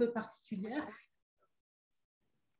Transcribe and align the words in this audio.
peu 0.00 0.10
particulières. 0.12 0.88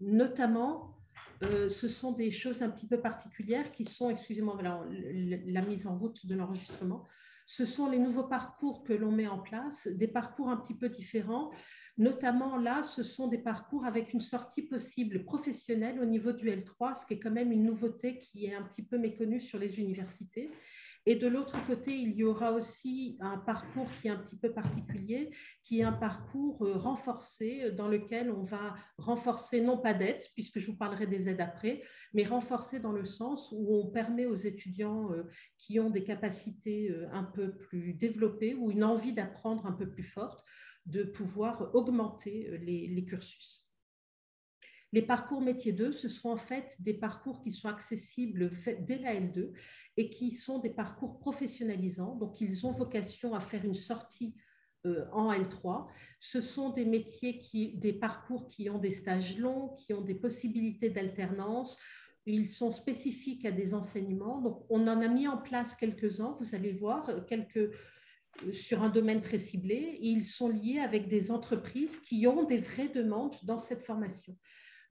Notamment, 0.00 0.96
euh, 1.42 1.68
ce 1.68 1.88
sont 1.88 2.12
des 2.12 2.30
choses 2.30 2.62
un 2.62 2.70
petit 2.70 2.86
peu 2.86 3.00
particulières 3.00 3.72
qui 3.72 3.84
sont, 3.84 4.10
excusez-moi, 4.10 4.58
la 4.62 5.62
mise 5.62 5.86
en 5.86 5.98
route 5.98 6.26
de 6.26 6.34
l'enregistrement. 6.34 7.06
Ce 7.46 7.64
sont 7.64 7.88
les 7.90 7.98
nouveaux 7.98 8.28
parcours 8.28 8.84
que 8.84 8.92
l'on 8.92 9.10
met 9.10 9.26
en 9.26 9.38
place, 9.38 9.88
des 9.88 10.06
parcours 10.06 10.50
un 10.50 10.56
petit 10.58 10.76
peu 10.76 10.88
différents. 10.88 11.50
Notamment 11.96 12.56
là, 12.56 12.82
ce 12.82 13.02
sont 13.02 13.26
des 13.28 13.38
parcours 13.38 13.84
avec 13.84 14.12
une 14.12 14.20
sortie 14.20 14.62
possible 14.62 15.24
professionnelle 15.24 15.98
au 16.00 16.04
niveau 16.04 16.32
du 16.32 16.48
L3, 16.50 16.94
ce 16.94 17.06
qui 17.06 17.14
est 17.14 17.18
quand 17.18 17.30
même 17.30 17.52
une 17.52 17.64
nouveauté 17.64 18.20
qui 18.20 18.46
est 18.46 18.54
un 18.54 18.62
petit 18.62 18.84
peu 18.84 18.98
méconnue 18.98 19.40
sur 19.40 19.58
les 19.58 19.80
universités. 19.80 20.50
Et 21.06 21.14
de 21.14 21.26
l'autre 21.26 21.64
côté, 21.66 21.96
il 21.96 22.12
y 22.12 22.24
aura 22.24 22.52
aussi 22.52 23.16
un 23.20 23.38
parcours 23.38 23.88
qui 24.00 24.08
est 24.08 24.10
un 24.10 24.18
petit 24.18 24.36
peu 24.36 24.52
particulier, 24.52 25.30
qui 25.64 25.80
est 25.80 25.82
un 25.82 25.92
parcours 25.92 26.62
euh, 26.62 26.76
renforcé 26.76 27.64
euh, 27.64 27.70
dans 27.70 27.88
lequel 27.88 28.30
on 28.30 28.42
va 28.42 28.74
renforcer, 28.98 29.62
non 29.62 29.78
pas 29.78 29.94
d'aide, 29.94 30.22
puisque 30.34 30.58
je 30.58 30.66
vous 30.66 30.76
parlerai 30.76 31.06
des 31.06 31.28
aides 31.28 31.40
après, 31.40 31.82
mais 32.12 32.24
renforcer 32.24 32.80
dans 32.80 32.92
le 32.92 33.06
sens 33.06 33.50
où 33.52 33.74
on 33.76 33.90
permet 33.90 34.26
aux 34.26 34.34
étudiants 34.34 35.10
euh, 35.12 35.24
qui 35.56 35.80
ont 35.80 35.90
des 35.90 36.04
capacités 36.04 36.94
un 37.12 37.24
peu 37.24 37.56
plus 37.56 37.94
développées 37.94 38.54
ou 38.54 38.70
une 38.70 38.84
envie 38.84 39.14
d'apprendre 39.14 39.66
un 39.66 39.72
peu 39.72 39.88
plus 39.88 40.02
forte 40.02 40.44
de 40.86 41.02
pouvoir 41.02 41.74
augmenter 41.74 42.58
les, 42.62 43.04
cursus. 43.04 43.69
Les 44.92 45.02
parcours 45.02 45.40
métier 45.40 45.72
2, 45.72 45.92
ce 45.92 46.08
sont 46.08 46.30
en 46.30 46.36
fait 46.36 46.76
des 46.80 46.94
parcours 46.94 47.42
qui 47.42 47.52
sont 47.52 47.68
accessibles 47.68 48.50
dès 48.80 48.98
la 48.98 49.14
L2 49.14 49.52
et 49.96 50.10
qui 50.10 50.32
sont 50.32 50.58
des 50.58 50.70
parcours 50.70 51.18
professionnalisants. 51.18 52.16
Donc, 52.16 52.40
ils 52.40 52.66
ont 52.66 52.72
vocation 52.72 53.34
à 53.34 53.40
faire 53.40 53.64
une 53.64 53.74
sortie 53.74 54.34
euh, 54.86 55.04
en 55.12 55.32
L3. 55.32 55.86
Ce 56.18 56.40
sont 56.40 56.70
des 56.70 56.84
métiers, 56.84 57.38
qui, 57.38 57.76
des 57.76 57.92
parcours 57.92 58.48
qui 58.48 58.68
ont 58.68 58.78
des 58.78 58.90
stages 58.90 59.38
longs, 59.38 59.76
qui 59.76 59.94
ont 59.94 60.00
des 60.00 60.14
possibilités 60.14 60.90
d'alternance. 60.90 61.78
Ils 62.26 62.48
sont 62.48 62.72
spécifiques 62.72 63.44
à 63.44 63.52
des 63.52 63.74
enseignements. 63.74 64.40
Donc, 64.40 64.64
on 64.70 64.88
en 64.88 65.00
a 65.00 65.08
mis 65.08 65.28
en 65.28 65.38
place 65.38 65.76
quelques-uns, 65.76 66.32
vous 66.40 66.54
allez 66.56 66.72
voir, 66.72 67.26
quelques, 67.26 67.58
euh, 67.58 68.52
sur 68.52 68.82
un 68.82 68.88
domaine 68.88 69.20
très 69.20 69.38
ciblé. 69.38 69.98
Ils 70.02 70.24
sont 70.24 70.48
liés 70.48 70.80
avec 70.80 71.08
des 71.08 71.30
entreprises 71.30 72.00
qui 72.00 72.26
ont 72.26 72.42
des 72.42 72.58
vraies 72.58 72.88
demandes 72.88 73.36
dans 73.44 73.58
cette 73.58 73.82
formation. 73.82 74.36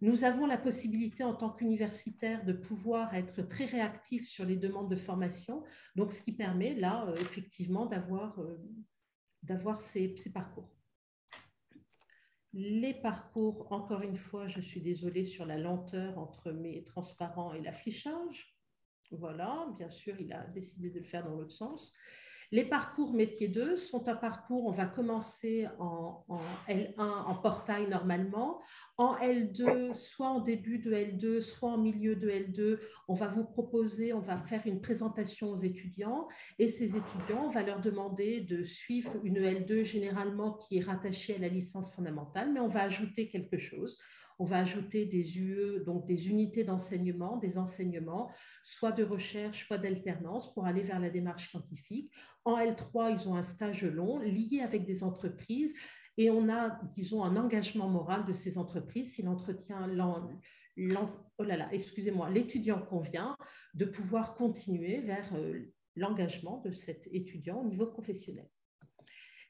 Nous 0.01 0.23
avons 0.23 0.45
la 0.45 0.57
possibilité 0.57 1.23
en 1.25 1.35
tant 1.35 1.49
qu'universitaire 1.49 2.45
de 2.45 2.53
pouvoir 2.53 3.13
être 3.15 3.41
très 3.41 3.65
réactifs 3.65 4.29
sur 4.29 4.45
les 4.45 4.55
demandes 4.55 4.89
de 4.89 4.95
formation, 4.95 5.63
donc 5.95 6.13
ce 6.13 6.21
qui 6.21 6.31
permet 6.31 6.73
là, 6.73 7.05
euh, 7.07 7.15
effectivement, 7.15 7.85
d'avoir 7.85 8.39
euh, 8.39 8.57
ces, 9.79 10.15
ces, 10.15 10.31
parcours. 10.31 10.73
Les 12.53 12.93
parcours, 12.93 13.69
encore 13.71 14.01
une 14.01 14.17
fois, 14.17 14.47
je 14.47 14.61
suis 14.61 14.81
désolée 14.81 15.25
sur 15.25 15.45
la 15.45 15.57
lenteur 15.57 16.17
entre 16.17 16.51
mes 16.51 16.83
transparents 16.85 17.53
et 17.53 17.61
l'affichage. 17.61 18.55
Voilà, 19.11 19.67
bien 19.77 19.89
sûr, 19.89 20.15
il 20.19 20.31
a 20.31 20.45
décidé 20.45 20.91
de 20.91 20.99
le 20.99 21.05
faire 21.05 21.25
dans 21.25 21.35
l'autre 21.35 21.51
sens. 21.51 21.93
Les 22.51 22.65
parcours 22.65 23.13
métier 23.13 23.47
2 23.47 23.75
sont 23.75 24.07
un 24.07 24.15
parcours, 24.15 24.65
on 24.65 24.71
va 24.71 24.87
commencer 24.87 25.67
en, 25.77 26.25
L1 26.67 26.99
en 26.99 27.35
portail 27.35 27.87
normalement. 27.87 28.59
En 28.97 29.15
L2, 29.17 29.93
soit 29.95 30.29
en 30.29 30.39
début 30.39 30.79
de 30.79 30.91
L2, 30.91 31.41
soit 31.41 31.69
en 31.69 31.77
milieu 31.77 32.15
de 32.15 32.27
L2, 32.27 32.79
on 33.07 33.13
va 33.13 33.27
vous 33.27 33.43
proposer, 33.43 34.13
on 34.13 34.19
va 34.19 34.39
faire 34.39 34.63
une 34.65 34.81
présentation 34.81 35.51
aux 35.51 35.57
étudiants 35.57 36.27
et 36.57 36.67
ces 36.67 36.97
étudiants, 36.97 37.45
on 37.45 37.49
va 37.49 37.61
leur 37.61 37.81
demander 37.81 38.41
de 38.41 38.63
suivre 38.63 39.13
une 39.23 39.39
L2 39.39 39.83
généralement 39.83 40.53
qui 40.53 40.79
est 40.79 40.83
rattachée 40.83 41.35
à 41.35 41.39
la 41.39 41.49
licence 41.49 41.93
fondamentale, 41.93 42.51
mais 42.51 42.59
on 42.59 42.67
va 42.67 42.81
ajouter 42.81 43.29
quelque 43.29 43.59
chose 43.59 43.99
on 44.39 44.45
va 44.45 44.59
ajouter 44.59 45.05
des 45.05 45.37
UE, 45.37 45.83
donc 45.85 46.07
des 46.07 46.29
unités 46.29 46.63
d'enseignement, 46.63 47.37
des 47.37 47.57
enseignements, 47.57 48.31
soit 48.63 48.93
de 48.93 49.03
recherche, 49.03 49.67
soit 49.67 49.77
d'alternance 49.77 50.53
pour 50.53 50.65
aller 50.65 50.81
vers 50.81 50.99
la 50.99 51.09
démarche 51.09 51.49
scientifique. 51.49 52.11
En 52.45 52.57
L3, 52.57 53.11
ils 53.11 53.27
ont 53.27 53.35
un 53.35 53.43
stage 53.43 53.83
long 53.83 54.19
lié 54.19 54.61
avec 54.61 54.85
des 54.85 55.03
entreprises 55.03 55.73
et 56.17 56.29
on 56.29 56.49
a, 56.49 56.79
disons, 56.93 57.23
un 57.23 57.35
engagement 57.35 57.89
moral 57.89 58.25
de 58.25 58.33
ces 58.33 58.57
entreprises 58.57 59.13
si 59.13 59.21
l'entretien, 59.23 59.87
oh 61.37 61.43
là 61.43 61.57
là, 61.57 61.69
excusez-moi, 61.73 62.29
l'étudiant 62.29 62.81
convient 62.81 63.35
de 63.73 63.85
pouvoir 63.85 64.35
continuer 64.35 65.01
vers 65.01 65.33
euh, 65.35 65.71
l'engagement 65.95 66.61
de 66.61 66.71
cet 66.71 67.07
étudiant 67.11 67.61
au 67.61 67.67
niveau 67.67 67.87
professionnel. 67.87 68.49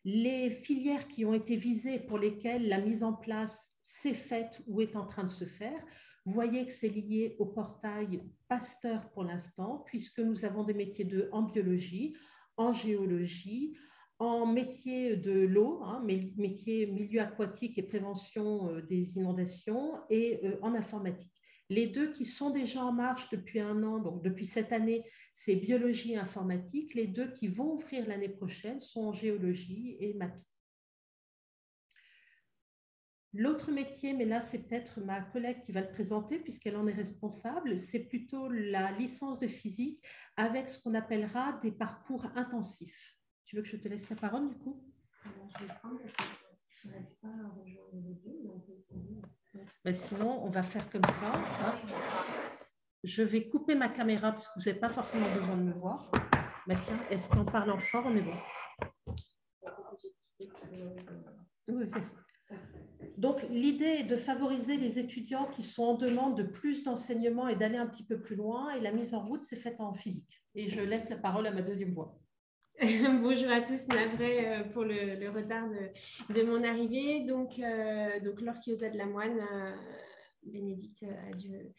Les 0.04 0.50
filières 0.50 1.08
qui 1.08 1.26
ont 1.26 1.34
été 1.34 1.58
visées 1.58 2.00
pour 2.00 2.18
lesquelles 2.18 2.68
la 2.68 2.80
mise 2.80 3.04
en 3.04 3.14
place 3.14 3.69
s'est 3.82 4.14
faite 4.14 4.62
ou 4.68 4.82
est 4.82 4.96
en 4.96 5.06
train 5.06 5.24
de 5.24 5.30
se 5.30 5.46
faire, 5.46 5.84
vous 6.26 6.34
voyez 6.34 6.66
que 6.66 6.72
c'est 6.72 6.90
lié 6.90 7.36
au 7.40 7.46
portail 7.46 8.22
Pasteur 8.48 9.10
pour 9.12 9.24
l'instant, 9.24 9.84
puisque 9.86 10.20
nous 10.20 10.46
avons 10.46 10.64
des 10.64 10.74
métiers 10.74 11.06
de 11.06 11.30
en 11.32 11.44
biologie, 11.44 12.16
en 12.58 12.74
géologie, 12.74 13.78
en 14.20 14.46
métier 14.46 15.16
de 15.16 15.32
l'eau, 15.32 15.82
hein, 15.84 16.04
métier 16.06 16.88
milieu 16.88 17.22
aquatique 17.22 17.78
et 17.78 17.84
prévention 17.84 18.70
euh, 18.70 18.82
des 18.82 19.18
inondations, 19.18 19.94
et 20.10 20.42
euh, 20.44 20.58
en 20.62 20.76
informatique. 20.76 21.32
Les 21.70 21.88
deux 21.88 22.12
qui 22.12 22.26
sont 22.26 22.50
déjà 22.50 22.84
en 22.84 22.92
marche 22.92 23.30
depuis 23.30 23.60
un 23.60 23.84
an, 23.84 24.00
donc 24.00 24.24
depuis 24.24 24.46
cette 24.46 24.74
année, 24.74 25.04
c'est 25.36 25.56
biologie 25.56 26.14
et 26.14 26.18
informatique. 26.18 26.96
Les 26.96 27.08
deux 27.08 27.32
qui 27.32 27.48
vont 27.48 27.74
ouvrir 27.74 28.08
l'année 28.08 28.30
prochaine 28.30 28.80
sont 28.80 29.06
en 29.06 29.14
géologie 29.14 29.96
et 30.00 30.16
mapping. 30.16 30.49
L'autre 33.34 33.72
métier, 33.72 34.14
mais 34.14 34.26
là 34.26 34.42
c'est 34.42 34.68
peut-être 34.68 35.00
ma 35.02 35.22
collègue 35.22 35.62
qui 35.62 35.72
va 35.72 35.82
le 35.82 35.92
présenter 35.92 36.40
puisqu'elle 36.40 36.76
en 36.76 36.88
est 36.88 36.94
responsable, 36.94 37.78
c'est 37.78 38.00
plutôt 38.00 38.50
la 38.50 38.92
licence 38.92 39.38
de 39.38 39.48
physique 39.48 40.04
avec 40.36 40.68
ce 40.68 40.82
qu'on 40.82 40.96
appellera 40.96 41.54
des 41.62 41.72
parcours 41.72 42.26
intensifs. 42.36 43.18
Tu 43.46 43.56
veux 43.56 43.62
que 43.62 43.68
je 43.68 43.78
te 43.78 43.88
laisse 43.88 44.10
la 44.10 44.16
parole 44.16 44.50
du 44.50 44.58
coup? 44.58 44.84
Ben, 49.84 49.94
Sinon, 49.94 50.44
on 50.44 50.50
va 50.50 50.64
faire 50.64 50.90
comme 50.90 51.06
ça. 51.06 51.76
Je 53.04 53.24
vais 53.24 53.48
couper 53.48 53.76
ma 53.76 53.90
caméra 53.90 54.32
parce 54.32 54.48
que 54.48 54.60
vous 54.60 54.66
n'avez 54.66 54.80
pas 54.80 54.90
forcément 54.90 55.32
besoin 55.36 55.56
de 55.56 55.64
me 55.64 55.74
voir. 55.74 56.12
Ben, 56.68 56.76
est-ce 57.10 57.30
qu'en 57.30 57.46
parlant 57.46 57.80
fort, 57.80 58.06
on 58.08 58.16
est 58.16 58.22
bon 58.22 58.34
oui, 61.68 61.86
donc, 63.20 63.46
l'idée 63.50 63.98
est 64.00 64.04
de 64.06 64.16
favoriser 64.16 64.78
les 64.78 64.98
étudiants 64.98 65.48
qui 65.48 65.62
sont 65.62 65.84
en 65.84 65.94
demande 65.96 66.38
de 66.38 66.44
plus 66.44 66.86
d'enseignement 66.86 67.50
et 67.50 67.56
d'aller 67.58 67.76
un 67.76 67.86
petit 67.86 68.06
peu 68.06 68.22
plus 68.22 68.38
loin. 68.38 68.74
Et 68.76 68.80
la 68.80 68.94
mise 68.94 69.14
en 69.14 69.20
route 69.20 69.44
s'est 69.44 69.58
faite 69.58 69.82
en 69.82 69.94
physique. 69.94 70.42
Et 70.56 70.70
je 70.70 70.80
laisse 70.80 71.10
la 71.10 71.18
parole 71.18 71.46
à 71.46 71.52
ma 71.52 71.62
deuxième 71.62 71.94
voix. 71.94 72.18
Bonjour 72.82 73.52
à 73.52 73.60
tous, 73.60 73.90
navré 73.90 74.48
euh, 74.48 74.64
pour 74.64 74.86
le, 74.86 75.30
retard 75.32 75.68
de, 76.30 76.44
mon 76.44 76.64
arrivée. 76.64 77.26
Donc, 77.26 77.60
euh, 77.60 78.22
donc 78.22 78.40
Lorciosa 78.40 78.88
de 78.88 78.98
la 78.98 79.06
Moine, 79.06 79.38
euh, 79.54 79.76
Bénédicte, 80.44 81.04
adieu 81.34 81.74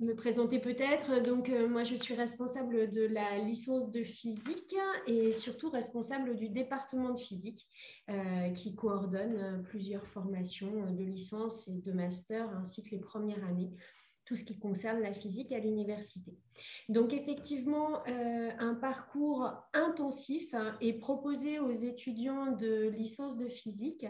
me 0.00 0.14
présenter 0.14 0.58
peut-être. 0.58 1.22
Donc, 1.22 1.50
euh, 1.50 1.68
moi, 1.68 1.84
je 1.84 1.94
suis 1.94 2.14
responsable 2.14 2.90
de 2.90 3.02
la 3.02 3.38
licence 3.38 3.90
de 3.90 4.02
physique 4.02 4.74
et 5.06 5.32
surtout 5.32 5.70
responsable 5.70 6.36
du 6.36 6.48
département 6.48 7.12
de 7.12 7.18
physique 7.18 7.66
euh, 8.08 8.50
qui 8.50 8.74
coordonne 8.74 9.36
euh, 9.36 9.58
plusieurs 9.58 10.06
formations 10.06 10.90
de 10.90 11.04
licence 11.04 11.68
et 11.68 11.80
de 11.80 11.92
master 11.92 12.48
ainsi 12.56 12.82
que 12.82 12.90
les 12.90 13.00
premières 13.00 13.44
années 13.44 13.70
tout 14.30 14.36
ce 14.36 14.44
qui 14.44 14.60
concerne 14.60 15.00
la 15.00 15.12
physique 15.12 15.50
à 15.50 15.58
l'université. 15.58 16.38
Donc 16.88 17.12
effectivement, 17.12 18.06
euh, 18.06 18.50
un 18.60 18.76
parcours 18.76 19.50
intensif 19.74 20.54
hein, 20.54 20.76
est 20.80 20.92
proposé 20.92 21.58
aux 21.58 21.72
étudiants 21.72 22.52
de 22.52 22.90
licence 22.90 23.36
de 23.36 23.48
physique 23.48 24.06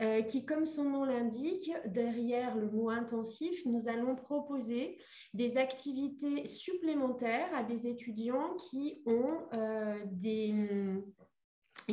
euh, 0.00 0.22
qui, 0.22 0.46
comme 0.46 0.64
son 0.64 0.84
nom 0.84 1.04
l'indique, 1.04 1.70
derrière 1.84 2.56
le 2.56 2.70
mot 2.70 2.88
intensif, 2.88 3.60
nous 3.66 3.88
allons 3.88 4.16
proposer 4.16 4.96
des 5.34 5.58
activités 5.58 6.46
supplémentaires 6.46 7.54
à 7.54 7.62
des 7.62 7.88
étudiants 7.88 8.54
qui 8.70 9.02
ont 9.04 9.36
euh, 9.52 9.98
des 10.06 10.54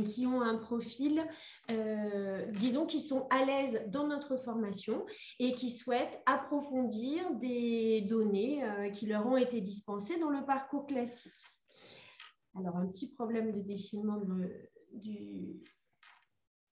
qui 0.04 0.26
ont 0.26 0.42
un 0.42 0.58
profil, 0.58 1.26
euh, 1.72 2.46
disons, 2.52 2.86
qui 2.86 3.02
sont 3.02 3.28
à 3.30 3.46
l'aise 3.46 3.84
dans 3.88 4.08
notre 4.08 4.38
formation 4.38 5.06
et 5.40 5.54
qui 5.54 5.72
souhaitent 5.72 6.22
approfondir 6.26 7.32
des 7.36 8.02
données 8.02 8.64
euh, 8.64 8.90
qui 8.90 9.06
leur 9.06 9.26
ont 9.26 9.38
été 9.38 9.62
dispensées 9.62 10.20
dans 10.20 10.30
le 10.30 10.46
parcours 10.46 10.86
classique. 10.86 11.32
Alors, 12.58 12.78
un 12.78 12.88
petit 12.88 13.14
problème 13.14 13.52
de 13.52 13.62
défilement 13.62 14.18
du, 14.94 15.62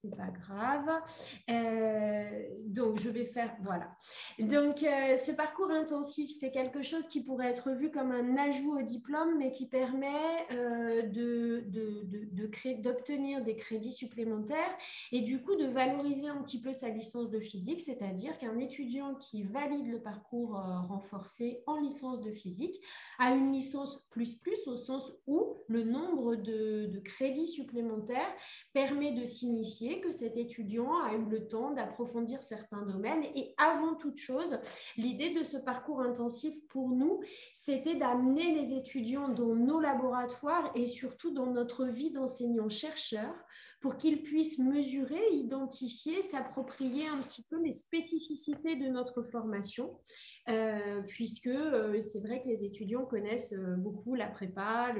c'est 0.04 0.16
pas 0.16 0.30
grave. 0.30 1.02
Euh, 1.50 2.48
donc, 2.66 3.00
je 3.00 3.08
vais 3.08 3.24
faire, 3.24 3.56
voilà. 3.62 3.96
Donc, 4.38 4.82
euh, 4.82 5.16
ce 5.16 5.32
parcours 5.32 5.70
intensif, 5.70 6.30
c'est 6.30 6.50
quelque 6.50 6.82
chose 6.82 7.06
qui 7.08 7.22
pourrait 7.22 7.50
être 7.50 7.70
vu 7.72 7.90
comme 7.90 8.12
un 8.12 8.36
ajout 8.36 8.78
au 8.78 8.82
diplôme, 8.82 9.38
mais 9.38 9.50
qui 9.50 9.66
permet 9.66 10.46
euh, 10.52 11.02
de, 11.02 11.64
de, 11.68 12.02
de, 12.04 12.82
d'obtenir 12.82 13.42
des 13.42 13.56
crédits 13.56 13.92
supplémentaires 13.92 14.76
et 15.12 15.20
du 15.20 15.42
coup 15.42 15.56
de 15.56 15.66
valoriser 15.66 16.28
un 16.28 16.42
petit 16.42 16.60
peu 16.60 16.72
sa 16.72 16.88
licence 16.88 17.30
de 17.30 17.40
physique, 17.40 17.80
c'est-à-dire 17.80 18.36
qu'un 18.38 18.58
étudiant 18.58 19.14
qui 19.14 19.42
valide 19.42 19.86
le 19.86 20.00
parcours 20.00 20.60
renforcé 20.88 21.62
en 21.66 21.80
licence 21.80 22.20
de 22.22 22.32
physique 22.32 22.80
a 23.18 23.30
une 23.30 23.52
licence 23.52 24.04
plus 24.10 24.36
plus 24.36 24.58
au 24.66 24.76
sens 24.76 25.12
où 25.26 25.56
le 25.68 25.84
nombre 25.84 26.36
de, 26.36 26.86
de 26.86 26.98
crédits 26.98 27.46
supplémentaires 27.46 28.34
permet 28.72 29.12
de 29.12 29.24
signifier 29.24 29.93
que 30.00 30.12
cet 30.12 30.36
étudiant 30.36 31.02
a 31.02 31.14
eu 31.14 31.24
le 31.24 31.46
temps 31.48 31.70
d'approfondir 31.72 32.42
certains 32.42 32.82
domaines. 32.82 33.24
Et 33.34 33.54
avant 33.56 33.94
toute 33.94 34.18
chose, 34.18 34.58
l'idée 34.96 35.30
de 35.30 35.42
ce 35.42 35.56
parcours 35.56 36.00
intensif 36.00 36.54
pour 36.68 36.88
nous, 36.88 37.20
c'était 37.52 37.94
d'amener 37.94 38.54
les 38.54 38.72
étudiants 38.72 39.28
dans 39.28 39.54
nos 39.54 39.80
laboratoires 39.80 40.70
et 40.74 40.86
surtout 40.86 41.32
dans 41.32 41.46
notre 41.46 41.86
vie 41.86 42.10
d'enseignant-chercheur 42.10 43.34
pour 43.84 43.98
qu'ils 43.98 44.22
puissent 44.22 44.58
mesurer, 44.58 45.20
identifier, 45.32 46.22
s'approprier 46.22 47.06
un 47.06 47.18
petit 47.18 47.42
peu 47.50 47.62
les 47.62 47.72
spécificités 47.72 48.76
de 48.76 48.86
notre 48.86 49.22
formation 49.22 50.00
euh, 50.48 51.02
puisque 51.06 51.48
euh, 51.48 52.00
c'est 52.00 52.20
vrai 52.20 52.42
que 52.42 52.48
les 52.48 52.64
étudiants 52.64 53.04
connaissent 53.04 53.52
euh, 53.52 53.76
beaucoup 53.76 54.14
la 54.14 54.28
prépa, 54.28 54.94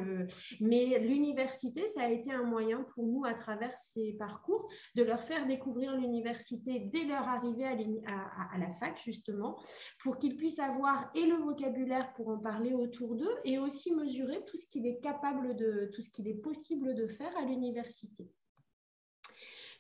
mais 0.60 0.98
l'université, 0.98 1.86
ça 1.88 2.02
a 2.02 2.08
été 2.10 2.31
un 2.31 2.42
moyen 2.42 2.82
pour 2.94 3.06
nous, 3.06 3.25
à 3.25 3.32
travers 3.32 3.72
ces 3.78 4.12
parcours, 4.19 4.70
de 4.96 5.02
leur 5.02 5.22
faire 5.25 5.46
découvrir 5.46 5.96
l'université 5.96 6.81
dès 6.81 7.04
leur 7.04 7.26
arrivée 7.26 7.64
à, 7.64 8.58
la 8.58 8.70
fac, 8.81 9.00
justement, 9.02 9.58
pour 10.02 10.19
qu'ils 10.19 10.36
puissent 10.36 10.58
avoir 10.58 11.10
et 11.14 11.25
le 11.25 11.36
vocabulaire 11.36 12.12
pour 12.14 12.28
en 12.28 12.38
parler 12.38 12.75
autour 12.75 13.14
d'eux, 13.14 13.36
et 13.44 13.58
aussi 13.58 13.94
mesurer 13.94 14.44
tout 14.46 14.58
ce 14.58 14.66
qu'il 14.66 14.86
est 14.86 15.00
capable 15.00 15.56
de, 15.56 15.90
tout 15.94 16.02
ce 16.02 16.10
qu'il 16.10 16.28
est 16.28 16.42
possible 16.42 16.94
de 16.94 17.06
faire 17.06 17.34
à 17.38 17.46
l'université. 17.46 18.28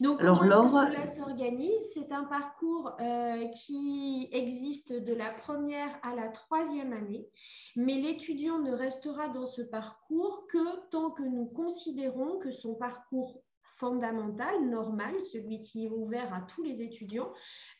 Donc, 0.00 0.20
Alors, 0.20 0.40
comment 0.40 0.68
cela 0.68 1.06
s'organise? 1.06 1.92
C'est 1.92 2.12
un 2.12 2.24
parcours 2.24 2.96
euh, 3.00 3.46
qui 3.48 4.28
existe 4.32 4.92
de 4.92 5.14
la 5.14 5.30
première 5.30 5.98
à 6.02 6.14
la 6.14 6.28
troisième 6.28 6.92
année, 6.92 7.28
mais 7.76 7.94
l'étudiant 7.94 8.58
ne 8.58 8.72
restera 8.72 9.28
dans 9.28 9.46
ce 9.46 9.62
parcours 9.62 10.46
que 10.48 10.88
tant 10.90 11.10
que 11.10 11.22
nous 11.22 11.46
considérons 11.46 12.38
que 12.38 12.50
son 12.50 12.74
parcours 12.74 13.42
fondamental, 13.76 14.68
normal, 14.68 15.14
celui 15.32 15.60
qui 15.60 15.86
est 15.86 15.90
ouvert 15.90 16.32
à 16.32 16.42
tous 16.42 16.62
les 16.62 16.80
étudiants, 16.82 17.32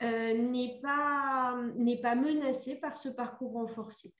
euh, 0.03 0.35
n'est 0.35 0.81
pas, 0.83 1.57
pas 2.03 2.15
menacé 2.15 2.77
par 2.77 2.97
ce 2.97 3.09
parcours 3.09 3.53
renforcé. 3.53 4.13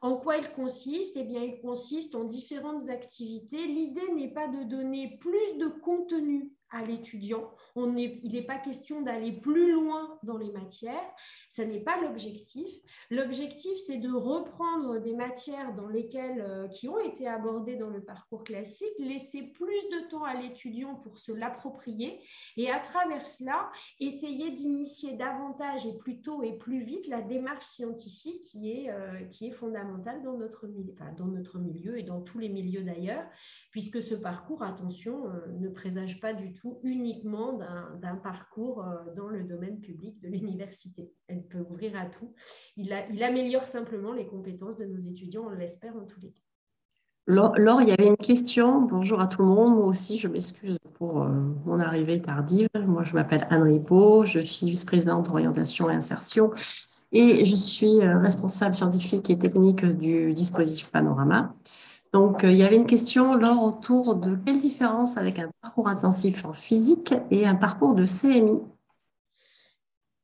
En 0.00 0.16
quoi 0.16 0.36
il 0.36 0.48
consiste? 0.52 1.16
Eh 1.16 1.24
bien, 1.24 1.42
il 1.42 1.60
consiste 1.60 2.14
en 2.14 2.24
différentes 2.24 2.88
activités. 2.88 3.66
L'idée 3.66 4.12
n'est 4.14 4.32
pas 4.32 4.46
de 4.46 4.62
donner 4.62 5.18
plus 5.20 5.58
de 5.58 5.66
contenu 5.66 6.52
à 6.70 6.82
l'étudiant. 6.82 7.54
il 7.76 8.32
n'est 8.32 8.42
pas 8.42 8.58
question 8.58 9.02
d'aller 9.02 9.32
plus 9.32 9.72
loin 9.72 10.18
dans 10.22 10.36
les 10.36 10.50
matières. 10.50 11.10
Ce 11.48 11.62
n'est 11.62 11.80
pas 11.80 12.00
l'objectif. 12.00 12.68
L'objectif, 13.10 13.76
c'est 13.86 13.98
de 13.98 14.12
reprendre 14.12 14.98
des 14.98 15.14
matières 15.14 15.74
dans 15.74 15.88
lesquelles, 15.88 16.40
euh, 16.40 16.68
qui 16.68 16.88
ont 16.88 16.98
été 16.98 17.26
abordées 17.26 17.76
dans 17.76 17.88
le 17.88 18.02
parcours 18.02 18.44
classique, 18.44 18.88
laisser 18.98 19.42
plus 19.42 19.88
de 19.90 20.08
temps 20.08 20.24
à 20.24 20.34
l'étudiant 20.34 20.94
pour 20.96 21.18
se 21.18 21.32
l'approprier 21.32 22.20
et 22.56 22.70
à 22.70 22.78
travers 22.78 23.26
cela, 23.26 23.70
essayer 24.00 24.50
d'initier 24.50 25.14
davantage 25.14 25.86
et 25.86 25.96
plus 25.96 26.20
tôt 26.20 26.42
et 26.42 26.52
plus 26.52 26.80
vite 26.80 27.06
la 27.08 27.22
démarche 27.22 27.66
scientifique 27.66 28.42
qui 28.42 28.72
est, 28.72 28.90
euh, 28.90 29.24
qui 29.30 29.46
est 29.46 29.52
fondamentale 29.52 30.22
dans 30.22 30.36
notre, 30.36 30.66
dans 31.16 31.26
notre 31.26 31.58
milieu 31.58 31.98
et 31.98 32.02
dans 32.02 32.20
tous 32.20 32.38
les 32.38 32.48
milieux 32.48 32.82
d'ailleurs, 32.82 33.24
puisque 33.70 34.02
ce 34.02 34.14
parcours, 34.14 34.62
attention, 34.62 35.26
euh, 35.26 35.52
ne 35.60 35.68
présage 35.68 36.20
pas 36.20 36.32
du 36.32 36.54
tout 36.54 36.78
uniquement 36.82 37.58
d'un 38.00 38.16
parcours 38.16 38.82
euh, 38.82 39.14
dans 39.16 39.28
le 39.28 39.44
domaine 39.44 39.80
public 39.80 40.20
de 40.20 40.28
l'université. 40.28 41.12
Elle 41.26 41.42
peut 41.42 41.64
ouvrir 41.68 41.92
à 41.96 42.06
tout. 42.06 42.34
Il, 42.76 42.92
améliore 43.22 43.66
simplement 43.66 44.12
les 44.12 44.26
compétences 44.26 44.78
de 44.78 44.86
nos 44.86 44.98
étudiants, 44.98 45.44
on 45.46 45.50
l'espère 45.50 45.94
en 45.96 46.04
tous 46.04 46.20
les 46.20 46.30
cas. 46.30 46.42
Laure, 47.26 47.82
il 47.82 47.88
y 47.88 47.92
avait 47.92 48.06
une 48.06 48.16
question. 48.16 48.80
Bonjour 48.80 49.20
à 49.20 49.26
tout 49.26 49.42
le 49.42 49.48
monde. 49.48 49.74
Moi 49.74 49.86
aussi, 49.86 50.18
je 50.18 50.28
m'excuse 50.28 50.78
pour 50.94 51.22
euh, 51.22 51.28
mon 51.66 51.78
arrivée 51.78 52.22
tardive. 52.22 52.68
Moi, 52.74 53.04
je 53.04 53.12
m'appelle 53.12 53.46
Anne 53.50 53.64
Ripaud. 53.64 54.24
Je 54.24 54.40
suis 54.40 54.66
vice-présidente 54.66 55.26
d'orientation 55.26 55.90
et 55.90 55.94
insertion 55.94 56.52
et 57.12 57.44
je 57.44 57.54
suis 57.54 58.00
responsable 58.00 58.74
scientifique 58.74 59.28
et 59.28 59.38
technique 59.38 59.84
du 59.84 60.32
dispositif 60.32 60.90
Panorama. 60.90 61.54
Donc, 62.12 62.44
euh, 62.44 62.50
il 62.50 62.56
y 62.56 62.62
avait 62.62 62.76
une 62.76 62.86
question 62.86 63.34
là 63.34 63.54
autour 63.54 64.16
de 64.16 64.36
quelle 64.36 64.58
différence 64.58 65.16
avec 65.16 65.38
un 65.38 65.50
parcours 65.60 65.88
intensif 65.88 66.44
en 66.44 66.52
physique 66.52 67.12
et 67.30 67.46
un 67.46 67.54
parcours 67.54 67.94
de 67.94 68.04
CMI 68.06 68.60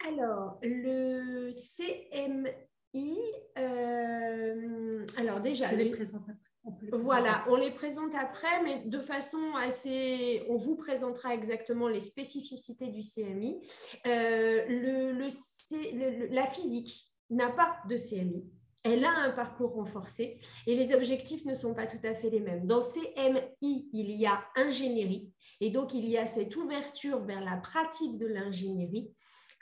Alors, 0.09 0.59
le 0.63 1.51
CMI, 1.53 3.19
euh, 3.59 5.07
alors 5.19 5.41
déjà, 5.41 5.71
Je 5.71 5.77
les 5.77 5.91
présente 5.91 6.23
après. 6.29 6.99
voilà, 6.99 7.45
on 7.49 7.57
les 7.57 7.71
présente 7.71 8.15
après, 8.15 8.63
mais 8.63 8.85
de 8.87 9.01
façon 9.01 9.39
assez. 9.63 10.45
On 10.49 10.57
vous 10.57 10.77
présentera 10.77 11.35
exactement 11.35 11.89
les 11.89 12.01
spécificités 12.01 12.89
du 12.89 13.03
CMI. 13.03 13.61
Euh, 14.07 14.65
le, 14.69 16.35
la 16.35 16.47
physique 16.47 17.11
n'a 17.29 17.51
pas 17.51 17.77
de 17.89 17.97
CMI 17.97 18.45
elle 18.85 19.05
a 19.05 19.11
un 19.11 19.31
parcours 19.31 19.73
renforcé 19.73 20.39
et 20.67 20.77
les 20.77 20.95
objectifs 20.95 21.45
ne 21.47 21.55
sont 21.55 21.75
pas 21.75 21.87
tout 21.87 22.05
à 22.05 22.15
fait 22.15 22.31
les 22.31 22.41
mêmes. 22.41 22.67
Dans 22.67 22.81
CMI, 22.81 23.89
il 23.93 24.11
y 24.11 24.27
a 24.27 24.45
ingénierie 24.55 25.33
et 25.61 25.71
donc 25.71 25.95
il 25.95 26.07
y 26.09 26.19
a 26.19 26.27
cette 26.27 26.55
ouverture 26.57 27.21
vers 27.25 27.43
la 27.43 27.57
pratique 27.57 28.19
de 28.19 28.27
l'ingénierie, 28.27 29.11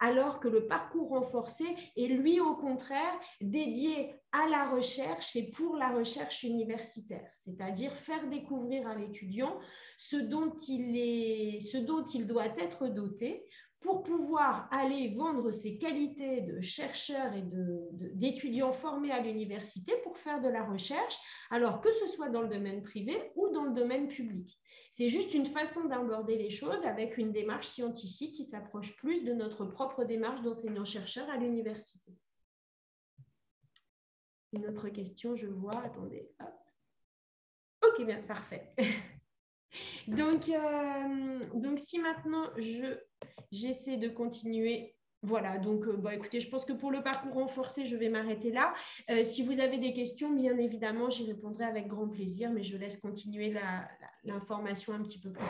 alors 0.01 0.41
que 0.41 0.49
le 0.49 0.67
parcours 0.67 1.11
renforcé 1.11 1.65
est 1.97 2.07
lui 2.07 2.41
au 2.41 2.57
contraire 2.57 3.15
dédié 3.41 4.13
à 4.33 4.49
la 4.49 4.69
recherche 4.71 5.37
et 5.37 5.53
pour 5.53 5.77
la 5.77 5.91
recherche 5.91 6.43
universitaire, 6.43 7.29
c'est-à-dire 7.33 7.95
faire 7.95 8.29
découvrir 8.29 8.89
à 8.89 8.97
l'étudiant 8.97 9.61
ce 9.99 10.17
dont 10.17 10.57
il 10.67 10.97
est, 10.97 11.61
ce 11.61 11.77
dont 11.77 12.05
il 12.05 12.27
doit 12.27 12.59
être 12.59 12.89
doté 12.89 13.45
pour 13.83 14.03
pouvoir 14.05 14.69
aller 14.71 15.15
vendre 15.15 15.51
ses 15.51 15.77
qualités 15.77 16.41
de 16.43 16.61
chercheur 16.61 17.35
et 17.35 17.43
d'étudiant 18.15 18.73
formé 18.73 19.11
à 19.11 19.21
l'université 19.21 19.93
pour 20.05 20.17
faire 20.19 20.41
de 20.41 20.49
la 20.49 20.65
recherche, 20.65 21.19
alors 21.51 21.81
que 21.81 21.91
ce 21.93 22.07
soit 22.07 22.29
dans 22.29 22.43
le 22.43 22.49
domaine 22.49 22.83
privé 22.83 23.33
ou 23.35 23.49
dans 23.51 23.65
le 23.65 23.73
domaine 23.73 24.09
public. 24.09 24.59
C'est 24.93 25.09
juste 25.09 25.35
une 25.35 25.47
façon 25.47 25.85
d'aborder 25.85 26.37
les 26.37 26.51
choses 26.51 26.85
avec 26.85 27.17
une 27.19 27.33
démarche 27.33 27.67
scientifique 27.67 28.35
qui 28.35 28.45
s'approche 28.45 28.95
plus 28.97 29.25
de 29.25 29.33
notre 29.33 29.65
propre 29.65 30.05
démarche 30.05 30.43
d'enseignant-chercheur 30.43 31.29
à 31.31 31.37
l'université. 31.37 32.13
Une 34.53 34.67
autre 34.67 34.91
question, 34.91 35.35
je 35.35 35.47
vois. 35.47 35.81
Attendez. 35.83 36.31
Ok, 37.83 38.05
bien, 38.05 38.23
parfait. 38.23 38.75
donc, 40.09 40.49
euh, 40.49 41.41
donc, 41.55 41.79
si 41.79 41.99
maintenant 41.99 42.51
je 42.57 42.97
J'essaie 43.53 43.99
de 43.99 44.09
continuer. 44.09 44.95
Voilà, 45.25 45.59
donc 45.59 45.87
euh, 45.87 45.97
bah, 45.97 46.15
écoutez, 46.15 46.41
je 46.41 46.49
pense 46.49 46.65
que 46.65 46.73
pour 46.73 46.91
le 46.91 47.03
parcours 47.03 47.35
renforcé, 47.35 47.85
je 47.85 47.97
vais 47.97 48.09
m'arrêter 48.09 48.51
là. 48.51 48.75
Euh, 49.11 49.23
si 49.23 49.45
vous 49.45 49.61
avez 49.61 49.79
des 49.79 49.93
questions, 49.93 50.33
bien 50.33 50.57
évidemment, 50.57 51.11
j'y 51.11 51.27
répondrai 51.27 51.65
avec 51.65 51.87
grand 51.87 52.09
plaisir, 52.09 52.51
mais 52.51 52.65
je 52.65 52.77
laisse 52.77 52.97
continuer 52.97 53.55
l'information 54.25 54.95
un 54.95 55.03
petit 55.03 55.21
peu 55.21 55.31
plus. 55.31 55.45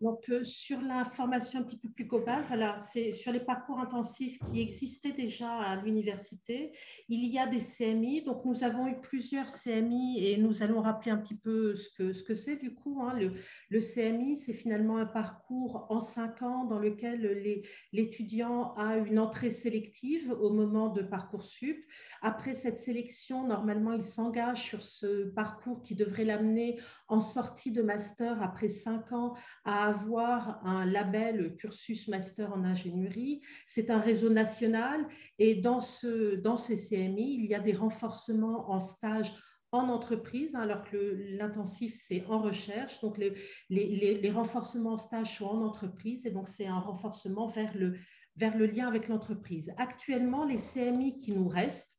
Donc, 0.00 0.28
euh, 0.30 0.44
sur 0.44 0.80
la 0.80 1.04
formation 1.04 1.58
un 1.58 1.62
petit 1.62 1.78
peu 1.78 1.88
plus 1.88 2.04
globale, 2.04 2.44
voilà, 2.46 2.76
c'est 2.76 3.12
sur 3.12 3.32
les 3.32 3.40
parcours 3.40 3.80
intensifs 3.80 4.38
qui 4.38 4.60
existaient 4.60 5.12
déjà 5.12 5.50
à 5.50 5.76
l'université. 5.76 6.72
Il 7.08 7.24
y 7.24 7.38
a 7.38 7.48
des 7.48 7.58
CMI. 7.58 8.22
Donc, 8.22 8.44
nous 8.44 8.62
avons 8.62 8.86
eu 8.86 9.00
plusieurs 9.00 9.46
CMI 9.46 10.24
et 10.24 10.36
nous 10.36 10.62
allons 10.62 10.80
rappeler 10.80 11.10
un 11.10 11.18
petit 11.18 11.34
peu 11.34 11.74
ce 11.74 11.90
que 11.90 12.12
ce 12.12 12.22
que 12.22 12.34
c'est 12.34 12.56
du 12.56 12.74
coup. 12.74 13.00
Hein. 13.02 13.18
Le, 13.18 13.32
le, 13.70 13.80
CMI, 13.80 14.36
c'est 14.36 14.52
finalement 14.52 14.98
un 14.98 15.06
parcours 15.06 15.86
en 15.90 16.00
cinq 16.00 16.42
ans 16.42 16.64
dans 16.64 16.78
lequel 16.78 17.64
l'étudiant 17.92 18.74
a 18.74 18.98
une 18.98 19.18
entrée 19.18 19.50
sélective 19.50 20.30
au 20.40 20.50
moment 20.50 20.90
de 20.90 21.02
Parcoursup. 21.02 21.84
Après 22.22 22.54
cette 22.54 22.78
sélection, 22.78 23.46
normalement, 23.46 23.92
il 23.92 24.04
s'engage 24.04 24.62
sur 24.64 24.84
ce 24.84 25.24
parcours 25.24 25.82
qui 25.82 25.96
devrait 25.96 26.24
l'amener 26.24 26.78
en 27.08 27.20
sortie 27.20 27.72
de 27.72 27.82
master 27.82 28.40
après 28.42 28.68
cinq 28.68 29.12
ans 29.12 29.34
à 29.64 29.87
avoir 29.88 30.64
un 30.66 30.84
label 30.84 31.56
cursus 31.56 32.08
master 32.08 32.52
en 32.52 32.64
ingénierie. 32.64 33.40
C'est 33.66 33.90
un 33.90 33.98
réseau 33.98 34.30
national 34.30 35.06
et 35.38 35.56
dans, 35.56 35.80
ce, 35.80 36.36
dans 36.36 36.56
ces 36.56 36.76
CMI, 36.76 37.34
il 37.34 37.46
y 37.46 37.54
a 37.54 37.60
des 37.60 37.72
renforcements 37.72 38.70
en 38.70 38.80
stage 38.80 39.32
en 39.70 39.88
entreprise, 39.88 40.54
hein, 40.54 40.60
alors 40.60 40.84
que 40.84 41.36
l'intensif, 41.36 42.00
c'est 42.02 42.24
en 42.26 42.40
recherche. 42.40 43.00
Donc, 43.00 43.18
les, 43.18 43.34
les, 43.68 44.30
renforcements 44.30 44.92
en 44.92 44.96
stage 44.96 45.36
sont 45.36 45.44
en 45.44 45.62
entreprise 45.62 46.24
et 46.24 46.30
donc 46.30 46.48
c'est 46.48 46.66
un 46.66 46.78
renforcement 46.78 47.48
vers 47.48 47.76
le, 47.76 47.98
vers 48.36 48.56
le 48.56 48.66
lien 48.66 48.88
avec 48.88 49.08
l'entreprise. 49.08 49.72
Actuellement, 49.76 50.46
les 50.46 50.56
CMI 50.56 51.18
qui 51.18 51.32
nous 51.32 51.48
restent 51.48 51.98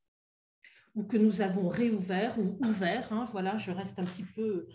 ou 0.95 1.03
que 1.03 1.17
nous 1.17 1.41
avons 1.41 1.67
réouverts 1.67 2.39
ou 2.39 2.57
ouverts, 2.65 3.13
hein, 3.13 3.27
voilà, 3.31 3.57
je 3.57 3.71
reste 3.71 3.99
un 3.99 4.05
petit 4.05 4.23
peu 4.23 4.67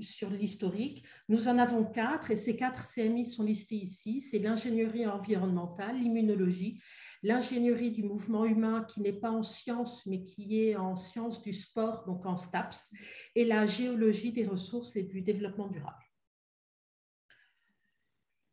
sur 0.00 0.30
l'historique. 0.30 1.04
Nous 1.28 1.48
en 1.48 1.58
avons 1.58 1.84
quatre 1.84 2.30
et 2.30 2.36
ces 2.36 2.56
quatre 2.56 2.86
CMI 2.86 3.24
sont 3.26 3.44
listés 3.44 3.76
ici. 3.76 4.20
C'est 4.20 4.38
l'ingénierie 4.38 5.06
environnementale, 5.06 5.98
l'immunologie, 5.98 6.80
l'ingénierie 7.22 7.90
du 7.90 8.02
mouvement 8.02 8.44
humain 8.44 8.84
qui 8.88 9.00
n'est 9.00 9.12
pas 9.12 9.30
en 9.30 9.42
sciences 9.42 10.06
mais 10.06 10.24
qui 10.24 10.60
est 10.60 10.76
en 10.76 10.96
sciences 10.96 11.42
du 11.42 11.52
sport, 11.52 12.04
donc 12.06 12.26
en 12.26 12.36
STAPS, 12.36 12.92
et 13.34 13.44
la 13.44 13.66
géologie 13.66 14.32
des 14.32 14.46
ressources 14.46 14.96
et 14.96 15.02
du 15.02 15.22
développement 15.22 15.68
durable. 15.68 16.01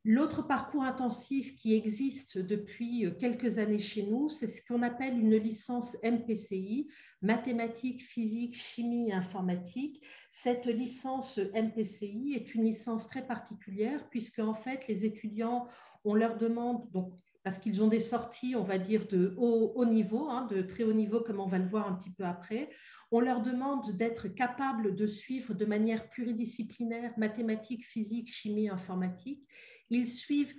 L'autre 0.06 0.48
parcours 0.48 0.84
intensif 0.84 1.56
qui 1.56 1.76
existe 1.76 2.38
depuis 2.38 3.06
quelques 3.20 3.58
années 3.58 3.80
chez 3.80 4.04
nous, 4.04 4.30
c'est 4.30 4.48
ce 4.48 4.66
qu'on 4.66 4.82
appelle 4.82 5.20
une 5.20 5.36
licence 5.36 5.98
MPCI, 6.04 6.88
mathématiques, 7.22 8.02
physique, 8.02 8.56
chimie 8.56 9.10
et 9.10 9.14
informatique. 9.14 10.02
Cette 10.32 10.68
licence 10.68 11.38
MPCI 11.54 12.34
est 12.34 12.56
une 12.56 12.64
licence 12.64 13.08
très 13.08 13.28
particulière 13.28 14.10
puisque 14.10 14.40
en 14.40 14.54
fait 14.54 14.88
les 14.88 15.04
étudiants, 15.04 15.68
on 16.06 16.14
leur 16.14 16.38
demande 16.38 16.90
donc 16.92 17.14
parce 17.44 17.58
qu'ils 17.58 17.82
ont 17.82 17.88
des 17.88 18.00
sorties, 18.00 18.56
on 18.56 18.64
va 18.64 18.78
dire, 18.78 19.08
de 19.08 19.34
haut, 19.38 19.86
niveau, 19.86 20.28
hein, 20.30 20.48
de 20.52 20.62
très 20.62 20.84
haut 20.84 20.94
niveau, 20.94 21.22
comme 21.22 21.40
on 21.40 21.48
va 21.48 21.58
le 21.58 21.66
voir 21.66 21.88
un 21.88 21.96
petit 21.96 22.12
peu 22.12 22.26
après. 22.26 22.70
On 23.12 23.22
leur 23.22 23.42
demande 23.42 23.92
d'être 23.96 24.28
capables 24.28 24.94
de 24.94 25.08
suivre 25.08 25.54
de 25.54 25.66
manière 25.66 26.10
pluridisciplinaire 26.10 27.14
mathématiques, 27.18 27.86
physique, 27.86 28.32
chimie, 28.32 28.70
informatique. 28.70 29.48
Ils 29.90 30.08
suivent, 30.08 30.56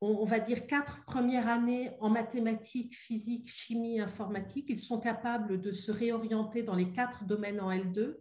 on 0.00 0.24
va 0.24 0.38
dire, 0.38 0.66
quatre 0.66 1.04
premières 1.04 1.48
années 1.48 1.90
en 2.00 2.10
mathématiques, 2.10 2.96
physique, 2.96 3.48
chimie, 3.48 4.00
informatique. 4.00 4.66
Ils 4.68 4.78
sont 4.78 5.00
capables 5.00 5.60
de 5.60 5.72
se 5.72 5.90
réorienter 5.92 6.62
dans 6.62 6.74
les 6.74 6.92
quatre 6.92 7.24
domaines 7.24 7.60
en 7.60 7.70
L2. 7.70 8.16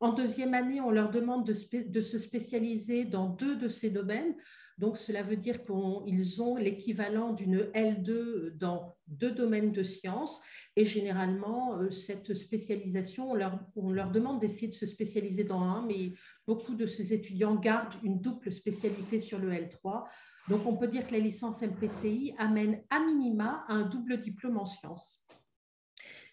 En 0.00 0.12
deuxième 0.12 0.54
année, 0.54 0.80
on 0.80 0.90
leur 0.90 1.10
demande 1.10 1.46
de, 1.46 1.52
se 2.00 2.18
spécialiser 2.18 3.04
dans 3.04 3.28
deux 3.28 3.56
de 3.56 3.68
ces 3.68 3.90
domaines. 3.90 4.34
Donc, 4.80 4.96
cela 4.96 5.22
veut 5.22 5.36
dire 5.36 5.62
qu'ils 5.62 6.42
ont 6.42 6.56
l'équivalent 6.56 7.34
d'une 7.34 7.64
L2 7.74 8.56
dans 8.56 8.96
deux 9.08 9.30
domaines 9.30 9.72
de 9.72 9.82
sciences. 9.82 10.40
Et 10.74 10.86
généralement, 10.86 11.76
euh, 11.76 11.90
cette 11.90 12.32
spécialisation, 12.32 13.30
on 13.30 13.34
leur, 13.34 14.10
demande 14.10 14.40
d'essayer 14.40 14.68
de 14.68 14.74
se 14.74 14.86
spécialiser 14.86 15.44
dans 15.44 15.60
un, 15.60 15.84
mais 15.84 16.14
beaucoup 16.46 16.74
de 16.74 16.86
ces 16.86 17.12
étudiants 17.12 17.56
gardent 17.56 17.92
une 18.02 18.22
double 18.22 18.50
spécialité 18.50 19.18
sur 19.18 19.38
le 19.38 19.52
L3. 19.52 20.06
Donc, 20.48 20.64
on 20.64 20.74
peut 20.78 20.88
dire 20.88 21.06
que 21.06 21.12
la 21.12 21.18
licence 21.18 21.60
MPCI 21.60 22.34
amène 22.38 22.82
à 22.88 23.00
minima 23.00 23.66
un 23.68 23.82
double 23.82 24.18
diplôme 24.18 24.56
en 24.56 24.64
sciences. 24.64 25.22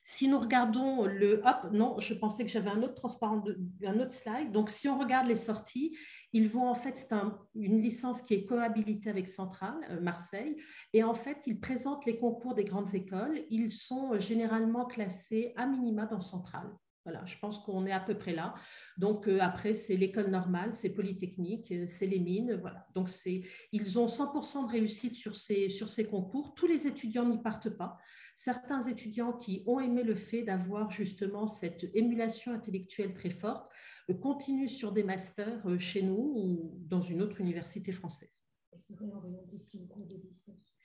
Si 0.05 0.29
nous 0.29 0.39
regardons 0.39 1.03
le... 1.03 1.41
Hop, 1.43 1.73
non, 1.73 1.99
je 1.99 2.13
pensais 2.13 2.45
que 2.45 2.49
j'avais 2.49 2.69
un 2.69 2.81
autre 2.81 2.95
transparent, 2.95 3.43
un 3.85 3.99
autre 3.99 4.13
slide. 4.13 4.53
Donc, 4.53 4.69
si 4.69 4.87
on 4.87 4.97
regarde 4.97 5.27
les 5.27 5.35
sorties, 5.35 5.97
ils 6.33 6.49
vont 6.49 6.67
en 6.67 6.75
fait, 6.75 6.97
c'est 6.97 7.15
une 7.55 7.81
licence 7.81 8.21
qui 8.21 8.33
est 8.33 8.45
cohabilitée 8.45 9.09
avec 9.09 9.27
Centrale, 9.27 9.77
euh, 9.89 10.01
Marseille, 10.01 10.57
et 10.93 11.03
en 11.03 11.13
fait, 11.13 11.43
ils 11.47 11.59
présentent 11.59 12.05
les 12.05 12.17
concours 12.17 12.53
des 12.53 12.65
grandes 12.65 12.93
écoles. 12.93 13.45
Ils 13.49 13.69
sont 13.69 14.19
généralement 14.19 14.85
classés 14.85 15.53
à 15.55 15.65
minima 15.65 16.05
dans 16.05 16.19
Centrale. 16.19 16.71
Voilà, 17.07 17.25
je 17.25 17.37
pense 17.39 17.59
qu'on 17.59 17.85
est 17.85 17.93
à 17.93 18.01
peu 18.01 18.17
près 18.17 18.35
là. 18.35 18.53
Donc 18.97 19.29
euh, 19.29 19.39
après, 19.39 19.73
c'est 19.73 19.95
l'école 19.95 20.29
normale, 20.29 20.75
c'est 20.75 20.89
Polytechnique, 20.89 21.71
euh, 21.71 21.85
c'est 21.87 22.05
les 22.05 22.19
mines. 22.19 22.57
Voilà. 22.59 22.85
Donc 22.95 23.07
c'est, 23.07 23.43
ils 23.71 23.97
ont 23.97 24.07
100% 24.07 24.67
de 24.67 24.71
réussite 24.73 25.15
sur 25.15 25.33
ces, 25.33 25.69
sur 25.69 25.87
ces 25.87 26.03
concours. 26.03 26.53
Tous 26.53 26.67
les 26.67 26.85
étudiants 26.85 27.23
n'y 27.23 27.41
partent 27.41 27.69
pas. 27.69 27.97
Certains 28.35 28.81
étudiants 28.87 29.31
qui 29.31 29.63
ont 29.67 29.79
aimé 29.79 30.03
le 30.03 30.15
fait 30.15 30.41
d'avoir 30.41 30.91
justement 30.91 31.47
cette 31.47 31.89
émulation 31.93 32.51
intellectuelle 32.51 33.13
très 33.13 33.29
forte 33.29 33.71
euh, 34.09 34.13
continuent 34.13 34.67
sur 34.67 34.91
des 34.91 35.03
masters 35.03 35.79
chez 35.79 36.01
nous 36.01 36.33
ou 36.35 36.71
dans 36.87 37.01
une 37.01 37.21
autre 37.21 37.41
université 37.41 37.91
française. 37.91 38.43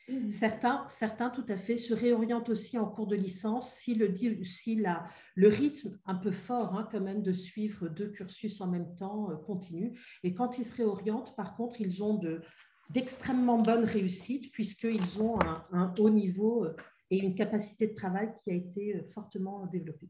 Mmh. 0.08 0.30
Certains, 0.30 0.84
certains, 0.88 1.30
tout 1.30 1.44
à 1.48 1.56
fait, 1.56 1.76
se 1.76 1.94
réorientent 1.94 2.48
aussi 2.48 2.76
en 2.78 2.86
cours 2.86 3.06
de 3.06 3.14
licence 3.14 3.72
si 3.74 3.94
le, 3.94 4.12
si 4.42 4.74
la, 4.76 5.06
le 5.36 5.48
rythme 5.48 5.98
un 6.06 6.16
peu 6.16 6.32
fort 6.32 6.76
hein, 6.76 6.88
quand 6.90 7.00
même 7.00 7.22
de 7.22 7.32
suivre 7.32 7.88
deux 7.88 8.08
cursus 8.08 8.60
en 8.60 8.66
même 8.66 8.94
temps 8.96 9.30
euh, 9.30 9.36
continue. 9.36 9.98
Et 10.24 10.34
quand 10.34 10.58
ils 10.58 10.64
se 10.64 10.74
réorientent, 10.74 11.36
par 11.36 11.54
contre, 11.54 11.80
ils 11.80 12.02
ont 12.02 12.20
d'extrêmement 12.90 13.58
bonnes 13.58 13.84
réussites 13.84 14.50
puisqu'ils 14.50 15.22
ont 15.22 15.40
un, 15.40 15.64
un, 15.72 15.94
haut 15.98 16.10
niveau 16.10 16.64
euh, 16.64 16.74
et 17.10 17.18
une 17.18 17.34
capacité 17.34 17.86
de 17.86 17.94
travail 17.94 18.32
qui 18.42 18.50
a 18.50 18.54
été 18.54 18.96
euh, 18.96 19.04
fortement 19.06 19.66
développée. 19.66 20.08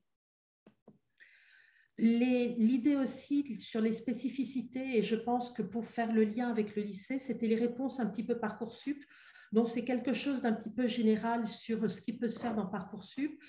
L'idée 2.05 2.97
aussi 2.97 3.61
sur 3.61 3.81
les 3.81 3.93
spécificités, 3.93 4.99
et 4.99 5.03
je 5.03 5.15
pense 5.15 5.53
que 5.53 5.63
pour 5.63 5.87
faire 5.87 6.13
le 6.13 6.25
lien 6.25 6.49
avec 6.51 6.75
le 6.75 6.83
lycée, 6.83 7.21
c'était 7.21 7.47
les 7.47 7.55
réponses 7.55 8.01
un 8.01 8.07
petit 8.07 8.25
peu 8.25 8.41
Parcoursup. 8.41 9.05
Donc, 9.53 9.69
c'est 9.69 9.85
quelque 9.85 10.13
chose 10.13 10.43
d'un 10.43 10.53
petit 10.53 10.73
peu 10.73 10.89
général 10.89 11.47
sur 11.47 11.89
ce 11.89 12.01
qui 12.01 12.15
peut 12.15 12.27
se 12.27 12.41
faire 12.41 12.57
dans 12.57 12.67
Parcoursup, 12.67 13.41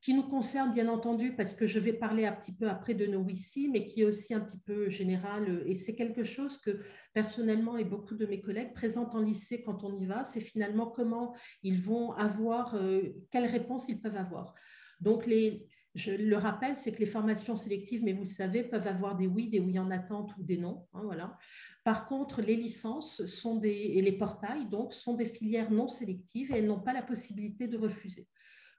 qui 0.00 0.14
nous 0.14 0.22
concerne 0.22 0.72
bien 0.72 0.88
entendu 0.88 1.36
parce 1.36 1.52
que 1.52 1.66
je 1.66 1.78
vais 1.80 1.92
parler 1.92 2.24
un 2.24 2.32
petit 2.32 2.54
peu 2.54 2.70
après 2.70 2.94
de 2.94 3.04
nos 3.04 3.28
ici, 3.28 3.68
mais 3.68 3.86
qui 3.86 4.00
est 4.00 4.06
aussi 4.06 4.32
un 4.32 4.40
petit 4.40 4.60
peu 4.64 4.88
général. 4.88 5.64
Et 5.66 5.74
c'est 5.74 5.94
quelque 5.94 6.24
chose 6.24 6.56
que 6.56 6.80
personnellement 7.12 7.76
et 7.76 7.84
beaucoup 7.84 8.14
de 8.14 8.24
mes 8.24 8.40
collègues 8.40 8.72
présentent 8.72 9.16
en 9.16 9.20
lycée 9.20 9.62
quand 9.62 9.84
on 9.84 9.94
y 9.98 10.06
va. 10.06 10.24
C'est 10.24 10.40
finalement 10.40 10.86
comment 10.86 11.34
ils 11.62 11.78
vont 11.78 12.12
avoir, 12.12 12.74
euh, 12.74 13.02
quelles 13.30 13.50
réponses 13.50 13.86
ils 13.90 14.00
peuvent 14.00 14.16
avoir. 14.16 14.54
Donc, 15.00 15.26
les, 15.26 15.66
je 15.98 16.12
le 16.12 16.36
rappelle, 16.36 16.78
c'est 16.78 16.92
que 16.92 17.00
les 17.00 17.06
formations 17.06 17.56
sélectives, 17.56 18.04
mais 18.04 18.12
vous 18.12 18.22
le 18.22 18.28
savez, 18.28 18.62
peuvent 18.62 18.86
avoir 18.86 19.16
des 19.16 19.26
oui, 19.26 19.48
des 19.48 19.58
oui 19.58 19.78
en 19.78 19.90
attente 19.90 20.32
ou 20.38 20.44
des 20.44 20.56
non. 20.56 20.86
Hein, 20.94 21.00
voilà. 21.02 21.36
Par 21.84 22.06
contre, 22.06 22.40
les 22.40 22.54
licences 22.54 23.24
sont 23.26 23.56
des, 23.56 23.68
et 23.68 24.00
les 24.00 24.12
portails 24.12 24.68
donc, 24.68 24.92
sont 24.92 25.14
des 25.14 25.24
filières 25.24 25.72
non 25.72 25.88
sélectives 25.88 26.52
et 26.52 26.58
elles 26.58 26.66
n'ont 26.66 26.80
pas 26.80 26.92
la 26.92 27.02
possibilité 27.02 27.66
de 27.66 27.76
refuser. 27.76 28.28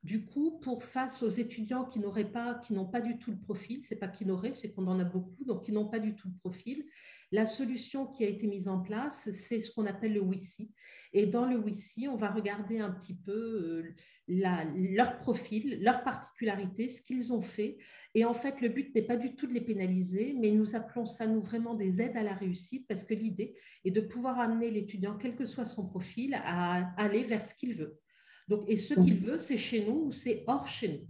Du 0.01 0.25
coup, 0.25 0.59
pour 0.61 0.81
face 0.81 1.21
aux 1.21 1.29
étudiants 1.29 1.83
qui 1.83 1.99
n'auraient 1.99 2.31
pas, 2.31 2.55
qui 2.55 2.71
n'ont 2.71 2.85
pas 2.85 3.01
du 3.01 3.17
tout 3.17 3.31
le 3.31 3.39
profil, 3.39 3.83
c'est 3.83 3.97
pas 3.97 4.07
qu'ils 4.07 4.27
n'auraient, 4.27 4.53
c'est 4.53 4.71
qu'on 4.71 4.88
en 4.88 4.97
a 4.99 5.03
beaucoup, 5.03 5.43
donc 5.43 5.65
qui 5.65 5.73
n'ont 5.73 5.89
pas 5.89 5.99
du 5.99 6.15
tout 6.15 6.29
le 6.29 6.35
profil, 6.39 6.85
la 7.31 7.45
solution 7.45 8.07
qui 8.07 8.24
a 8.24 8.27
été 8.27 8.48
mise 8.48 8.67
en 8.67 8.79
place, 8.79 9.29
c'est 9.33 9.59
ce 9.59 9.71
qu'on 9.71 9.86
appelle 9.86 10.13
le 10.13 10.21
WICI. 10.21 10.71
Et 11.13 11.27
dans 11.27 11.45
le 11.45 11.57
WICI, 11.57 12.07
on 12.07 12.17
va 12.17 12.31
regarder 12.31 12.79
un 12.79 12.89
petit 12.89 13.15
peu 13.15 13.31
euh, 13.31 13.95
leur 14.27 15.19
profil, 15.19 15.79
leur 15.81 16.03
particularité, 16.03 16.89
ce 16.89 17.01
qu'ils 17.01 17.31
ont 17.31 17.41
fait. 17.41 17.77
Et 18.15 18.25
en 18.25 18.33
fait, 18.33 18.62
le 18.62 18.69
but 18.69 18.93
n'est 18.95 19.03
pas 19.03 19.17
du 19.17 19.36
tout 19.36 19.45
de 19.45 19.53
les 19.53 19.62
pénaliser, 19.62 20.36
mais 20.39 20.51
nous 20.51 20.75
appelons 20.75 21.05
ça, 21.05 21.27
nous, 21.27 21.41
vraiment 21.41 21.75
des 21.75 22.01
aides 22.01 22.17
à 22.17 22.24
la 22.24 22.33
réussite, 22.33 22.88
parce 22.88 23.03
que 23.03 23.13
l'idée 23.13 23.55
est 23.86 23.91
de 23.91 24.01
pouvoir 24.01 24.39
amener 24.39 24.71
l'étudiant, 24.71 25.17
quel 25.17 25.36
que 25.36 25.45
soit 25.45 25.65
son 25.65 25.88
profil, 25.88 26.36
à 26.43 26.93
aller 26.98 27.24
vers 27.24 27.43
ce 27.43 27.53
qu'il 27.53 27.75
veut. 27.75 28.00
Donc, 28.48 28.63
et 28.67 28.75
ce 28.75 28.95
qu'il 28.95 29.17
veut, 29.17 29.38
c'est 29.38 29.57
chez 29.57 29.86
nous 29.86 30.05
ou 30.05 30.12
c'est 30.12 30.43
hors 30.48 30.67
chez 30.67 30.88
nous. 30.89 31.07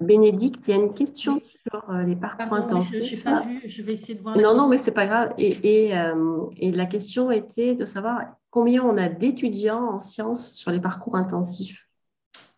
Bénédicte, 0.00 0.68
il 0.68 0.70
y 0.70 0.74
a 0.74 0.76
une 0.76 0.94
question 0.94 1.40
sur 1.68 1.90
euh, 1.90 2.04
les 2.04 2.14
parcours 2.14 2.52
intensifs. 2.52 3.24
pas 3.24 3.42
vu, 3.42 3.62
je 3.66 3.82
vais 3.82 3.94
essayer 3.94 4.14
de 4.14 4.22
voir. 4.22 4.36
Non, 4.36 4.54
non, 4.54 4.68
mais 4.68 4.76
c'est 4.76 4.92
pas 4.92 5.06
grave. 5.06 5.34
Et, 5.38 5.96
euh, 5.96 6.46
et, 6.56 6.70
la 6.70 6.86
question 6.86 7.32
était 7.32 7.74
de 7.74 7.84
savoir 7.84 8.36
combien 8.50 8.84
on 8.84 8.96
a 8.96 9.08
d'étudiants 9.08 9.94
en 9.94 9.98
sciences 9.98 10.52
sur 10.52 10.70
les 10.70 10.80
parcours 10.80 11.16
intensifs. 11.16 11.88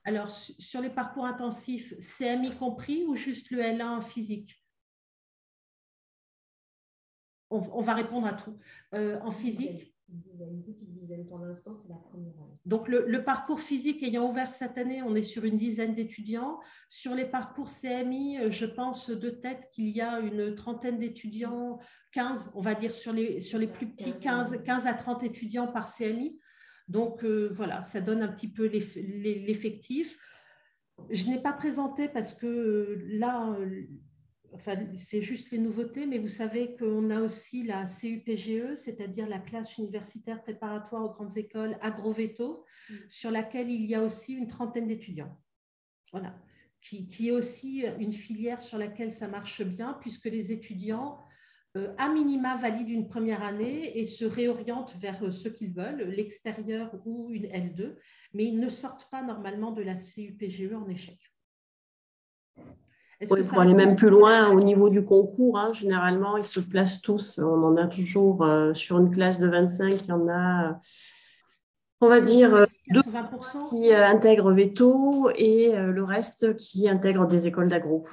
Alors, 0.04 0.30
sur 0.30 0.82
les 0.82 0.90
parcours 0.90 1.24
intensifs, 1.24 1.94
CMI 1.98 2.56
compris 2.56 3.04
ou 3.06 3.14
juste 3.14 3.50
le 3.50 3.60
L1 3.60 4.02
physique? 4.02 4.62
On, 7.50 7.80
va 7.80 7.94
répondre 7.94 8.28
à 8.28 8.32
tout. 8.34 8.56
Euh, 8.94 9.18
en 9.22 9.32
physique, 9.32 9.92
donc, 12.66 12.88
le, 12.88 13.24
parcours 13.24 13.60
physique 13.60 14.02
ayant 14.02 14.28
ouvert 14.28 14.50
cette 14.50 14.78
année, 14.78 15.02
on 15.02 15.14
est 15.14 15.22
sur 15.22 15.44
une 15.44 15.56
dizaine 15.56 15.94
d'étudiants. 15.94 16.58
Sur 16.88 17.14
les 17.14 17.24
parcours 17.24 17.68
CMI, 17.70 18.38
euh, 18.38 18.50
je 18.50 18.66
pense 18.66 19.10
de 19.10 19.30
tête 19.30 19.68
qu'il 19.72 19.88
y 19.88 20.00
a 20.00 20.20
une 20.20 20.54
trentaine 20.54 20.98
d'étudiants, 20.98 21.78
15, 22.12 22.52
on 22.54 22.60
va 22.60 22.74
dire 22.74 22.92
sur 22.92 23.12
les, 23.12 23.40
sur 23.40 23.58
les 23.58 23.66
plus 23.66 23.88
petits, 23.88 24.18
15, 24.18 24.62
15 24.64 24.86
à 24.86 24.94
30 24.94 25.22
étudiants 25.24 25.68
par 25.68 25.92
CMI. 25.92 26.38
Donc, 26.88 27.24
euh, 27.24 27.48
voilà, 27.52 27.82
ça 27.82 28.00
donne 28.00 28.22
un 28.22 28.28
petit 28.28 28.48
peu 28.48 28.66
l'effectif. 28.66 30.18
Je 31.10 31.26
n'ai 31.26 31.40
pas 31.40 31.52
présenté 31.52 32.08
parce 32.08 32.34
que 32.34 32.46
euh, 32.46 33.02
là, 33.08 33.56
enfin, 34.54 34.74
c'est 34.96 35.22
juste 35.22 35.50
les 35.50 35.58
nouveautés, 35.58 36.06
mais 36.06 36.18
vous 36.18 36.28
savez 36.28 36.76
qu'on 36.76 37.10
a 37.10 37.20
aussi 37.20 37.62
la 37.62 37.84
CUPGE, 37.84 38.76
c'est-à-dire 38.76 39.28
la 39.28 39.38
classe 39.38 39.78
universitaire 39.78 40.42
préparatoire 40.42 41.04
aux 41.04 41.12
grandes 41.12 41.36
écoles 41.36 41.76
Agroveto, 41.80 42.64
mm. 42.88 42.94
sur 43.08 43.30
laquelle 43.30 43.70
il 43.70 43.84
y 43.86 43.94
a 43.94 44.02
aussi 44.02 44.34
une 44.34 44.46
trentaine 44.46 44.86
d'étudiants. 44.86 45.36
Voilà. 46.12 46.34
qui, 46.82 47.28
est 47.28 47.30
aussi 47.30 47.84
une 48.00 48.10
filière 48.10 48.60
sur 48.60 48.78
laquelle 48.78 49.12
ça 49.12 49.28
marche 49.28 49.62
bien, 49.62 49.96
puisque 50.00 50.24
les 50.24 50.50
étudiants, 50.50 51.20
euh, 51.76 51.94
à 51.98 52.08
minima, 52.08 52.56
valident 52.56 52.90
une 52.90 53.08
première 53.08 53.44
année 53.44 53.96
et 53.96 54.04
se 54.04 54.24
réorientent 54.24 54.96
vers 54.96 55.22
euh, 55.22 55.30
ce 55.30 55.48
qu'ils 55.48 55.72
veulent, 55.72 56.02
l'extérieur 56.08 57.00
ou 57.04 57.30
une 57.30 57.46
L2, 57.46 57.96
mais 58.34 58.46
ils 58.46 58.58
ne 58.58 58.68
sortent 58.68 59.08
pas 59.08 59.22
normalement 59.22 59.70
de 59.70 59.82
la 59.82 59.94
CUPGE 59.94 60.72
en 60.72 60.88
échec. 60.88 61.18
Oui, 63.28 63.42
pour 63.42 63.60
aller 63.60 63.74
même 63.74 63.96
plus 63.96 64.08
loin 64.08 64.50
au 64.50 64.60
niveau 64.60 64.88
du 64.88 65.04
concours, 65.04 65.58
hein, 65.58 65.72
généralement, 65.74 66.38
ils 66.38 66.44
se 66.44 66.60
placent 66.60 67.02
tous. 67.02 67.38
On 67.38 67.64
en 67.64 67.76
a 67.76 67.86
toujours 67.86 68.42
euh, 68.44 68.72
sur 68.72 68.98
une 68.98 69.10
classe 69.10 69.38
de 69.38 69.48
25, 69.48 70.02
il 70.02 70.08
y 70.08 70.12
en 70.12 70.26
a 70.28 70.78
on 72.00 72.08
va 72.08 72.20
dire, 72.20 72.66
80% 72.90 72.96
euh, 72.96 73.68
qui 73.68 73.92
euh, 73.92 74.06
intègrent 74.06 74.52
Veto 74.52 75.30
et 75.36 75.74
euh, 75.74 75.92
le 75.92 76.02
reste 76.02 76.56
qui 76.56 76.88
intègrent 76.88 77.26
des 77.26 77.46
écoles 77.46 77.68
d'agro. 77.68 78.04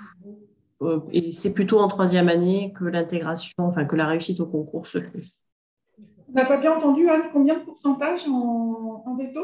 Et 1.11 1.31
c'est 1.31 1.53
plutôt 1.53 1.79
en 1.79 1.87
troisième 1.87 2.29
année 2.29 2.73
que 2.77 2.83
l'intégration, 2.83 3.55
enfin 3.59 3.85
que 3.85 3.95
la 3.95 4.05
réussite 4.05 4.39
au 4.41 4.45
concours 4.45 4.85
se 4.85 5.01
fait. 5.01 5.21
On 6.29 6.33
n'a 6.33 6.45
pas 6.45 6.57
bien 6.57 6.75
entendu, 6.75 7.09
Anne, 7.09 7.23
combien 7.31 7.55
de 7.55 7.63
pourcentage 7.63 8.27
en, 8.27 9.15
veto? 9.17 9.39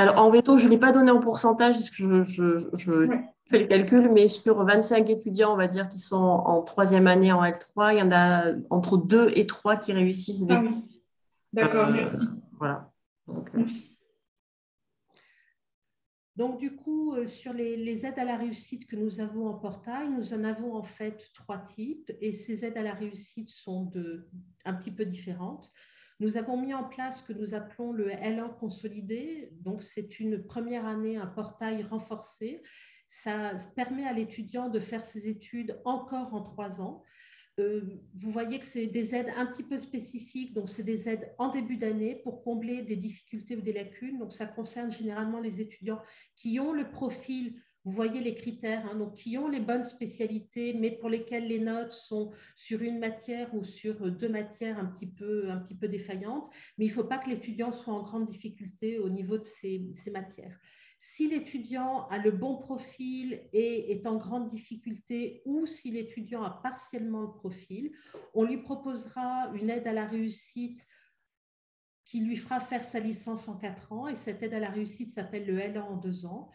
Alors, 0.00 0.16
en 0.16 0.30
veto, 0.30 0.56
je 0.56 0.64
ne 0.64 0.70
l'ai 0.70 0.78
pas 0.78 0.92
donné 0.92 1.10
en 1.10 1.20
pourcentage 1.20 1.74
parce 1.74 1.90
que 1.90 2.24
je, 2.24 3.06
fais 3.50 3.58
le 3.58 3.66
calcul, 3.66 4.10
mais 4.10 4.28
sur 4.28 4.64
25 4.64 5.10
étudiants, 5.10 5.52
on 5.52 5.58
va 5.58 5.68
dire, 5.68 5.90
qui 5.90 5.98
sont 5.98 6.16
en 6.16 6.62
troisième 6.62 7.06
année 7.06 7.32
en 7.32 7.44
L3, 7.44 7.92
il 7.92 7.98
y 7.98 8.02
en 8.02 8.10
a 8.10 8.44
entre 8.70 8.96
2 8.96 9.32
et 9.34 9.46
3 9.46 9.76
qui 9.76 9.92
réussissent 9.92 10.46
Ah 10.48 10.62
oui. 10.64 11.02
D'accord, 11.52 11.90
merci. 11.90 12.24
Voilà. 12.58 12.90
Donc, 16.36 16.56
du 16.58 16.74
coup, 16.74 17.12
euh, 17.12 17.26
sur 17.26 17.52
les, 17.52 18.06
aides 18.06 18.18
à 18.18 18.24
la 18.24 18.38
réussite 18.38 18.86
que 18.86 18.96
nous 18.96 19.20
avons 19.20 19.48
en 19.48 19.54
portail, 19.54 20.08
nous 20.08 20.32
en 20.32 20.44
avons 20.44 20.76
en 20.76 20.82
fait 20.82 21.28
trois 21.34 21.58
types 21.58 22.10
et 22.22 22.32
ces 22.32 22.64
aides 22.64 22.78
à 22.78 22.82
la 22.82 22.94
réussite 22.94 23.50
sont 23.50 23.84
de, 23.84 24.30
un 24.64 24.72
petit 24.72 24.92
peu 24.92 25.04
différentes. 25.04 25.70
Nous 26.20 26.36
avons 26.36 26.58
mis 26.60 26.74
en 26.74 26.84
place 26.84 27.20
ce 27.20 27.32
que 27.32 27.32
nous 27.32 27.54
appelons 27.54 27.92
le 27.92 28.10
L1 28.10 28.54
consolidé. 28.58 29.50
C'est 29.80 30.20
une 30.20 30.44
première 30.44 30.86
année, 30.86 31.16
un 31.16 31.26
portail 31.26 31.82
renforcé. 31.82 32.62
Ça 33.08 33.54
permet 33.74 34.04
à 34.04 34.12
l'étudiant 34.12 34.68
de 34.68 34.80
faire 34.80 35.02
ses 35.02 35.28
études 35.28 35.80
encore 35.86 36.34
en 36.34 36.42
trois 36.42 36.82
ans. 36.82 37.02
Euh, 37.58 37.80
vous 38.14 38.30
voyez 38.30 38.60
que 38.60 38.66
c'est 38.66 38.86
des 38.86 39.14
aides 39.14 39.32
un 39.36 39.46
petit 39.46 39.62
peu 39.62 39.78
spécifiques, 39.78 40.54
donc 40.54 40.70
c'est 40.70 40.82
des 40.82 41.08
aides 41.08 41.32
en 41.38 41.48
début 41.48 41.76
d'année 41.76 42.16
pour 42.22 42.42
combler 42.42 42.82
des 42.82 42.96
difficultés 42.96 43.56
ou 43.56 43.62
des 43.62 43.72
lacunes. 43.72 44.18
Donc 44.18 44.32
ça 44.32 44.46
concerne 44.46 44.92
généralement 44.92 45.40
les 45.40 45.60
étudiants 45.60 46.00
qui 46.36 46.60
ont 46.60 46.72
le 46.72 46.90
profil, 46.90 47.60
vous 47.84 47.92
voyez 47.92 48.20
les 48.20 48.34
critères, 48.34 48.86
hein, 48.86 48.94
donc 48.94 49.14
qui 49.14 49.38
ont 49.38 49.48
les 49.48 49.60
bonnes 49.60 49.84
spécialités, 49.84 50.74
mais 50.74 50.90
pour 50.90 51.08
lesquelles 51.08 51.48
les 51.48 51.60
notes 51.60 51.92
sont 51.92 52.30
sur 52.54 52.82
une 52.82 52.98
matière 52.98 53.54
ou 53.54 53.64
sur 53.64 54.10
deux 54.10 54.28
matières 54.28 54.78
un 54.78 54.84
petit 54.84 55.10
peu, 55.10 55.50
un 55.50 55.58
petit 55.58 55.74
peu 55.74 55.88
défaillantes. 55.88 56.50
Mais 56.76 56.84
il 56.84 56.88
ne 56.88 56.94
faut 56.94 57.04
pas 57.04 57.16
que 57.18 57.30
l'étudiant 57.30 57.72
soit 57.72 57.94
en 57.94 58.02
grande 58.02 58.28
difficulté 58.28 58.98
au 58.98 59.08
niveau 59.08 59.38
de 59.38 59.44
ces, 59.44 59.88
matières. 60.12 60.58
Si 60.98 61.28
l'étudiant 61.28 62.06
a 62.08 62.18
le 62.18 62.30
bon 62.30 62.58
profil 62.58 63.40
et 63.54 63.92
est 63.92 64.06
en 64.06 64.16
grande 64.16 64.48
difficulté 64.48 65.40
ou 65.46 65.64
si 65.64 65.90
l'étudiant 65.90 66.42
a 66.42 66.50
partiellement 66.50 67.22
le 67.22 67.32
profil, 67.32 67.92
on 68.34 68.44
lui 68.44 68.58
proposera 68.58 69.50
une 69.54 69.70
aide 69.70 69.86
à 69.86 69.94
la 69.94 70.04
réussite 70.04 70.86
qui 72.04 72.20
lui 72.20 72.36
fera 72.36 72.60
faire 72.60 72.84
sa 72.84 73.00
licence 73.00 73.48
en 73.48 73.56
quatre 73.56 73.92
ans 73.92 74.08
et 74.08 74.16
cette 74.16 74.42
aide 74.42 74.52
à 74.52 74.60
la 74.60 74.68
réussite 74.68 75.12
s'appelle 75.12 75.46
le 75.46 75.58
L1 75.58 75.80
en 75.80 75.96
deux 75.96 76.26
ans. 76.26 76.50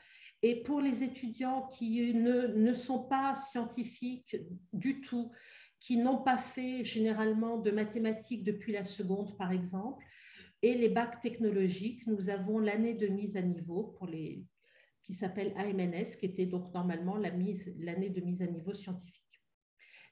Et 0.48 0.62
pour 0.62 0.80
les 0.80 1.04
étudiants 1.04 1.68
qui 1.70 2.14
ne, 2.14 2.46
ne 2.46 2.74
sont 2.74 3.00
pas 3.00 3.34
scientifiques 3.34 4.38
du 4.74 5.02
tout, 5.02 5.32
qui 5.80 5.98
n'ont 5.98 6.20
pas 6.20 6.38
fait 6.38 6.84
généralement 6.84 7.58
de 7.58 7.72
mathématiques 7.72 8.44
depuis 8.44 8.72
la 8.72 8.84
seconde, 8.84 9.36
par 9.40 9.52
exemple, 9.52 10.06
et 10.62 10.75
les 10.75 10.90
bacs 10.90 11.20
technologiques, 11.20 12.06
nous 12.06 12.30
avons 12.30 12.60
l'année 12.60 12.94
de 12.94 13.08
mise 13.08 13.38
à 13.38 13.42
niveau 13.42 13.86
pour 13.98 14.06
les, 14.06 14.46
qui 15.02 15.14
s'appelle 15.14 15.52
AMNS, 15.58 16.16
qui 16.20 16.28
était 16.28 16.46
donc 16.46 16.72
normalement 16.75 17.18
l'année 17.18 18.12
de 18.12 18.22
mise 18.22 18.44
à 18.44 18.46
niveau 18.46 18.75
scientifique. 18.75 19.42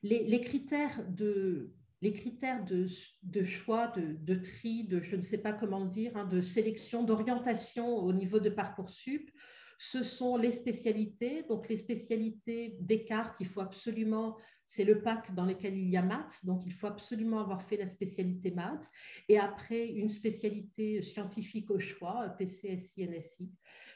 Les, 0.01 0.41
critères 0.41 1.07
de, 1.11 1.75
les 2.01 2.11
critères 2.11 2.65
de, 2.65 2.87
de 3.21 3.43
choix, 3.43 3.89
de, 3.89 4.13
de, 4.19 4.33
tri, 4.33 4.87
de 4.87 4.99
je 4.99 5.15
ne 5.15 5.21
sais 5.21 5.37
pas 5.37 5.53
comment 5.53 5.85
dire, 5.85 6.17
hein, 6.17 6.25
de 6.25 6.41
sélection, 6.41 7.03
d'orientation 7.03 7.97
au 7.97 8.13
niveau 8.13 8.39
de 8.39 8.49
Parcoursup, 8.49 9.29
ce 9.77 10.03
sont 10.03 10.37
les 10.37 10.51
spécialités. 10.51 11.43
Donc 11.49 11.69
les 11.69 11.77
spécialités 11.77 12.77
Descartes, 12.79 13.37
il 13.39 13.47
faut 13.47 13.61
absolument 13.61 14.37
c'est 14.65 14.83
le 14.83 15.01
pack 15.01 15.33
dans 15.35 15.45
lequel 15.45 15.77
il 15.77 15.89
y 15.89 15.97
a 15.97 16.01
maths, 16.01 16.45
donc 16.45 16.65
il 16.65 16.73
faut 16.73 16.87
absolument 16.87 17.39
avoir 17.39 17.61
fait 17.61 17.77
la 17.77 17.87
spécialité 17.87 18.51
maths, 18.51 18.89
et 19.27 19.37
après 19.37 19.87
une 19.87 20.09
spécialité 20.09 21.01
scientifique 21.01 21.69
au 21.69 21.79
choix, 21.79 22.29
PCSI, 22.37 23.07
NSI. 23.07 23.51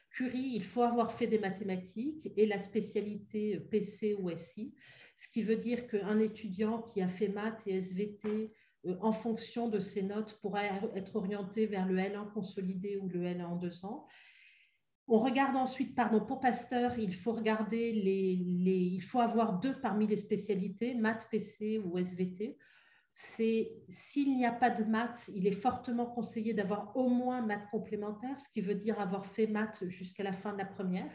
Curie, 0.09 0.51
il 0.55 0.63
faut 0.63 0.83
avoir 0.83 1.11
fait 1.11 1.27
des 1.27 1.39
mathématiques 1.39 2.29
et 2.35 2.45
la 2.45 2.59
spécialité 2.59 3.59
PC 3.59 4.15
ou 4.15 4.29
SI, 4.35 4.73
ce 5.15 5.27
qui 5.29 5.43
veut 5.43 5.57
dire 5.57 5.87
qu'un 5.87 6.19
étudiant 6.19 6.81
qui 6.81 7.01
a 7.01 7.07
fait 7.07 7.27
maths 7.27 7.63
et 7.67 7.75
SVT 7.75 8.53
euh, 8.85 8.95
en 9.01 9.11
fonction 9.11 9.67
de 9.67 9.79
ses 9.79 10.03
notes 10.03 10.39
pourra 10.41 10.63
être 10.95 11.15
orienté 11.15 11.65
vers 11.65 11.87
le 11.87 11.97
L1 11.97 12.31
consolidé 12.33 12.97
ou 12.97 13.09
le 13.09 13.23
L1 13.23 13.45
en 13.45 13.55
deux 13.55 13.85
ans. 13.85 14.07
On 15.09 15.19
regarde 15.19 15.55
ensuite, 15.55 15.95
pardon, 15.95 16.19
pour 16.19 16.41
Pasteur, 16.41 16.99
il 16.99 17.13
faut 17.13 17.31
regarder 17.31 17.93
les, 17.93 18.33
il 18.33 19.01
faut 19.01 19.21
avoir 19.21 19.57
deux 19.57 19.79
parmi 19.79 20.05
les 20.05 20.17
spécialités, 20.17 20.95
maths, 20.95 21.29
PC 21.31 21.79
ou 21.79 21.97
SVT. 21.97 22.57
C'est 23.13 23.71
s'il 23.89 24.35
n'y 24.35 24.45
a 24.45 24.51
pas 24.51 24.69
de 24.69 24.83
maths, 24.83 25.31
il 25.33 25.47
est 25.47 25.59
fortement 25.59 26.05
conseillé 26.05 26.53
d'avoir 26.53 26.95
au 26.97 27.07
moins 27.07 27.41
maths 27.41 27.69
complémentaire, 27.71 28.37
ce 28.37 28.49
qui 28.49 28.59
veut 28.59 28.75
dire 28.75 28.99
avoir 28.99 29.25
fait 29.25 29.47
maths 29.47 29.87
jusqu'à 29.87 30.23
la 30.23 30.33
fin 30.33 30.51
de 30.51 30.57
la 30.57 30.65
première. 30.65 31.09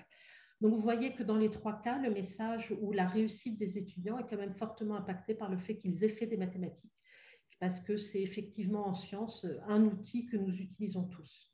Donc 0.62 0.72
vous 0.72 0.80
voyez 0.80 1.14
que 1.14 1.22
dans 1.22 1.36
les 1.36 1.50
trois 1.50 1.80
cas, 1.82 1.98
le 1.98 2.10
message 2.10 2.74
ou 2.80 2.92
la 2.92 3.06
réussite 3.06 3.58
des 3.58 3.76
étudiants 3.76 4.16
est 4.16 4.26
quand 4.28 4.38
même 4.38 4.54
fortement 4.54 4.96
impacté 4.96 5.34
par 5.34 5.50
le 5.50 5.58
fait 5.58 5.76
qu'ils 5.76 6.02
aient 6.02 6.08
fait 6.08 6.26
des 6.26 6.38
mathématiques, 6.38 6.98
parce 7.60 7.78
que 7.78 7.98
c'est 7.98 8.22
effectivement 8.22 8.86
en 8.88 8.94
sciences 8.94 9.46
un 9.68 9.84
outil 9.84 10.24
que 10.26 10.38
nous 10.38 10.60
utilisons 10.60 11.04
tous. 11.04 11.51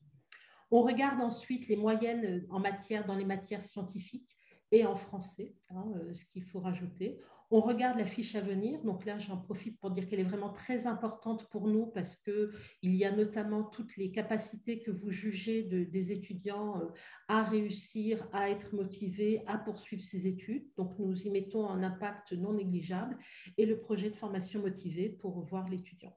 On 0.70 0.82
regarde 0.82 1.20
ensuite 1.20 1.68
les 1.68 1.76
moyennes 1.76 2.24
euh, 2.24 2.46
en 2.50 2.60
matière, 2.60 3.06
dans 3.06 3.16
les 3.16 3.24
matières 3.24 3.62
scientifiques 3.62 4.36
et 4.70 4.84
en 4.84 4.96
français, 4.96 5.54
hein, 5.70 5.84
euh, 5.96 6.12
ce 6.12 6.24
qu'il 6.26 6.44
faut 6.44 6.60
rajouter. 6.60 7.20
On 7.50 7.62
regarde 7.62 7.98
la 7.98 8.04
fiche 8.04 8.34
à 8.34 8.42
venir. 8.42 8.82
Donc 8.82 9.06
là, 9.06 9.18
j'en 9.18 9.38
profite 9.38 9.80
pour 9.80 9.90
dire 9.90 10.06
qu'elle 10.06 10.20
est 10.20 10.24
vraiment 10.24 10.52
très 10.52 10.86
importante 10.86 11.48
pour 11.48 11.66
nous 11.66 11.86
parce 11.86 12.14
qu'il 12.16 12.50
y 12.82 13.06
a 13.06 13.10
notamment 13.10 13.62
toutes 13.62 13.96
les 13.96 14.10
capacités 14.10 14.82
que 14.82 14.90
vous 14.90 15.10
jugez 15.10 15.62
des 15.62 16.12
étudiants 16.12 16.82
euh, 16.82 16.88
à 17.28 17.44
réussir, 17.44 18.28
à 18.34 18.50
être 18.50 18.74
motivés, 18.74 19.42
à 19.46 19.56
poursuivre 19.56 20.02
ces 20.02 20.26
études. 20.26 20.66
Donc 20.76 20.98
nous 20.98 21.22
y 21.22 21.30
mettons 21.30 21.66
un 21.70 21.82
impact 21.82 22.32
non 22.32 22.52
négligeable 22.52 23.16
et 23.56 23.64
le 23.64 23.80
projet 23.80 24.10
de 24.10 24.16
formation 24.16 24.60
motivée 24.60 25.08
pour 25.08 25.40
voir 25.40 25.66
l'étudiant 25.70 26.14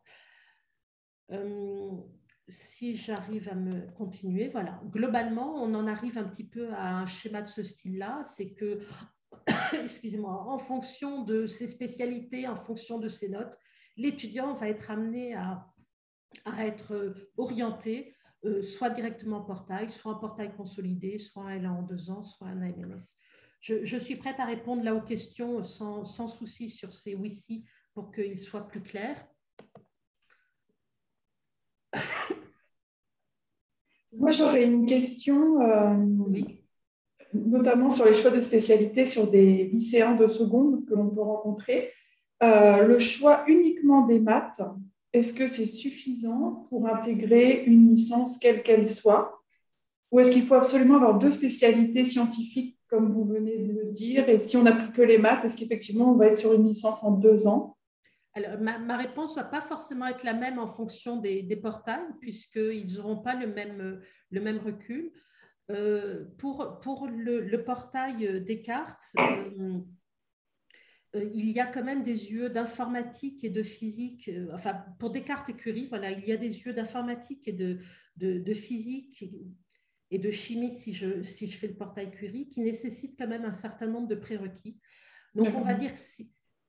si 2.48 2.96
j'arrive 2.96 3.50
à 3.50 3.56
me 3.56 3.92
continuer, 3.94 4.50
voilà. 4.50 4.82
Globalement, 4.92 5.56
on 5.64 5.74
en 5.74 5.88
arrive 5.88 6.18
un 6.18 6.24
petit 6.24 6.48
peu 6.48 6.72
à 6.74 6.98
un 6.98 7.06
schéma 7.06 7.42
de 7.42 7.48
ce 7.48 7.64
style-là, 7.64 8.24
c'est 8.24 8.54
que, 8.54 8.80
excusez-moi, 9.74 10.46
en 10.48 10.58
fonction 10.58 11.24
de 11.24 11.46
ses 11.46 11.68
spécialités, 11.68 12.48
en 12.48 12.58
fonction 12.58 13.00
de 13.00 13.10
ses 13.10 13.30
notes, 13.30 13.58
l'étudiant 13.98 14.54
va 14.54 14.68
être 14.68 14.92
amené 14.92 15.36
à, 15.36 15.68
être 16.60 17.14
orienté 17.38 18.16
euh, 18.46 18.64
soit 18.64 18.90
directement 18.90 19.38
en 19.38 19.44
portail, 19.44 19.90
soit 19.90 20.14
en 20.14 20.20
portail 20.20 20.56
consolidé, 20.56 21.18
soit 21.18 21.44
un 21.44 21.60
L1 21.60 21.70
en 21.70 21.82
deux 21.84 22.10
ans, 22.10 22.24
soit 22.24 22.48
un 22.48 22.62
AMMS. 22.62 23.00
Je, 23.60 23.98
suis 23.98 24.16
prête 24.16 24.40
à 24.40 24.46
répondre 24.46 24.84
là 24.84 24.96
aux 24.96 25.02
questions 25.02 25.62
sans, 25.62 26.04
sans 26.04 26.28
souci 26.28 26.70
sur 26.70 26.94
ces 26.94 27.14
oui 27.14 27.32
pour 27.94 28.12
qu'ils 28.12 28.40
soient 28.40 28.68
plus 28.68 28.82
clairs. 28.82 29.24
Moi, 34.14 34.32
j'aurais 34.32 34.66
une 34.66 34.86
question, 34.86 35.62
euh, 35.62 35.96
notamment 37.34 37.90
sur 37.90 38.06
les 38.06 38.14
choix 38.14 38.32
de 38.32 38.42
spécialité 38.42 39.06
sur 39.06 39.30
des 39.30 39.70
lycéens 39.72 40.16
de 40.16 40.28
seconde 40.28 40.86
que 40.86 40.94
l'on 40.94 41.10
peut 41.10 41.22
rencontrer. 41.22 41.92
Euh, 42.44 42.86
le 42.86 43.00
choix 43.00 43.44
uniquement 43.48 44.06
des 44.06 44.20
maths, 44.20 44.62
est-ce 45.14 45.32
que 45.32 45.48
c'est 45.48 45.66
suffisant 45.66 46.66
pour 46.70 46.88
intégrer 46.88 47.64
une 47.66 47.90
licence 47.90 48.38
quelle 48.38 48.64
qu'elle 48.64 48.90
soit? 48.90 49.42
Ou 50.12 50.20
est-ce 50.20 50.32
qu'il 50.32 50.44
faut 50.44 50.56
absolument 50.56 50.96
avoir 50.96 51.18
deux 51.18 51.32
spécialités 51.32 52.04
scientifiques, 52.04 52.78
comme 52.90 53.14
vous 53.14 53.24
venez 53.24 53.58
de 53.60 53.72
le 53.72 53.92
dire? 53.92 54.28
Et 54.28 54.40
si 54.40 54.58
on 54.58 54.64
n'a 54.64 54.88
que 54.88 55.02
les 55.02 55.18
maths, 55.18 55.46
est-ce 55.46 55.56
qu'effectivement 55.56 56.12
on 56.12 56.16
va 56.16 56.28
être 56.28 56.38
sur 56.38 56.54
une 56.54 56.68
licence 56.68 57.02
en 57.04 57.12
deux 57.12 57.48
ans? 57.48 57.78
Alors, 58.34 58.60
ma, 58.60 58.98
réponse 58.98 59.36
ne 59.36 59.42
va 59.42 59.48
pas 59.48 59.62
forcément 59.62 60.08
être 60.08 60.24
la 60.24 60.34
même 60.34 60.58
en 60.58 60.68
fonction 60.68 61.18
des, 61.18 61.56
portails, 61.58 62.08
puisqu'ils 62.22 62.96
n'auront 62.96 63.18
pas 63.18 63.36
le 63.36 63.48
même, 63.48 64.02
le 64.30 64.42
même 64.42 64.60
recul. 64.60 65.12
pour, 66.38 66.80
pour 66.82 67.08
le, 67.08 67.64
portail 67.64 68.42
Descartes, 68.42 69.04
il 71.14 71.52
y 71.52 71.60
a 71.60 71.66
quand 71.66 71.84
même 71.84 72.04
des 72.04 72.32
yeux 72.32 72.50
d'informatique 72.50 73.44
et 73.44 73.50
de 73.50 73.64
physique. 73.64 74.32
enfin, 74.54 74.86
pour 74.98 75.12
Descartes 75.12 75.50
et 75.50 75.56
Curie, 75.56 75.88
voilà, 75.88 76.12
il 76.12 76.26
y 76.26 76.32
a 76.32 76.38
des 76.38 76.62
yeux 76.62 76.74
d'informatique 76.74 77.48
et 77.48 77.54
de, 77.54 77.80
de, 78.16 78.40
de, 78.40 78.54
physique 78.54 79.26
et 80.10 80.20
de 80.20 80.32
chimie, 80.32 80.74
si 80.74 80.94
je, 80.94 81.24
si 81.24 81.48
je 81.48 81.58
fais 81.58 81.68
le 81.68 81.76
portail 81.76 82.12
Curie, 82.12 82.50
qui 82.50 82.62
nécessitent 82.62 83.18
quand 83.20 83.28
même 83.28 83.46
un 83.46 83.54
certain 83.54 83.88
nombre 83.88 84.08
de 84.08 84.16
prérequis. 84.16 84.80
Donc, 85.36 85.48
on 85.56 85.62
va 85.62 85.74
dire 85.74 85.94
que 85.94 86.00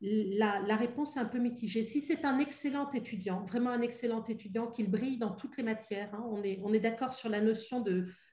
la, 0.03 0.77
réponse 0.77 1.17
est 1.17 1.21
un 1.21 1.27
peu 1.27 1.39
mitigée. 1.39 1.85
Si 1.85 2.01
c'est 2.01 2.25
un 2.25 2.39
excellent 2.41 2.91
étudiant, 2.91 3.45
vraiment 3.45 3.71
un 3.71 3.83
excellent 3.83 4.25
étudiant, 4.25 4.67
qu'il 4.67 4.91
brille 4.91 5.17
dans 5.17 5.31
toutes 5.31 5.57
les 5.57 5.63
matières, 5.63 6.13
hein, 6.15 6.25
on 6.29 6.43
est, 6.73 6.81
d'accord 6.81 7.13
sur 7.13 7.29
la 7.29 7.41
notion 7.41 7.85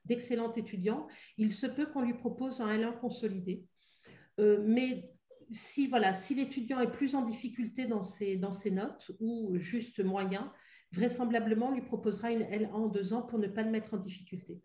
d'excellent 0.05 0.51
étudiant, 0.53 1.08
il 1.38 1.51
se 1.51 1.67
peut 1.67 1.86
qu'on 1.86 2.01
lui 2.01 2.15
propose 2.15 2.60
un 2.62 2.75
L1 2.75 2.99
consolidé. 2.99 3.65
Euh, 4.39 4.63
mais 4.65 5.12
si, 5.51 5.88
voilà, 5.88 6.13
si 6.13 6.34
l'étudiant 6.34 6.79
est 6.79 6.91
plus 6.91 7.13
en 7.13 7.23
difficulté 7.23 7.86
dans 7.86 8.03
ses, 8.03 8.36
dans 8.36 8.51
ses 8.51 8.71
notes 8.71 9.12
ou 9.19 9.58
juste 9.58 10.03
moyen, 10.03 10.51
vraisemblablement, 10.91 11.67
on 11.67 11.75
lui 11.75 11.84
proposera 11.84 12.32
une 12.32 12.41
L1 12.41 12.71
en 12.71 12.88
deux 12.88 13.13
ans 13.13 13.21
pour 13.21 13.38
ne 13.38 13.47
pas 13.47 13.62
le 13.62 13.69
mettre 13.69 13.93
en 13.93 13.97
difficulté. 13.97 14.60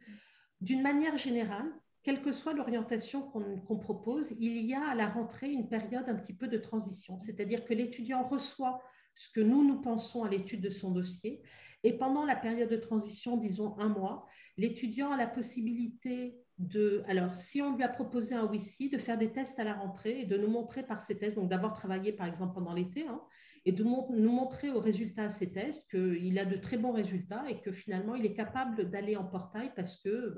D'une 0.62 0.81
manière 0.81 1.17
générale, 1.17 1.71
quelle 2.05 2.21
que 2.21 2.33
soit 2.33 2.53
l'orientation 2.53 3.23
qu'on 3.23 3.79
propose, 3.79 4.33
il 4.38 4.59
y 4.67 4.75
a 4.75 4.88
à 4.90 4.95
la 4.95 5.09
rentrée 5.09 5.51
une 5.51 5.69
période 5.69 6.09
un 6.09 6.14
petit 6.14 6.35
peu 6.35 6.49
de 6.49 6.59
transition, 6.59 7.19
c'est-à-dire 7.19 7.64
que 7.64 7.73
l'étudiant 7.73 8.23
reçoit 8.23 8.83
ce 9.14 9.31
que 9.31 9.40
nous, 9.40 9.67
nous 9.67 9.81
pensons 9.81 10.23
à 10.23 10.29
l'étude 10.29 10.61
de 10.61 10.71
son 10.71 10.90
dossier, 10.90 11.43
et 11.83 11.95
pendant 11.95 12.27
la 12.27 12.37
période 12.37 12.69
de 12.69 12.77
transition, 12.77 13.38
disons 13.38 13.79
un 13.79 13.88
mois, 13.88 14.27
l'étudiant 14.59 15.12
a 15.12 15.17
la 15.17 15.27
possibilité 15.27 16.38
de, 16.59 17.03
alors 17.09 17.35
si 17.35 17.62
on 17.62 17.75
lui 17.75 17.83
a 17.83 17.88
proposé 17.88 18.35
un 18.35 18.47
WICI, 18.47 18.90
de 18.90 18.99
faire 18.99 19.19
des 19.19 19.33
tests 19.33 19.59
à 19.59 19.64
la 19.64 19.75
rentrée 19.75 20.21
et 20.21 20.25
de 20.25 20.37
nous 20.37 20.49
montrer 20.49 20.83
par 20.83 21.01
ces 21.01 21.19
tests, 21.19 21.37
donc 21.37 21.49
d'avoir 21.49 21.73
travaillé 21.73 22.12
par 22.12 22.27
exemple 22.27 22.55
pendant 22.55 22.75
l'été, 22.75 23.07
hein, 23.09 23.21
et 23.64 23.73
de 23.73 23.83
nous 23.83 24.31
montrer 24.31 24.71
au 24.71 24.79
résultat 24.79 25.29
de 25.29 25.33
ces 25.33 25.53
tests 25.53 25.90
qu'il 25.90 26.38
a 26.38 26.45
de 26.45 26.57
très 26.57 26.77
bons 26.77 26.93
résultats 26.93 27.45
et 27.49 27.61
que 27.61 27.73
finalement 27.73 28.14
il 28.14 28.27
est 28.27 28.35
capable 28.35 28.90
d'aller 28.90 29.17
en 29.17 29.25
portail 29.25 29.73
parce 29.75 29.97
que 29.97 30.37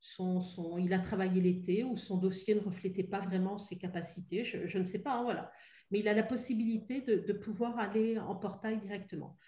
son, 0.00 0.40
son, 0.40 0.78
il 0.78 0.92
a 0.92 0.98
travaillé 0.98 1.40
l'été 1.40 1.84
ou 1.84 1.96
son 1.96 2.18
dossier 2.18 2.54
ne 2.54 2.60
reflétait 2.60 3.02
pas 3.02 3.20
vraiment 3.20 3.58
ses 3.58 3.76
capacités, 3.76 4.44
je, 4.44 4.78
ne 4.78 4.84
sais 4.84 5.00
pas, 5.00 5.14
hein, 5.14 5.22
voilà. 5.24 5.50
Mais 5.90 6.00
il 6.00 6.08
a 6.08 6.14
la 6.14 6.22
possibilité 6.22 7.00
de, 7.00 7.32
pouvoir 7.32 7.78
aller 7.78 8.18
en 8.18 8.34
portail 8.34 8.80
directement. 8.80 9.38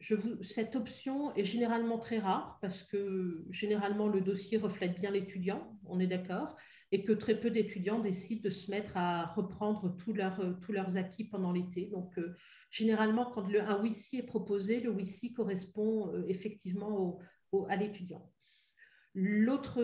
Je 0.00 0.16
cette 0.42 0.76
option 0.76 1.34
est 1.34 1.44
généralement 1.44 1.98
très 1.98 2.18
rare 2.18 2.58
parce 2.60 2.82
que 2.82 3.46
généralement 3.50 4.08
le 4.08 4.20
dossier 4.20 4.58
reflète 4.58 4.98
bien 4.98 5.10
l'étudiant, 5.10 5.78
on 5.86 5.98
est 6.00 6.06
d'accord, 6.06 6.56
et 6.92 7.04
que 7.04 7.12
très 7.12 7.38
peu 7.38 7.50
d'étudiants 7.50 8.00
décident 8.00 8.42
de 8.44 8.50
se 8.50 8.70
mettre 8.70 8.96
à 8.96 9.26
reprendre 9.26 9.96
tous 9.96 10.12
leurs, 10.12 10.96
acquis 10.96 11.24
pendant 11.24 11.52
l'été. 11.52 11.86
Donc, 11.86 12.18
euh, 12.18 12.36
généralement, 12.70 13.30
quand 13.30 13.48
le, 13.48 13.60
un 13.60 13.82
WICI 13.82 14.18
est 14.18 14.26
proposé, 14.26 14.80
le 14.80 14.90
WICI 14.90 15.32
correspond 15.32 16.12
euh, 16.14 16.24
effectivement 16.28 17.18
à 17.68 17.76
l'étudiant. 17.76 18.30
L'autre 19.14 19.80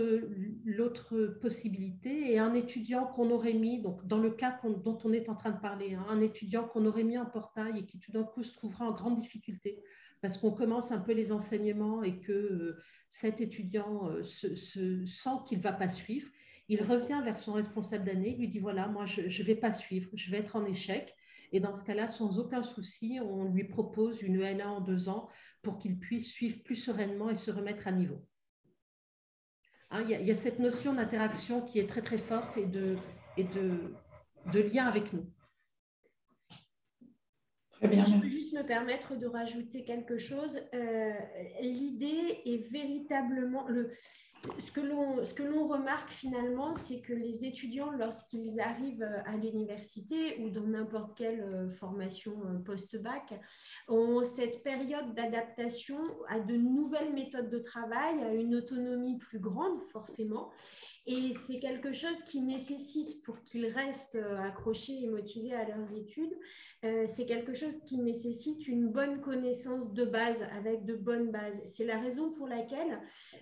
possibilité 1.40 2.32
est 2.32 2.38
un 2.38 2.54
étudiant 2.54 3.06
qu'on 3.06 3.30
aurait 3.30 3.54
mis, 3.54 3.80
donc 3.80 4.04
dans 4.06 4.18
le 4.18 4.30
cas 4.30 4.60
dont 4.64 4.98
on 5.04 5.12
est 5.12 5.28
en 5.28 5.36
train 5.36 5.52
de 5.52 5.60
parler, 5.60 5.94
hein, 5.94 6.04
un 6.08 6.20
étudiant 6.20 6.64
qu'on 6.64 6.84
aurait 6.84 7.04
mis 7.04 7.16
en 7.16 7.26
portail 7.26 7.78
et 7.78 7.86
qui 7.86 8.00
tout 8.00 8.10
d'un 8.10 8.24
coup 8.24 8.42
se 8.42 8.52
trouvera 8.52 8.86
en 8.86 8.92
grande 8.92 9.14
difficulté 9.14 9.82
parce 10.20 10.36
qu'on 10.36 10.50
commence 10.50 10.92
un 10.92 11.00
peu 11.00 11.12
les 11.12 11.32
enseignements 11.32 12.02
et 12.02 12.18
que 12.20 12.32
euh, 12.32 12.78
cet 13.08 13.40
étudiant 13.40 14.08
euh, 14.10 14.22
se, 14.22 14.54
sent 15.06 15.30
qu'il 15.46 15.58
ne 15.58 15.62
va 15.62 15.72
pas 15.72 15.88
suivre. 15.88 16.28
Il 16.68 16.82
revient 16.82 17.20
vers 17.24 17.36
son 17.36 17.54
responsable 17.54 18.04
d'année, 18.04 18.36
lui 18.36 18.48
dit, 18.48 18.58
voilà, 18.58 18.86
moi, 18.86 19.04
je 19.06 19.22
ne 19.22 19.46
vais 19.46 19.54
pas 19.56 19.72
suivre, 19.72 20.10
je 20.14 20.30
vais 20.30 20.38
être 20.38 20.56
en 20.56 20.64
échec. 20.64 21.14
Et 21.52 21.58
dans 21.58 21.74
ce 21.74 21.84
cas-là, 21.84 22.06
sans 22.06 22.38
aucun 22.38 22.62
souci, 22.62 23.18
on 23.20 23.44
lui 23.44 23.64
propose 23.64 24.22
une 24.22 24.40
L1 24.40 24.66
en 24.66 24.80
deux 24.80 25.08
ans 25.08 25.28
pour 25.62 25.78
qu'il 25.78 25.98
puisse 25.98 26.30
suivre 26.30 26.62
plus 26.62 26.76
sereinement 26.76 27.28
et 27.28 27.34
se 27.34 27.50
remettre 27.50 27.88
à 27.88 27.92
niveau. 27.92 28.24
Hein, 29.90 30.02
il, 30.02 30.10
y 30.10 30.30
a, 30.30 30.34
cette 30.34 30.58
notion 30.58 30.94
d'interaction 30.94 31.62
qui 31.62 31.80
est 31.80 31.88
très 31.88 32.02
très 32.02 32.18
forte 32.18 32.56
et 32.56 32.66
de, 32.66 32.96
et 33.36 33.44
de, 33.44 33.92
de 34.52 34.60
lien 34.60 34.86
avec 34.86 35.12
nous. 35.12 35.26
Très 37.72 37.88
bien, 37.88 38.04
si 38.04 38.12
je 38.12 38.18
peux 38.18 38.28
juste 38.28 38.52
me 38.54 38.62
permettre 38.62 39.16
de 39.16 39.26
rajouter 39.26 39.84
quelque 39.84 40.18
chose, 40.18 40.60
euh, 40.74 41.12
l'idée 41.60 42.40
est 42.44 42.70
véritablement 42.70 43.66
le, 43.68 43.90
ce 44.58 44.72
que 45.34 45.42
l'on 45.42 45.68
remarque 45.68 46.08
finalement, 46.08 46.72
c'est 46.72 47.00
que 47.00 47.12
les 47.12 47.44
étudiants, 47.44 47.90
lorsqu'ils 47.90 48.60
arrivent 48.60 49.08
à 49.26 49.36
l'université 49.36 50.38
ou 50.40 50.50
dans 50.50 50.66
n'importe 50.66 51.16
quelle 51.16 51.40
euh, 51.40 51.68
formation 51.68 52.32
euh, 52.46 52.58
post-bac, 52.58 53.38
ont 53.88 54.22
cette 54.24 54.62
période 54.62 55.14
d'adaptation 55.14 55.98
à 56.28 56.40
de 56.40 56.56
nouvelles 56.56 57.12
méthodes 57.12 57.50
de 57.50 57.58
travail, 57.58 58.22
à 58.22 58.32
une 58.32 58.54
autonomie 58.54 59.18
plus 59.18 59.38
grande 59.38 59.82
forcément. 59.92 60.50
Et 61.06 61.32
c'est 61.32 61.58
quelque 61.58 61.92
chose 61.92 62.22
qui 62.24 62.40
nécessite, 62.42 63.22
pour 63.22 63.42
qu'ils 63.42 63.66
restent 63.66 64.16
euh, 64.16 64.38
accrochés 64.38 65.02
et 65.02 65.08
motivés 65.08 65.54
à 65.54 65.66
leurs 65.66 65.92
études, 65.94 66.36
euh, 66.84 67.04
c'est 67.06 67.24
quelque 67.24 67.54
chose 67.54 67.74
qui 67.86 67.98
nécessite 67.98 68.68
une 68.68 68.88
bonne 68.88 69.20
connaissance 69.20 69.92
de 69.92 70.04
base, 70.04 70.46
avec 70.54 70.84
de 70.84 70.94
bonnes 70.94 71.30
bases. 71.30 71.60
C'est 71.64 71.86
la 71.86 71.98
raison 71.98 72.32
pour 72.32 72.46
laquelle 72.46 73.00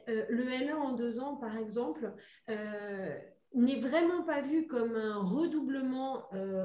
euh, 0.08 0.24
le 0.28 0.44
L1 0.44 0.74
en 0.74 0.92
deux 0.92 1.18
ans, 1.18 1.36
par 1.36 1.56
exemple, 1.56 2.12
n'est 3.54 3.80
vraiment 3.80 4.22
pas 4.22 4.40
vu 4.40 4.66
comme 4.66 4.94
un 4.94 5.22
redoublement 5.22 6.24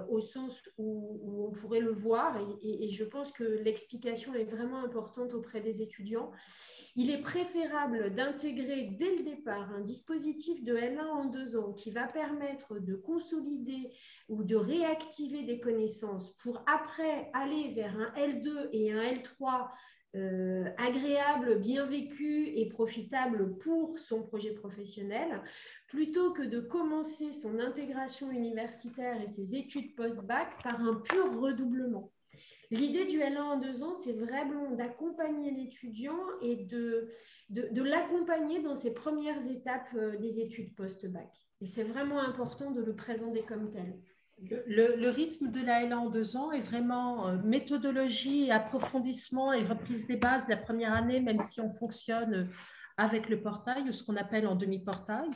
au 0.09 0.19
sens 0.19 0.61
où, 0.77 1.47
on 1.47 1.51
pourrait 1.51 1.79
le 1.79 1.93
voir, 1.93 2.37
et 2.61 2.89
je 2.89 3.03
pense 3.03 3.31
que 3.31 3.43
l'explication 3.43 4.33
est 4.33 4.43
vraiment 4.43 4.83
importante 4.83 5.33
auprès 5.33 5.61
des 5.61 5.81
étudiants 5.81 6.31
il 6.95 7.09
est 7.09 7.21
préférable 7.21 8.13
d'intégrer 8.13 8.95
dès 8.97 9.15
le 9.17 9.23
départ 9.23 9.71
un 9.71 9.81
dispositif 9.81 10.63
de 10.63 10.75
L1 10.75 11.07
en 11.07 11.25
deux 11.25 11.57
ans 11.57 11.73
qui 11.73 11.91
va 11.91 12.07
permettre 12.07 12.77
de 12.79 12.95
consolider 12.95 13.89
ou 14.29 14.43
de 14.43 14.55
réactiver 14.55 15.43
des 15.43 15.59
connaissances 15.59 16.35
pour 16.37 16.63
après 16.67 17.31
aller 17.33 17.73
vers 17.73 17.97
un 17.97 18.13
L2 18.15 18.69
et 18.71 18.91
un 18.91 19.01
L3 19.01 19.69
euh, 20.15 20.69
agréable, 20.77 21.57
bien 21.57 21.87
vécu 21.87 22.49
et 22.55 22.69
profitable 22.69 23.57
pour 23.57 23.97
son 23.97 24.21
projet 24.21 24.53
professionnel, 24.53 25.41
plutôt 25.87 26.33
que 26.33 26.43
de 26.43 26.59
commencer 26.59 27.33
son 27.33 27.59
intégration 27.59 28.29
universitaire 28.29 29.19
et 29.19 29.27
ses 29.27 29.55
études 29.55 29.95
post-bac 29.95 30.61
par 30.61 30.79
un 30.79 30.93
pur 30.97 31.39
redoublement. 31.39 32.11
L'idée 32.73 33.05
du 33.05 33.19
L1 33.19 33.39
en 33.39 33.57
deux 33.57 33.83
ans, 33.83 33.93
c'est 33.93 34.13
vraiment 34.13 34.71
d'accompagner 34.71 35.51
l'étudiant 35.51 36.17
et 36.41 36.55
de, 36.55 37.11
de, 37.51 37.83
l'accompagner 37.83 38.63
dans 38.63 38.75
ses 38.75 38.95
premières 38.95 39.45
étapes 39.47 39.89
euh, 39.95 40.17
des 40.17 40.39
études 40.39 40.73
post-bac. 40.73 41.29
Et 41.61 41.67
c'est 41.67 41.83
vraiment 41.83 42.19
important 42.19 42.71
de 42.71 42.81
le 42.81 42.95
présenter 42.95 43.43
comme 43.43 43.69
tel. 43.71 43.95
Le, 44.65 45.09
rythme 45.09 45.51
de 45.51 45.63
la 45.63 45.85
L1 45.85 45.93
en 45.93 46.09
deux 46.09 46.35
ans 46.35 46.51
est 46.51 46.61
vraiment 46.61 47.27
euh, 47.27 47.37
méthodologie, 47.43 48.49
approfondissement 48.49 49.53
et 49.53 49.63
reprise 49.63 50.07
des 50.07 50.17
bases 50.17 50.47
la 50.47 50.57
première 50.57 50.93
année, 50.93 51.21
même 51.21 51.41
si 51.41 51.61
on 51.61 51.69
fonctionne 51.69 52.49
avec 52.97 53.29
le 53.29 53.41
portail, 53.41 53.89
ou 53.89 53.91
ce 53.91 54.03
qu'on 54.03 54.15
appelle 54.15 54.47
en 54.47 54.55
demi-portail. 54.55 55.29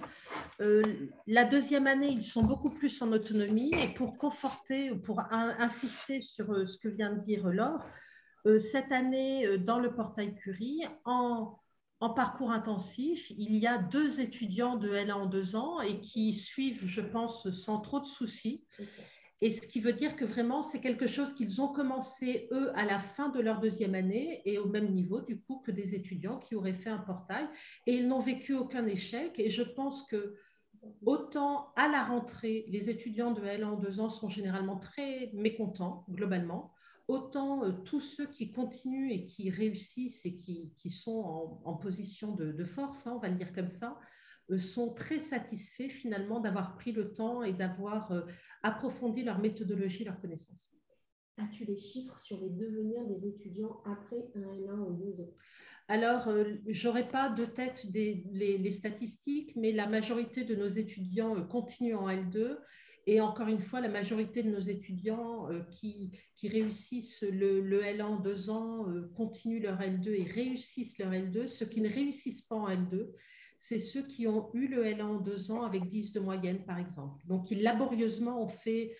Euh, 0.62 0.84
la 1.26 1.43
deuxième 1.43 1.88
année, 1.88 2.10
ils 2.10 2.24
sont 2.24 2.43
beaucoup 2.43 2.70
plus 2.70 3.02
en 3.02 3.12
autonomie 3.12 3.72
et 3.74 3.93
pour 3.96 4.17
conforter, 4.17 4.91
pour 4.91 5.22
insister 5.32 6.22
sur 6.22 6.52
euh, 6.52 6.65
ce 6.65 6.78
que 6.78 6.88
vient 6.88 7.13
de 7.13 7.20
dire 7.20 7.48
Laure, 7.48 7.84
euh, 8.46 8.60
cette 8.60 8.91
année, 8.91 9.58
dans 9.58 9.80
le 9.80 9.93
portail 9.93 10.36
Curie, 10.36 10.84
en, 11.06 11.60
parcours 12.15 12.52
intensif, 12.52 13.32
il 13.32 13.58
y 13.58 13.65
a 13.65 13.80
deux 13.80 14.22
étudiants 14.22 14.76
de 14.76 14.89
L1 14.89 15.13
en 15.13 15.26
deux 15.26 15.56
ans 15.56 15.82
et 15.82 16.00
qui 16.00 16.34
suivent, 16.34 16.86
je 16.86 17.02
pense, 17.02 17.50
sans 17.50 17.80
trop 17.80 18.00
de 18.00 18.06
soucis. 18.06 18.63
Et 19.41 19.52
ce 19.52 19.62
qui 19.62 19.80
veut 19.80 19.93
dire 19.93 20.15
que 20.15 20.26
vraiment, 20.26 20.63
c'est 20.63 20.82
quelque 20.82 21.08
chose 21.08 21.34
qu'ils 21.34 21.62
ont 21.62 21.67
commencé, 21.67 22.47
eux, 22.52 22.71
à 22.76 22.86
la 22.86 22.97
fin 22.97 23.30
de 23.30 23.39
leur 23.39 23.60
deuxième 23.60 23.93
année 23.93 24.41
et 24.45 24.58
au 24.58 24.67
même 24.67 24.91
niveau, 24.93 25.21
du 25.21 25.39
coup, 25.39 25.60
que 25.60 25.71
des 25.71 25.93
étudiants 25.93 26.39
qui 26.39 26.56
auraient 26.56 26.73
fait 26.73 26.89
un 26.89 26.97
portail. 26.97 27.47
Et 27.86 27.95
ils 27.95 28.08
n'ont 28.08 28.19
vécu 28.19 28.56
aucun 28.56 28.88
échec. 28.88 29.34
Et 29.38 29.50
je 29.50 29.62
pense 29.62 30.08
que 30.08 30.36
autant 31.06 31.71
à 31.76 31.88
la 31.88 32.04
rentrée, 32.04 32.65
les 32.69 32.89
étudiants 32.89 33.32
de 33.32 33.41
L1 33.41 33.65
en 33.65 33.76
deux 33.76 34.00
ans 34.00 34.10
sont 34.10 34.30
généralement 34.30 34.78
très 34.78 35.30
mécontents, 35.34 36.06
globalement, 36.10 36.73
autant 37.08 37.63
euh, 37.63 37.71
tous 37.71 38.02
ceux 38.02 38.28
qui 38.28 38.52
continuent 38.52 39.12
et 39.12 39.26
qui 39.28 39.50
réussissent 39.50 40.26
et 40.26 40.36
qui, 40.36 40.73
qui 40.78 40.89
sont 40.89 41.60
en, 41.63 41.73
position 41.76 42.34
de, 42.34 42.52
de 42.52 42.65
force, 42.65 43.08
hein, 43.08 43.13
on 43.15 43.19
va 43.19 43.30
le 43.30 43.36
dire 43.36 43.54
comme 43.54 43.69
ça, 43.69 44.00
euh, 44.50 44.58
sont 44.58 44.93
très 44.93 45.19
satisfaits 45.19 45.89
finalement 45.89 46.39
d'avoir 46.39 46.76
pris 46.76 46.91
le 46.91 47.12
temps 47.12 47.43
et 47.43 47.54
d'avoir 47.54 48.12
euh, 48.12 48.21
approfondi 48.67 49.23
leur 49.23 49.39
méthodologie, 49.39 50.03
leur 50.03 50.19
connaissance. 50.19 50.71
As-tu 51.38 51.65
les 51.65 51.77
chiffres 51.77 52.19
sur 52.19 52.39
les 52.39 52.49
devenirs 52.49 53.06
des 53.06 53.27
étudiants 53.27 53.82
après 53.86 54.30
un 54.36 54.41
L1 54.41 54.80
en 54.80 54.91
12 54.91 55.21
ans? 55.21 55.34
Alors, 55.89 56.30
je 56.67 56.88
n'aurai 56.88 57.08
pas 57.08 57.30
de 57.30 57.45
tête 57.45 57.89
des, 57.91 58.25
les, 58.34 58.71
statistiques, 58.71 59.56
mais 59.56 59.71
la 59.71 59.88
majorité 59.88 60.43
de 60.43 60.56
nos 60.56 60.67
étudiants 60.67 61.41
continuent 61.47 61.95
en 61.95 62.10
L2 62.10 62.58
et 63.10 63.21
encore 63.21 63.47
une 63.47 63.62
fois, 63.62 63.80
la 63.80 63.88
majorité 63.88 64.43
de 64.43 64.49
nos 64.49 64.60
étudiants 64.60 65.49
euh, 65.49 65.62
qui, 65.71 66.12
qui, 66.36 66.49
réussissent 66.49 67.23
le, 67.23 67.62
le, 67.62 67.82
L1 67.82 68.03
en 68.03 68.19
deux 68.19 68.49
ans 68.49 68.86
euh, 68.89 69.10
continuent 69.15 69.63
leur 69.63 69.80
L2 69.80 70.10
et 70.10 70.25
réussissent 70.25 70.99
leur 70.99 71.12
L2. 71.12 71.47
Ceux 71.47 71.65
qui 71.65 71.80
ne 71.80 71.88
réussissent 71.88 72.41
pas 72.41 72.58
en 72.58 72.69
L2, 72.69 73.08
c'est 73.58 73.80
ceux 73.80 74.04
qui 74.04 74.28
ont 74.28 74.50
eu 74.54 74.67
le 74.67 74.86
L1 74.86 75.02
en 75.02 75.20
deux 75.20 75.52
ans 75.52 75.63
avec 75.63 75.89
10 75.89 76.12
de 76.12 76.20
moyenne, 76.20 76.63
par 76.63 76.78
exemple. 76.78 77.26
Donc, 77.26 77.50
ils 77.50 77.63
laborieusement 77.63 78.43
ont 78.43 78.48
fait, 78.48 78.96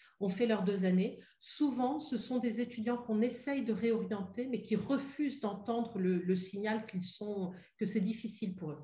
leurs 0.48 0.64
deux 0.64 0.84
années. 0.86 1.20
Souvent, 1.40 2.00
ce 2.00 2.18
sont 2.18 2.40
des 2.40 2.60
étudiants 2.60 2.98
qu'on 2.98 3.22
essaye 3.22 3.64
de 3.64 3.72
réorienter, 3.72 4.48
mais 4.48 4.62
qui 4.62 4.76
refusent 4.76 5.40
d'entendre 5.40 6.00
le, 6.00 6.18
le, 6.18 6.36
signal 6.36 6.86
qu'ils 6.88 7.04
sont, 7.04 7.54
que 7.78 7.86
c'est 7.86 8.02
difficile 8.02 8.56
pour 8.56 8.72
eux. 8.72 8.80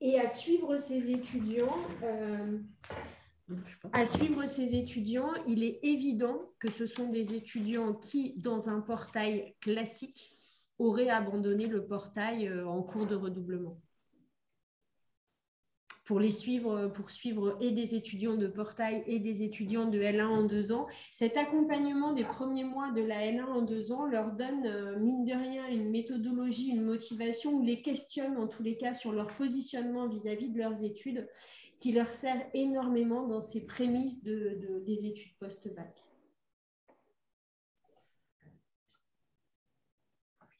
Et 0.00 0.20
à 0.20 0.30
suivre 0.30 0.76
ces 0.76 1.10
étudiants, 1.10 1.76
euh, 2.04 2.58
à 3.92 4.04
suivre 4.04 4.46
ces 4.46 4.76
étudiants, 4.76 5.32
il 5.48 5.64
est 5.64 5.80
évident 5.82 6.52
que 6.60 6.70
ce 6.70 6.86
sont 6.86 7.08
des 7.08 7.34
étudiants 7.34 7.94
qui, 7.94 8.34
dans 8.36 8.68
un 8.68 8.80
portail 8.80 9.56
classique, 9.60 10.30
auraient 10.78 11.08
abandonné 11.08 11.66
le 11.66 11.86
portail 11.86 12.46
euh, 12.48 12.68
en 12.68 12.82
cours 12.82 13.06
de 13.06 13.14
redoublement. 13.14 13.80
Pour 16.06 16.20
les 16.20 16.30
suivre, 16.30 16.86
pour 16.86 17.10
suivre 17.10 17.58
et 17.60 17.72
des 17.72 17.96
étudiants 17.96 18.36
de 18.36 18.46
portail 18.46 19.02
et 19.08 19.18
des 19.18 19.42
étudiants 19.42 19.86
de 19.86 19.98
L1 19.98 20.26
en 20.26 20.42
deux 20.44 20.70
ans, 20.70 20.86
cet 21.10 21.36
accompagnement 21.36 22.12
des 22.12 22.22
premiers 22.22 22.62
mois 22.62 22.92
de 22.92 23.02
la 23.02 23.26
L1 23.26 23.44
en 23.44 23.62
deux 23.62 23.90
ans 23.90 24.06
leur 24.06 24.30
donne, 24.30 24.66
euh, 24.66 24.96
mine 25.00 25.24
de 25.24 25.32
rien, 25.32 25.66
une 25.66 25.90
méthodologie, 25.90 26.68
une 26.68 26.84
motivation 26.84 27.54
ou 27.54 27.64
les 27.64 27.82
questionne 27.82 28.36
en 28.36 28.46
tous 28.46 28.62
les 28.62 28.76
cas 28.76 28.94
sur 28.94 29.10
leur 29.10 29.26
positionnement 29.26 30.06
vis-à-vis 30.06 30.46
-vis 30.46 30.52
de 30.52 30.58
leurs 30.58 30.84
études 30.84 31.28
qui 31.76 31.90
leur 31.90 32.12
sert 32.12 32.40
énormément 32.54 33.26
dans 33.26 33.40
ces 33.40 33.66
prémices 33.66 34.22
de, 34.22 34.82
des 34.86 35.06
études 35.06 35.36
post-bac. 35.38 36.04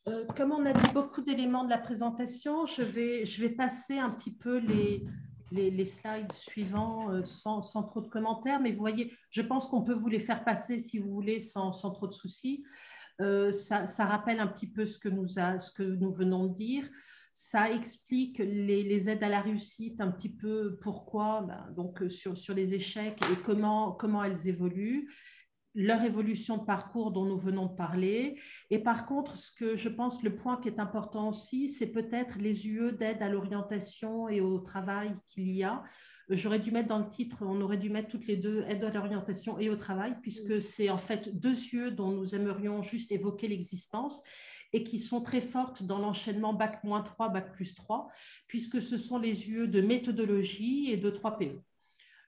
Euh, 0.08 0.24
comme 0.36 0.52
on 0.52 0.64
a 0.66 0.72
dit 0.72 0.92
beaucoup 0.92 1.20
d'éléments 1.20 1.64
de 1.64 1.70
la 1.70 1.78
présentation, 1.78 2.66
je 2.66 2.82
vais, 2.82 3.26
je 3.26 3.40
vais 3.40 3.48
passer 3.48 3.98
un 3.98 4.10
petit 4.10 4.32
peu 4.32 4.58
les, 4.58 5.04
les, 5.50 5.84
slides 5.84 6.32
suivants 6.32 7.10
euh, 7.10 7.24
sans, 7.24 7.60
trop 7.84 8.00
de 8.00 8.08
commentaires, 8.08 8.60
mais 8.60 8.72
vous 8.72 8.80
voyez, 8.80 9.12
je 9.30 9.42
pense 9.42 9.66
qu'on 9.66 9.82
peut 9.82 9.94
vous 9.94 10.08
les 10.08 10.20
faire 10.20 10.44
passer 10.44 10.78
si 10.78 10.98
vous 10.98 11.12
voulez 11.12 11.40
sans, 11.40 11.70
trop 11.70 12.06
de 12.06 12.12
soucis. 12.12 12.64
Euh, 13.20 13.52
ça, 13.52 13.86
rappelle 14.04 14.40
un 14.40 14.46
petit 14.46 14.70
peu 14.70 14.84
ce 14.84 14.98
que 14.98 15.08
nous, 15.08 16.10
venons 16.10 16.46
de 16.46 16.54
dire 16.54 16.88
ça 17.32 17.70
explique 17.70 18.38
les, 18.38 19.10
aides 19.10 19.22
à 19.22 19.28
la 19.28 19.40
réussite, 19.40 20.00
un 20.00 20.10
petit 20.10 20.34
peu 20.34 20.78
pourquoi, 20.80 21.42
ben, 21.42 21.70
donc 21.76 22.02
euh, 22.02 22.08
sur, 22.08 22.54
les 22.54 22.72
échecs 22.74 23.20
et 23.30 23.36
comment 23.44 24.24
elles 24.24 24.48
évoluent, 24.48 25.08
leur 25.76 26.02
évolution 26.02 26.56
de 26.56 26.64
parcours 26.64 27.12
dont 27.12 27.26
nous 27.26 27.36
venons 27.36 27.66
de 27.66 27.76
parler. 27.76 28.40
Et 28.70 28.78
par 28.78 29.06
contre, 29.06 29.36
ce 29.36 29.52
que 29.52 29.76
je 29.76 29.90
pense, 29.90 30.22
le 30.22 30.34
point 30.34 30.56
qui 30.56 30.68
est 30.68 30.80
important 30.80 31.28
aussi, 31.28 31.68
c'est 31.68 31.92
peut-être 31.92 32.38
les 32.38 32.66
UE 32.66 32.92
d'aide 32.92 33.22
à 33.22 33.28
l'orientation 33.28 34.28
et 34.28 34.40
au 34.40 34.58
travail 34.58 35.14
qu'il 35.28 35.50
y 35.50 35.62
a. 35.62 35.84
J'aurais 36.30 36.58
dû 36.58 36.72
mettre 36.72 36.88
dans 36.88 36.98
le 36.98 37.08
titre, 37.08 37.38
on 37.42 37.60
aurait 37.60 37.76
dû 37.76 37.90
mettre 37.90 38.08
toutes 38.08 38.26
les 38.26 38.36
deux 38.36 38.64
aide 38.66 38.82
à 38.82 38.90
l'orientation 38.90 39.58
et 39.60 39.68
au 39.68 39.76
travail, 39.76 40.16
puisque 40.22 40.60
c'est 40.60 40.90
en 40.90 40.98
fait 40.98 41.38
deux 41.38 41.54
UE 41.72 41.92
dont 41.92 42.10
nous 42.10 42.34
aimerions 42.34 42.82
juste 42.82 43.12
évoquer 43.12 43.46
l'existence 43.46 44.22
et 44.72 44.82
qui 44.82 44.98
sont 44.98 45.20
très 45.20 45.40
fortes 45.40 45.84
dans 45.84 45.98
l'enchaînement 45.98 46.52
Bac-3, 46.52 47.32
Bac 47.32 47.52
plus 47.52 47.74
3, 47.74 48.08
puisque 48.48 48.82
ce 48.82 48.98
sont 48.98 49.18
les 49.18 49.48
UE 49.48 49.68
de 49.68 49.80
méthodologie 49.80 50.90
et 50.90 50.96
de 50.96 51.10
3PE. 51.10 51.60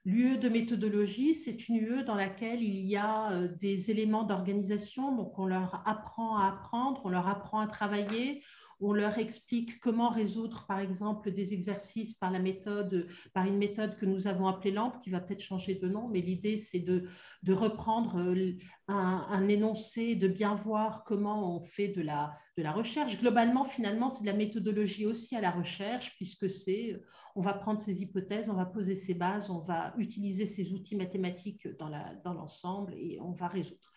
L'UE 0.05 0.39
de 0.39 0.49
méthodologie, 0.49 1.35
c'est 1.35 1.69
une 1.69 1.77
UE 1.77 2.05
dans 2.05 2.15
laquelle 2.15 2.63
il 2.63 2.87
y 2.87 2.97
a 2.97 3.33
euh, 3.33 3.49
des 3.61 3.91
éléments 3.91 4.23
d'organisation, 4.23 5.15
donc 5.15 5.39
on 5.39 5.47
leur 5.47 5.83
apprend 5.87 6.39
à 6.39 6.49
apprendre, 6.49 7.03
on 7.05 7.11
leur 7.11 7.29
apprend 7.29 7.61
à 7.61 7.67
travailler, 7.67 8.43
on 8.81 8.93
leur 8.93 9.19
explique 9.19 9.81
comment 9.81 10.09
résoudre, 10.09 10.65
par 10.67 10.79
exemple, 10.79 11.33
des 11.33 11.53
exercices 11.53 12.15
par 12.15 12.31
la 12.31 12.39
méthode, 12.39 13.09
par 13.35 13.47
une 13.47 13.59
méthode 13.59 13.97
que 13.97 14.07
nous 14.07 14.29
avons 14.29 14.47
appelée 14.47 14.71
LAMP, 14.71 15.01
qui 15.03 15.11
va 15.11 15.21
peut-être 15.21 15.43
changer 15.43 15.75
de 15.75 15.89
nom, 15.89 16.09
mais 16.09 16.21
l'idée, 16.21 16.59
c'est 16.59 16.79
de, 16.81 17.09
reprendre 17.49 18.21
euh, 18.21 18.53
un, 18.87 19.49
énoncé, 19.49 20.15
de 20.15 20.29
bien 20.29 20.55
voir 20.55 21.05
comment 21.05 21.57
on 21.57 21.63
fait 21.63 21.89
de 21.89 22.03
la, 22.03 22.39
recherche. 22.73 23.19
Globalement, 23.19 23.65
finalement, 23.65 24.11
c'est 24.11 24.23
de 24.23 24.27
la 24.27 24.37
méthodologie 24.37 25.07
aussi 25.07 25.37
à 25.37 25.41
la 25.41 25.53
recherche, 25.53 26.17
puisque 26.17 26.51
c'est, 26.51 27.01
on 27.37 27.41
va 27.41 27.55
prendre 27.55 27.79
ces 27.79 28.03
hypothèses, 28.03 28.51
on 28.51 28.55
va 28.55 28.67
poser 28.67 28.97
ces 28.97 29.15
bases, 29.15 29.49
on 29.49 29.61
va 29.61 29.95
utiliser 29.97 30.45
ces 30.45 30.73
outils 30.73 30.97
mathématiques 30.97 31.69
dans 31.79 32.33
l'ensemble 32.33 32.95
et 32.97 33.19
on 33.21 33.31
va 33.31 33.47
résoudre. 33.47 33.93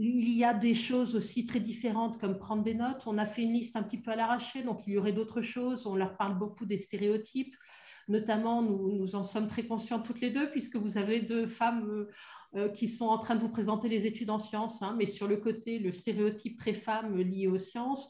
Il 0.00 0.30
y 0.30 0.44
a 0.44 0.54
des 0.54 0.74
choses 0.74 1.16
aussi 1.16 1.44
très 1.44 1.58
différentes 1.58 2.20
comme 2.20 2.38
prendre 2.38 2.62
des 2.62 2.74
notes. 2.74 3.02
On 3.08 3.18
a 3.18 3.24
fait 3.24 3.42
une 3.42 3.52
liste 3.52 3.74
un 3.74 3.82
petit 3.82 3.98
peu 3.98 4.12
à 4.12 4.16
l'arraché, 4.16 4.62
donc 4.62 4.86
il 4.86 4.92
y 4.92 4.96
aurait 4.96 5.12
d'autres 5.12 5.42
choses. 5.42 5.88
On 5.88 5.96
leur 5.96 6.16
parle 6.16 6.38
beaucoup 6.38 6.66
des 6.66 6.76
stéréotypes. 6.78 7.56
Notamment, 8.06 8.62
nous, 8.62 8.92
nous 8.96 9.16
en 9.16 9.24
sommes 9.24 9.48
très 9.48 9.64
conscients 9.64 9.98
toutes 9.98 10.20
les 10.20 10.30
deux, 10.30 10.52
puisque 10.52 10.76
vous 10.76 10.98
avez 10.98 11.20
deux 11.20 11.48
femmes 11.48 11.90
euh, 11.90 12.08
euh, 12.54 12.68
qui 12.68 12.86
sont 12.86 13.06
en 13.06 13.18
train 13.18 13.34
de 13.34 13.40
vous 13.40 13.48
présenter 13.48 13.88
les 13.88 14.06
études 14.06 14.30
en 14.30 14.38
sciences, 14.38 14.82
hein, 14.82 14.94
mais 14.96 15.06
sur 15.06 15.26
le 15.26 15.36
côté, 15.38 15.80
le 15.80 15.90
stéréotype 15.90 16.60
très 16.60 16.74
femme 16.74 17.16
lié 17.16 17.48
aux 17.48 17.58
sciences. 17.58 18.08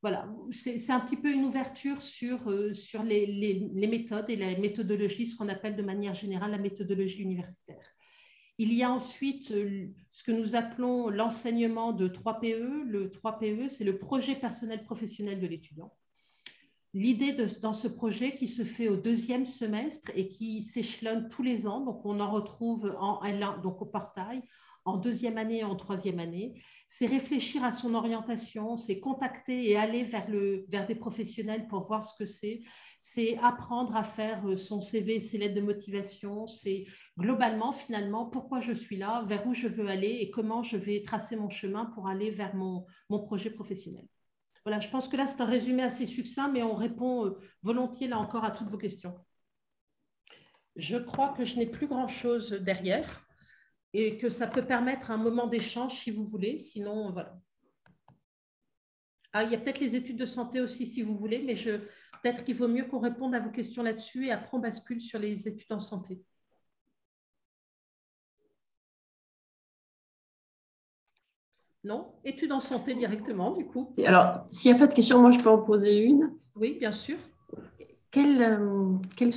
Voilà, 0.00 0.30
c'est 0.50 0.90
un 0.90 1.00
petit 1.00 1.18
peu 1.18 1.30
une 1.30 1.44
ouverture 1.44 2.00
sur, 2.00 2.48
euh, 2.50 2.72
sur 2.72 3.02
les, 3.02 3.26
les 3.26 3.86
méthodes 3.86 4.30
et 4.30 4.36
la 4.36 4.58
méthodologie, 4.58 5.26
ce 5.26 5.36
qu'on 5.36 5.50
appelle 5.50 5.76
de 5.76 5.82
manière 5.82 6.14
générale 6.14 6.52
la 6.52 6.58
méthodologie 6.58 7.20
universitaire. 7.20 7.84
Il 8.60 8.74
y 8.74 8.82
a 8.82 8.90
ensuite 8.90 9.52
euh, 9.52 9.86
ce 10.10 10.24
que 10.24 10.32
nous 10.32 10.56
appelons 10.56 11.08
l'enseignement 11.10 11.92
de 11.92 12.08
3PE. 12.08 12.82
Le 12.86 13.08
3PE, 13.08 13.68
c'est 13.68 13.84
le 13.84 13.98
projet 13.98 14.34
personnel 14.34 14.82
professionnel 14.82 15.40
de 15.40 15.46
l'étudiant. 15.46 15.92
L'idée 16.92 17.32
dans 17.60 17.72
ce 17.72 17.86
projet 17.86 18.34
qui 18.34 18.48
se 18.48 18.64
fait 18.64 18.88
au 18.88 18.96
deuxième 18.96 19.46
semestre 19.46 20.10
et 20.14 20.28
qui 20.28 20.62
s'échelonne 20.62 21.28
tous 21.28 21.42
les 21.42 21.66
ans, 21.66 21.80
donc 21.80 22.04
on 22.04 22.18
en 22.18 22.30
retrouve 22.30 22.96
en 22.98 23.22
L1, 23.22 23.60
donc 23.60 23.80
au 23.82 23.86
portail, 23.86 24.42
en 24.86 24.96
deuxième 24.96 25.36
année 25.36 25.58
et 25.58 25.64
en 25.64 25.76
troisième 25.76 26.18
année, 26.18 26.60
c'est 26.88 27.06
réfléchir 27.06 27.62
à 27.62 27.72
son 27.72 27.94
orientation, 27.94 28.76
c'est 28.76 29.00
contacter 29.00 29.68
et 29.68 29.76
aller 29.76 30.02
vers, 30.02 30.28
le, 30.30 30.64
vers 30.68 30.86
des 30.86 30.94
professionnels 30.94 31.68
pour 31.68 31.82
voir 31.82 32.04
ce 32.04 32.16
que 32.18 32.24
c'est, 32.24 32.62
c'est 32.98 33.38
apprendre 33.38 33.96
à 33.96 34.02
faire 34.02 34.46
euh, 34.46 34.56
son 34.56 34.80
CV, 34.80 35.20
ses 35.20 35.38
lettres 35.38 35.54
de 35.54 35.60
motivation, 35.60 36.46
c'est 36.46 36.86
globalement, 37.16 37.72
finalement, 37.72 38.26
pourquoi 38.26 38.60
je 38.60 38.72
suis 38.72 38.96
là, 38.96 39.22
vers 39.26 39.46
où 39.46 39.54
je 39.54 39.68
veux 39.68 39.88
aller 39.88 40.18
et 40.20 40.30
comment 40.30 40.62
je 40.62 40.76
vais 40.76 41.02
tracer 41.02 41.36
mon 41.36 41.48
chemin 41.48 41.86
pour 41.86 42.08
aller 42.08 42.30
vers 42.30 42.54
mon, 42.56 42.86
mon 43.08 43.20
projet 43.20 43.50
professionnel. 43.50 44.06
Voilà, 44.64 44.80
je 44.80 44.90
pense 44.90 45.08
que 45.08 45.16
là, 45.16 45.26
c'est 45.26 45.40
un 45.40 45.46
résumé 45.46 45.82
assez 45.82 46.06
succinct, 46.06 46.50
mais 46.50 46.62
on 46.62 46.74
répond 46.74 47.26
euh, 47.26 47.38
volontiers, 47.62 48.08
là 48.08 48.18
encore, 48.18 48.44
à 48.44 48.50
toutes 48.50 48.68
vos 48.68 48.78
questions. 48.78 49.14
Je 50.76 50.96
crois 50.96 51.30
que 51.30 51.44
je 51.44 51.56
n'ai 51.56 51.66
plus 51.66 51.86
grand-chose 51.86 52.52
derrière 52.52 53.24
et 53.94 54.18
que 54.18 54.28
ça 54.28 54.46
peut 54.46 54.64
permettre 54.64 55.10
un 55.10 55.16
moment 55.16 55.46
d'échange 55.46 56.00
si 56.02 56.10
vous 56.10 56.24
voulez. 56.24 56.58
Sinon, 56.58 57.12
voilà. 57.12 57.38
Ah, 59.32 59.44
il 59.44 59.52
y 59.52 59.54
a 59.54 59.58
peut-être 59.58 59.80
les 59.80 59.94
études 59.94 60.16
de 60.16 60.26
santé 60.26 60.60
aussi 60.60 60.86
si 60.86 61.02
vous 61.02 61.16
voulez, 61.16 61.40
mais 61.40 61.54
je, 61.54 61.80
peut-être 62.22 62.44
qu'il 62.44 62.54
vaut 62.56 62.68
mieux 62.68 62.84
qu'on 62.84 62.98
réponde 62.98 63.34
à 63.34 63.40
vos 63.40 63.50
questions 63.50 63.82
là-dessus 63.82 64.26
et 64.26 64.32
après 64.32 64.56
on 64.56 64.60
bascule 64.60 65.00
sur 65.00 65.18
les 65.18 65.48
études 65.48 65.72
en 65.72 65.80
santé. 65.80 66.22
Non? 71.84 72.12
Études 72.24 72.52
en 72.52 72.60
santé 72.60 72.94
directement, 72.94 73.52
du 73.52 73.64
coup. 73.64 73.94
Alors, 74.04 74.44
s'il 74.50 74.72
n'y 74.72 74.76
a 74.76 74.80
pas 74.80 74.88
de 74.88 74.94
questions, 74.94 75.20
moi 75.20 75.30
je 75.30 75.38
peux 75.38 75.48
en 75.48 75.62
poser 75.62 75.98
une. 75.98 76.32
Oui, 76.54 76.76
bien 76.78 76.92
sûr. 76.92 77.16
Quel, 78.10 78.42
euh, 78.42 78.94
quel, 79.16 79.30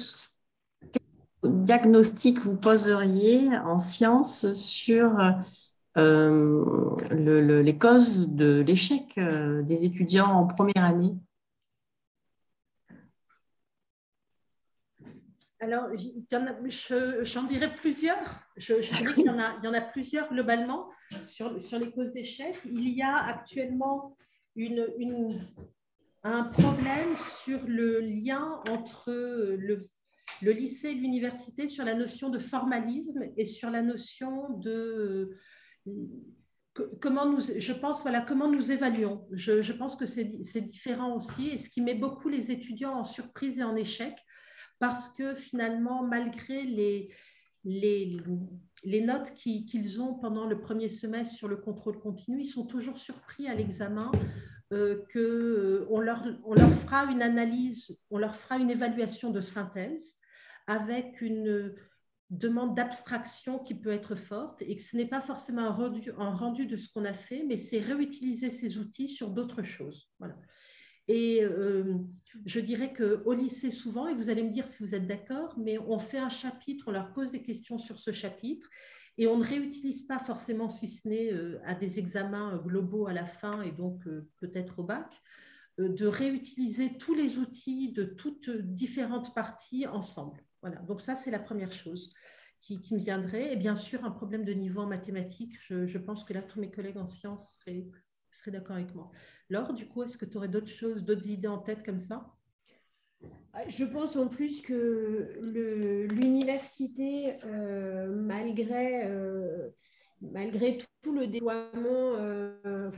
diagnostic 1.43 2.39
vous 2.39 2.55
poseriez 2.55 3.49
en 3.65 3.79
sciences 3.79 4.51
sur 4.53 5.17
euh, 5.97 6.95
les 7.11 7.77
causes 7.77 8.27
de 8.27 8.63
l'échec 8.65 9.17
euh, 9.17 9.61
des 9.63 9.83
étudiants 9.83 10.31
en 10.31 10.45
première 10.45 10.83
année? 10.83 11.13
Alors, 15.61 15.89
j'en 17.21 17.43
dirais 17.43 17.73
plusieurs. 17.75 18.17
Je, 18.57 18.73
dirais 18.73 19.13
qu'il 19.13 19.25
y, 19.25 19.29
en 19.29 19.73
a 19.73 19.81
plusieurs 19.81 20.27
globalement 20.29 20.89
sur, 21.21 21.51
les 21.53 21.91
causes 21.91 22.11
d'échec. 22.13 22.55
Il 22.65 22.89
y 22.89 23.03
a 23.03 23.15
actuellement 23.15 24.17
un 26.23 26.43
problème 26.45 27.15
sur 27.43 27.63
le 27.67 27.99
lien 27.99 28.59
entre 28.71 29.11
le, 29.11 29.81
le 30.41 30.51
lycée 30.51 30.89
et 30.89 30.95
l'université 30.95 31.67
sur 31.67 31.85
la 31.85 31.93
notion 31.93 32.29
de 32.29 32.39
formalisme 32.39 33.23
et 33.37 33.45
sur 33.45 33.69
la 33.69 33.83
notion 33.83 34.49
de 34.57 35.37
comment 36.99 37.25
nous, 37.25 37.39
je 37.39 37.73
pense, 37.73 38.01
voilà, 38.01 38.21
comment 38.21 38.47
nous 38.47 38.71
évaluons. 38.71 39.27
Je, 39.31 39.71
pense 39.73 39.95
que 39.95 40.05
c'est 40.05 40.61
différent 40.61 41.15
aussi, 41.15 41.49
et 41.49 41.57
ce 41.57 41.69
qui 41.69 41.81
met 41.81 41.95
beaucoup 41.95 42.29
les 42.29 42.51
étudiants 42.51 42.93
en 42.93 43.03
surprise 43.03 43.59
et 43.59 43.63
en 43.63 43.75
échec, 43.75 44.15
parce 44.81 45.09
que 45.09 45.35
finalement, 45.35 46.03
malgré 46.03 46.63
les, 46.63 47.07
notes 48.83 49.31
qu'ils 49.35 50.01
ont 50.01 50.15
pendant 50.15 50.47
le 50.47 50.59
premier 50.59 50.89
semestre 50.89 51.35
sur 51.35 51.47
le 51.47 51.57
contrôle 51.57 51.99
continu, 51.99 52.41
ils 52.41 52.47
sont 52.47 52.65
toujours 52.65 52.97
surpris 52.97 53.47
à 53.47 53.53
l'examen 53.53 54.11
euh, 54.73 55.03
qu'on 55.13 55.19
euh, 55.19 56.01
leur, 56.01 56.25
on 56.45 56.55
leur 56.55 56.73
fera 56.73 57.05
une 57.05 57.21
analyse, 57.21 57.99
on 58.09 58.17
leur 58.17 58.35
fera 58.35 58.57
une 58.57 58.71
évaluation 58.71 59.29
de 59.29 59.39
synthèse 59.39 60.17
avec 60.65 61.21
une 61.21 61.75
demande 62.31 62.75
d'abstraction 62.75 63.59
qui 63.59 63.75
peut 63.75 63.91
être 63.91 64.15
forte 64.15 64.63
et 64.63 64.75
que 64.77 64.81
ce 64.81 64.97
n'est 64.97 65.05
pas 65.05 65.21
forcément 65.21 65.61
un 65.61 65.71
rendu, 65.71 66.11
un 66.17 66.33
rendu 66.33 66.65
de 66.65 66.75
ce 66.75 66.91
qu'on 66.91 67.05
a 67.05 67.13
fait, 67.13 67.43
mais 67.47 67.57
c'est 67.57 67.81
réutiliser 67.81 68.49
ces 68.49 68.79
outils 68.79 69.09
sur 69.09 69.29
d'autres 69.29 69.61
choses. 69.61 70.09
Voilà. 70.17 70.37
Et 71.07 71.43
euh, 71.43 71.95
je 72.45 72.59
dirais 72.59 72.93
qu'au 72.93 73.33
lycée, 73.33 73.71
souvent, 73.71 74.07
et 74.07 74.13
vous 74.13 74.29
allez 74.29 74.43
me 74.43 74.51
dire 74.51 74.65
si 74.65 74.77
vous 74.81 74.95
êtes 74.95 75.07
d'accord, 75.07 75.57
mais 75.57 75.77
on 75.77 75.99
fait 75.99 76.17
un 76.17 76.29
chapitre, 76.29 76.85
on 76.87 76.91
leur 76.91 77.11
pose 77.13 77.31
des 77.31 77.41
questions 77.41 77.77
sur 77.77 77.99
ce 77.99 78.11
chapitre, 78.11 78.69
et 79.17 79.27
on 79.27 79.37
ne 79.37 79.43
réutilise 79.43 80.03
pas 80.03 80.19
forcément, 80.19 80.69
si 80.69 80.87
ce 80.87 81.07
n'est 81.07 81.33
euh, 81.33 81.59
à 81.65 81.75
des 81.75 81.99
examens 81.99 82.57
globaux 82.57 83.07
à 83.07 83.13
la 83.13 83.25
fin 83.25 83.61
et 83.61 83.71
donc 83.71 84.07
euh, 84.07 84.27
peut-être 84.39 84.79
au 84.79 84.83
bac, 84.83 85.13
de 85.77 86.05
réutiliser 86.05 86.97
tous 86.97 87.15
les 87.15 87.37
outils 87.37 87.91
de 87.91 88.03
toutes 88.03 88.49
différentes 88.49 89.33
parties 89.33 89.87
ensemble. 89.87 90.43
Voilà, 90.61 90.77
donc 90.81 91.01
ça, 91.01 91.15
c'est 91.15 91.31
la 91.31 91.39
première 91.39 91.71
chose 91.71 92.13
qui, 92.61 92.93
me 92.93 92.99
viendrait. 92.99 93.53
Et 93.53 93.55
bien 93.55 93.75
sûr, 93.75 94.05
un 94.05 94.11
problème 94.11 94.45
de 94.45 94.53
niveau 94.53 94.81
en 94.81 94.87
mathématiques. 94.87 95.55
Je, 95.67 95.97
pense 95.97 96.23
que 96.23 96.33
là, 96.33 96.41
tous 96.41 96.59
mes 96.59 96.71
collègues 96.71 96.97
en 96.97 97.07
sciences 97.07 97.57
seraient, 97.59 97.87
seraient 98.37 98.51
d'accord 98.51 98.75
avec 98.75 98.93
moi. 98.95 99.11
Laure, 99.49 99.73
du 99.73 99.87
coup, 99.87 100.03
est-ce 100.03 100.17
que 100.17 100.25
tu 100.25 100.37
aurais 100.37 100.47
d'autres 100.47 100.67
choses, 100.67 101.03
d'autres 101.03 101.27
idées 101.27 101.47
en 101.47 101.59
tête 101.59 101.83
comme 101.85 101.99
ça? 101.99 102.33
Je 103.67 103.83
pense 103.83 104.15
en 104.15 104.27
plus 104.27 104.61
que 104.61 105.37
l'université, 105.41 107.35
euh, 107.45 108.07
malgré, 108.09 109.05
euh, 109.05 109.69
malgré 110.21 110.77
tout 111.01 111.13
le 111.13 111.27
déploiement, 111.27 112.15
euh, 112.15 112.89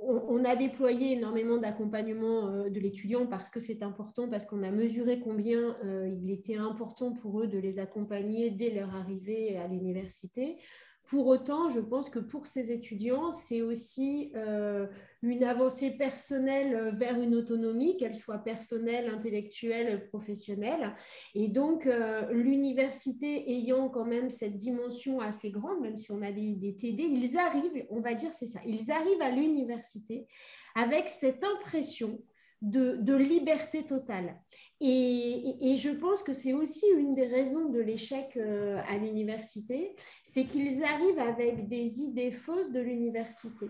on, 0.00 0.44
a 0.44 0.56
déployé 0.56 1.12
énormément 1.12 1.58
d'accompagnement 1.58 2.68
de 2.68 2.80
l'étudiant 2.80 3.26
parce 3.26 3.48
que 3.48 3.60
c'est 3.60 3.82
important, 3.82 4.28
parce 4.28 4.44
qu'on 4.44 4.62
a 4.62 4.70
mesuré 4.70 5.20
combien 5.20 5.76
il 6.06 6.30
était 6.30 6.56
important 6.56 7.12
pour 7.12 7.40
eux 7.40 7.46
de 7.46 7.58
les 7.58 7.78
accompagner 7.78 8.50
dès 8.50 8.70
leur 8.70 8.94
arrivée 8.94 9.56
à 9.56 9.66
l'université. 9.68 10.58
Pour 11.06 11.28
autant, 11.28 11.68
je 11.68 11.78
pense 11.78 12.10
que 12.10 12.18
pour 12.18 12.46
ces 12.46 12.72
étudiants, 12.72 13.30
c'est 13.30 13.62
aussi 13.62 14.32
euh, 14.34 14.88
une 15.22 15.44
avancée 15.44 15.92
personnelle 15.92 16.74
euh, 16.74 16.90
vers 16.90 17.20
une 17.20 17.36
autonomie, 17.36 17.96
qu'elle 17.96 18.16
soit 18.16 18.38
personnelle, 18.38 19.08
intellectuelle, 19.08 20.08
professionnelle. 20.08 20.96
Et 21.36 21.46
donc, 21.46 21.86
euh, 21.86 22.32
l'université 22.32 23.48
ayant 23.52 23.88
quand 23.88 24.04
même 24.04 24.30
cette 24.30 24.56
dimension 24.56 25.20
assez 25.20 25.50
grande, 25.50 25.80
même 25.80 25.96
si 25.96 26.10
on 26.10 26.22
a 26.22 26.32
des, 26.32 26.54
des 26.54 26.74
TD, 26.74 27.04
ils 27.04 27.38
arrivent, 27.38 27.86
on 27.90 28.00
va 28.00 28.14
dire 28.14 28.32
c'est 28.32 28.48
ça, 28.48 28.60
ils 28.66 28.90
arrivent 28.90 29.22
à 29.22 29.30
l'université 29.30 30.26
avec 30.74 31.08
cette 31.08 31.44
impression 31.44 32.20
de, 32.62 33.14
liberté 33.14 33.84
totale. 33.84 34.40
Et, 34.80 35.76
je 35.76 35.90
pense 35.90 36.22
que 36.22 36.32
c'est 36.32 36.52
aussi 36.52 36.86
une 36.96 37.14
des 37.14 37.26
raisons 37.26 37.68
de 37.68 37.80
l'échec 37.80 38.36
euh, 38.36 38.80
à 38.88 38.96
l'université, 38.96 39.94
c'est 40.24 40.44
qu'ils 40.44 40.82
arrivent 40.84 41.18
avec 41.18 41.68
des 41.68 42.00
idées 42.00 42.30
fausses 42.30 42.70
de 42.70 42.80
l'université. 42.80 43.66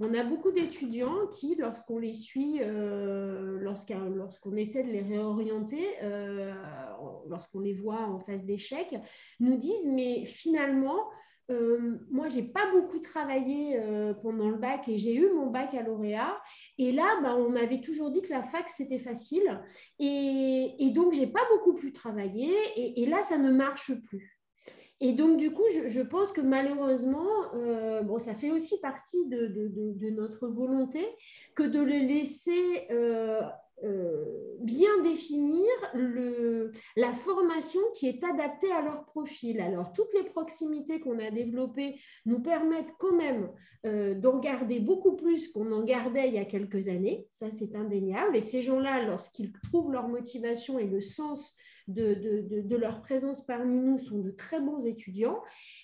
On 0.00 0.12
a 0.14 0.22
beaucoup 0.22 0.52
d'étudiants 0.52 1.26
qui, 1.28 1.56
lorsqu'on 1.56 1.98
les 1.98 2.12
suit, 2.12 2.58
euh, 2.60 3.58
lorsqu'on 3.58 4.56
essaie 4.56 4.82
de 4.82 4.90
les 4.90 5.02
réorienter, 5.02 5.86
euh, 6.02 6.52
lorsqu'on 7.28 7.60
les 7.60 7.74
voit 7.74 8.02
en 8.02 8.18
phase 8.20 8.44
d'échec, 8.44 8.94
nous 9.40 9.56
disent, 9.56 9.86
mais 9.86 10.24
finalement, 10.24 11.08
euh, 11.50 11.98
moi, 12.10 12.26
j'ai 12.28 12.42
pas 12.42 12.70
beaucoup 12.72 12.98
travaillé 12.98 13.78
euh, 13.78 14.14
pendant 14.14 14.50
le 14.50 14.56
bac 14.56 14.88
et 14.88 14.98
j'ai 14.98 15.14
eu 15.14 15.30
mon 15.32 15.46
baccalauréat. 15.46 16.36
Et 16.78 16.92
là, 16.92 17.20
bah, 17.22 17.36
on 17.36 17.50
m'avait 17.50 17.80
toujours 17.80 18.10
dit 18.10 18.22
que 18.22 18.30
la 18.30 18.42
fac, 18.42 18.68
c'était 18.68 18.98
facile. 18.98 19.62
Et, 19.98 20.74
et 20.78 20.90
donc, 20.90 21.12
j'ai 21.12 21.26
pas 21.26 21.46
beaucoup 21.50 21.74
plus 21.74 21.92
travaillé. 21.92 22.52
Et, 22.76 23.06
là, 23.06 23.22
ça 23.22 23.38
ne 23.38 23.50
marche 23.50 23.92
plus. 24.08 24.36
Et 25.00 25.12
donc, 25.12 25.36
du 25.36 25.52
coup, 25.52 25.64
je, 25.68 26.00
pense 26.00 26.32
que 26.32 26.40
malheureusement, 26.40 27.28
euh, 27.54 28.02
bon, 28.02 28.18
ça 28.18 28.34
fait 28.34 28.50
aussi 28.50 28.80
partie 28.80 29.28
de, 29.28 30.10
notre 30.10 30.48
volonté 30.48 31.06
que 31.54 31.62
de 31.62 31.80
les 31.80 32.00
laisser 32.00 32.86
euh, 32.90 33.42
bien 33.82 35.02
définir 35.02 35.66
la 36.96 37.12
formation 37.12 37.80
qui 37.94 38.08
est 38.08 38.24
adaptée 38.24 38.72
à 38.72 38.82
leur 38.82 39.04
profil. 39.04 39.60
Alors, 39.60 39.92
toutes 39.92 40.12
les 40.14 40.24
proximités 40.24 41.00
qu'on 41.00 41.18
a 41.18 41.30
développées 41.30 42.00
nous 42.24 42.40
permettent 42.40 42.94
quand 42.98 43.14
même 43.14 43.50
euh, 43.84 44.14
d'en 44.14 44.38
garder 44.38 44.80
beaucoup 44.80 45.14
plus 45.14 45.48
qu'on 45.48 45.70
en 45.72 45.82
gardait 45.82 46.28
il 46.28 46.34
y 46.34 46.38
a 46.38 46.44
quelques 46.44 46.88
années. 46.88 47.28
Ça, 47.30 47.50
c'est 47.50 47.74
indéniable. 47.76 48.36
Et 48.36 48.40
ces 48.40 48.62
gens-là, 48.62 49.04
lorsqu'ils 49.04 49.52
trouvent 49.52 49.92
leur 49.92 50.08
motivation 50.08 50.78
et 50.78 50.86
le 50.86 51.00
sens 51.00 51.54
de, 51.88 52.76
leur 52.76 53.02
présence 53.02 53.44
parmi 53.44 53.80
nous, 53.80 53.98
sont 53.98 54.20
de 54.20 54.30
très 54.30 54.60
bons 54.60 54.86
étudiants. 54.86 55.40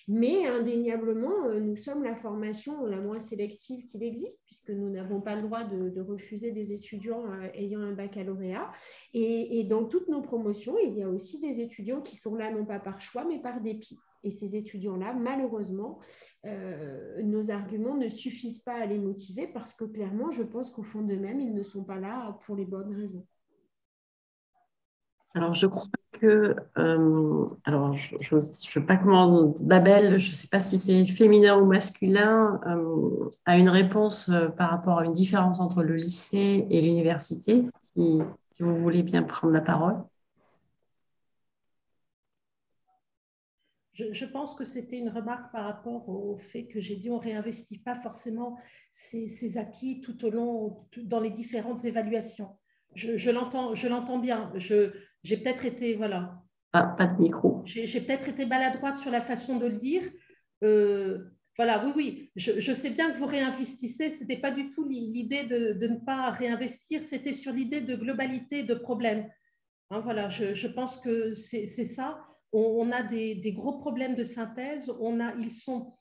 Mais 0.07 0.47
indéniablement, 0.47 1.45
euh, 1.45 1.59
nous 1.59 1.75
sommes 1.75 2.03
la 2.03 2.15
formation 2.15 2.85
la 2.85 2.99
moins 2.99 3.19
sélective 3.19 3.85
qu'il 3.85 4.03
existe, 4.03 4.41
puisque 4.45 4.69
nous 4.69 4.89
n'avons 4.89 5.21
pas 5.21 5.35
le 5.35 5.43
droit 5.43 5.63
de, 5.63 6.01
refuser 6.01 6.51
des 6.51 6.73
étudiants 6.73 7.23
ayant 7.53 7.79
un 7.79 7.93
baccalauréat. 7.93 8.71
Et, 9.13 9.63
dans 9.63 9.85
toutes 9.85 10.09
nos 10.09 10.21
promotions, 10.21 10.75
il 10.83 10.97
y 10.97 11.03
a 11.03 11.09
aussi 11.09 11.39
des 11.39 11.61
étudiants 11.61 12.01
qui 12.01 12.17
sont 12.17 12.35
là 12.35 12.51
non 12.51 12.65
pas 12.65 12.79
par 12.79 12.99
choix, 12.99 13.25
mais 13.25 13.41
par 13.41 13.61
dépit. 13.61 13.97
Et 14.23 14.31
ces 14.31 14.55
étudiants-là, 14.55 15.13
malheureusement, 15.13 15.99
euh, 16.45 17.21
nos 17.23 17.51
arguments 17.51 17.95
ne 17.95 18.07
suffisent 18.07 18.59
pas 18.59 18.75
à 18.75 18.85
les 18.85 18.97
motiver 18.97 19.47
parce 19.47 19.73
que 19.73 19.83
clairement, 19.83 20.31
je 20.31 20.43
pense 20.43 20.69
qu'au 20.69 20.83
fond 20.83 21.01
d'eux-mêmes, 21.01 21.41
ils 21.41 21.53
ne 21.53 21.63
sont 21.63 21.83
pas 21.83 21.99
là 21.99 22.37
pour 22.45 22.55
les 22.55 22.65
bonnes 22.65 22.93
raisons. 22.93 23.25
Alors, 25.35 25.55
je 25.55 25.65
crois 25.65 25.89
que, 26.11 26.55
euh, 26.77 27.47
alors, 27.65 27.95
je 27.97 28.35
ne 28.35 28.39
sais 28.39 28.81
pas 28.81 28.97
comment, 28.97 29.53
Babel, 29.61 30.19
je 30.19 30.29
ne 30.29 30.35
sais 30.35 30.47
pas 30.47 30.61
si 30.61 30.77
c'est 30.77 31.05
féminin 31.07 31.57
ou 31.57 31.65
masculin, 31.65 32.61
euh, 32.67 33.29
a 33.45 33.57
une 33.57 33.69
réponse 33.69 34.29
euh, 34.29 34.49
par 34.49 34.69
rapport 34.69 34.99
à 34.99 35.05
une 35.05 35.13
différence 35.13 35.59
entre 35.59 35.81
le 35.81 35.95
lycée 35.95 36.67
et 36.69 36.81
l'université, 36.81 37.63
si, 37.81 38.21
vous 38.59 38.75
voulez 38.75 39.01
bien 39.01 39.23
prendre 39.23 39.53
la 39.53 39.61
parole. 39.61 39.95
Je, 43.93 44.25
pense 44.25 44.55
que 44.55 44.63
c'était 44.63 44.97
une 44.97 45.09
remarque 45.09 45.51
par 45.51 45.65
rapport 45.65 46.09
au 46.09 46.37
fait 46.37 46.65
que 46.65 46.79
j'ai 46.79 46.95
dit 46.95 47.11
on 47.11 47.19
réinvestit 47.19 47.79
pas 47.79 47.95
forcément 47.95 48.57
ces, 48.91 49.57
acquis 49.57 50.01
tout 50.01 50.25
au 50.25 50.29
long, 50.29 50.87
dans 51.03 51.19
les 51.19 51.29
différentes 51.29 51.85
évaluations. 51.85 52.49
Je, 52.95 53.17
je 53.17 53.29
l'entends 53.31 54.19
bien. 54.19 54.51
Je, 54.55 54.93
j'ai 55.23 55.37
peut-être 55.37 55.65
été, 55.65 55.95
voilà. 55.95 56.43
pas 56.71 57.07
de 57.07 57.21
micro. 57.21 57.61
J'ai 57.65 58.01
peut-être 58.01 58.27
été 58.27 58.45
maladroite 58.45 58.97
sur 58.97 59.11
la 59.11 59.21
façon 59.21 59.57
de 59.57 59.67
le 59.67 59.75
dire. 59.75 60.03
Euh, 60.63 61.19
voilà, 61.57 61.85
oui, 61.85 61.93
oui, 61.95 62.31
je, 62.35 62.73
sais 62.73 62.89
bien 62.89 63.11
que 63.11 63.17
vous 63.17 63.27
réinvestissez. 63.27 64.13
Ce 64.13 64.21
n'était 64.21 64.41
pas 64.41 64.51
du 64.51 64.71
tout 64.71 64.83
l'idée 64.87 65.43
de, 65.43 65.87
ne 65.87 65.97
pas 66.03 66.31
réinvestir, 66.31 67.03
c'était 67.03 67.33
sur 67.33 67.53
l'idée 67.53 67.81
de 67.81 67.95
globalité 67.95 68.63
de 68.63 68.73
problème. 68.73 69.29
Hein, 69.91 69.99
voilà, 69.99 70.29
je, 70.29 70.67
pense 70.67 70.97
que 70.97 71.33
c'est 71.33 71.67
ça. 71.67 72.19
On, 72.51 72.91
a 72.91 73.03
des, 73.03 73.53
gros 73.55 73.77
problèmes 73.77 74.15
de 74.15 74.23
synthèse. 74.23 74.91
On 74.99 75.19
a, 75.19 75.35
ils 75.35 75.51
sont. 75.51 75.95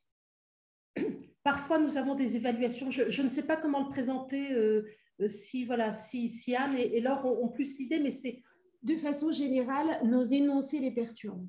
Parfois, 1.44 1.78
nous 1.78 1.96
avons 1.96 2.14
des 2.14 2.36
évaluations. 2.36 2.90
Je, 2.90 3.22
ne 3.22 3.28
sais 3.28 3.42
pas 3.42 3.56
comment 3.56 3.84
le 3.84 3.90
présenter. 3.90 4.52
Euh, 4.52 4.86
euh, 5.20 5.28
si 5.28 5.66
voilà, 5.66 5.92
si, 5.92 6.30
si 6.30 6.56
Anne 6.56 6.76
et, 6.76 7.00
Laure 7.02 7.26
ont 7.26 7.48
plus 7.48 7.78
l'idée, 7.78 8.00
mais 8.00 8.10
c'est 8.10 8.42
de 8.82 8.96
façon 8.96 9.30
générale, 9.30 10.00
nos 10.04 10.22
énoncés 10.22 10.78
les 10.78 10.90
perturbent. 10.90 11.48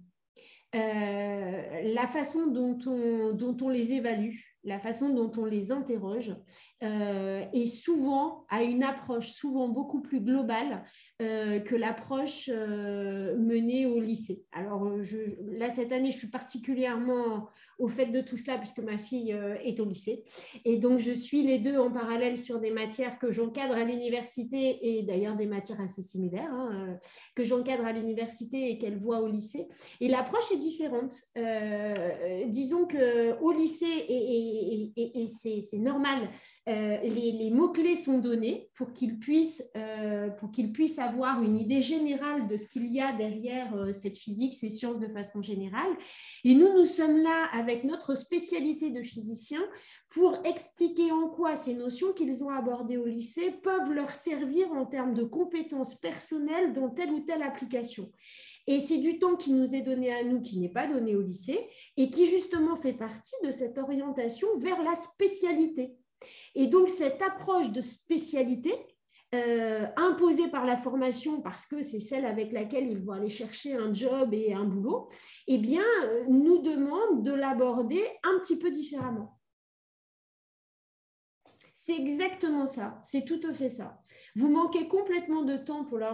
Euh, 0.76 1.82
la 1.94 2.08
façon 2.08 2.48
dont 2.48 2.80
on, 2.88 3.34
dont 3.34 3.58
on 3.62 3.70
les 3.70 3.92
évalue, 3.92 4.36
la 4.64 4.80
façon 4.80 5.10
dont 5.10 5.32
on 5.38 5.46
les 5.46 5.72
interroge 5.72 6.36
euh, 6.84 7.44
est 7.54 7.68
souvent 7.68 8.46
à 8.50 8.64
une 8.64 8.84
approche 8.84 9.32
souvent 9.32 9.68
beaucoup 9.68 10.02
plus 10.02 10.22
globale 10.22 10.84
euh, 11.22 11.60
que 11.60 11.76
l'approche 11.76 12.50
menée 12.50 13.86
au 13.86 14.00
lycée. 14.00 14.44
Alors 14.52 14.90
là, 15.52 15.70
cette 15.70 15.92
année, 15.92 16.12
je 16.12 16.18
suis 16.18 16.30
particulièrement 16.30 17.50
au 17.80 17.88
fait 17.88 18.08
de 18.08 18.22
tout 18.22 18.38
cela 18.38 18.58
puisque 18.58 18.80
ma 18.80 18.98
fille 18.98 19.36
est 19.64 19.80
au 19.80 19.86
lycée. 19.86 20.24
Et 20.66 20.78
donc, 20.78 21.00
je 21.00 21.12
suis 21.12 21.42
les 21.44 21.60
deux 21.60 21.78
en 21.78 21.92
parallèle 21.92 22.38
sur 22.38 22.60
des 22.60 22.72
matières 22.72 23.18
que 23.20 23.32
j'encadre 23.32 23.76
à 23.76 23.84
l'université 23.84 24.98
et 24.98 25.04
d'ailleurs 25.04 25.36
des 25.36 25.46
matières 25.46 25.82
assez 25.82 26.02
similaires 26.02 26.52
hein, 26.52 26.98
que 27.36 27.44
j'encadre 27.44 27.86
à 27.86 27.92
l'université 27.92 28.70
et 28.70 28.78
qu'elle 28.78 28.98
voit 28.98 29.22
au 29.22 29.28
lycée. 29.28 29.68
Et 30.00 30.08
l'approche 30.08 30.52
est 30.52 30.58
différente. 30.58 31.16
Euh, 31.38 32.46
disons 32.48 32.88
qu'au 32.88 33.52
lycée, 33.52 33.86
et, 33.86 34.14
et, 34.14 34.53
c'est 35.28 35.78
normal, 35.78 36.30
euh, 36.68 36.98
les, 37.04 37.52
mots-clés 37.52 37.96
sont 37.96 38.20
donnés 38.20 38.70
pour 38.76 38.94
qu'ils 38.94 39.20
puissent, 39.20 39.64
euh, 39.76 40.30
puissent 40.74 41.00
avoir 41.00 41.42
une 41.44 41.58
idée 41.58 41.82
générale 41.82 42.48
de 42.48 42.58
ce 42.58 42.68
qu'il 42.68 42.88
y 42.88 43.02
a 43.02 43.14
derrière 43.14 43.76
euh, 43.76 43.92
cette 43.92 44.18
physique, 44.18 44.54
ces 44.54 44.70
sciences 44.70 45.00
de 45.00 45.08
façon 45.08 45.42
générale. 45.42 45.92
Et 46.44 46.54
nous, 46.54 46.74
nous 46.74 46.86
sommes 46.86 47.18
là 47.18 47.48
avec 47.52 47.84
notre 47.84 48.16
spécialité 48.16 48.90
de 48.90 49.04
physicien 49.04 49.62
pour 50.14 50.38
expliquer 50.46 51.12
en 51.12 51.30
quoi 51.30 51.56
ces 51.56 51.74
notions 51.74 52.14
qu'ils 52.14 52.44
ont 52.44 52.50
abordées 52.50 52.98
au 52.98 53.06
lycée 53.06 53.52
peuvent 53.52 53.92
leur 53.92 54.12
servir 54.12 54.72
en 54.72 54.86
termes 54.86 55.14
de 55.14 55.24
compétences 55.24 55.96
personnelles 55.96 56.74
dans 56.74 56.90
telle 56.90 57.12
ou 57.12 57.20
telle 57.22 57.44
application. 57.44 58.12
Et 58.68 58.80
c'est 58.80 58.98
du 58.98 59.20
temps 59.20 59.36
qui 59.36 59.52
nous 59.52 59.76
est 59.76 59.82
donné 59.82 60.14
à 60.14 60.24
nous, 60.24 60.42
qui 60.42 60.58
n'est 60.60 60.70
pas 60.70 60.88
donné 60.88 61.16
au 61.16 61.22
lycée, 61.22 61.68
et 61.98 62.10
qui 62.10 62.26
justement 62.26 62.76
fait 62.76 62.94
partie 62.94 63.36
de 63.44 63.52
cette 63.52 63.78
orientation 63.78 64.48
vers 64.60 64.82
la 64.84 64.96
spécialité. 64.96 65.96
Et 66.56 66.68
donc 66.68 66.90
cette 66.90 67.22
approche 67.22 67.72
de 67.72 67.82
spécialité, 67.82 68.74
euh, 69.34 69.88
imposée 69.98 70.48
par 70.48 70.64
la 70.64 70.78
formation 70.78 71.42
parce 71.42 71.66
que 71.66 71.82
c'est 71.82 72.00
celle 72.00 72.24
avec 72.24 72.52
laquelle 72.52 72.88
ils 72.92 73.00
vont 73.00 73.14
aller 73.14 73.30
chercher 73.30 73.74
un 73.74 73.92
job 73.92 74.32
et 74.32 74.54
un 74.54 74.64
boulot, 74.64 75.10
eh 75.48 75.58
bien, 75.58 75.84
euh, 76.04 76.26
nous 76.30 76.60
demande 76.60 77.24
de 77.24 77.32
l'aborder 77.32 78.04
un 78.24 78.40
petit 78.40 78.60
peu 78.60 78.70
différemment. 78.70 79.40
C'est 81.86 81.98
exactement 81.98 82.66
ça, 82.66 82.98
c'est 83.04 83.26
tout 83.26 83.42
à 83.46 83.52
fait 83.52 83.68
ça. 83.68 84.00
Vous 84.38 84.48
manquez 84.48 84.88
complètement 84.88 85.42
de 85.42 85.58
temps 85.58 85.84
pour 85.84 85.98
leur, 85.98 86.14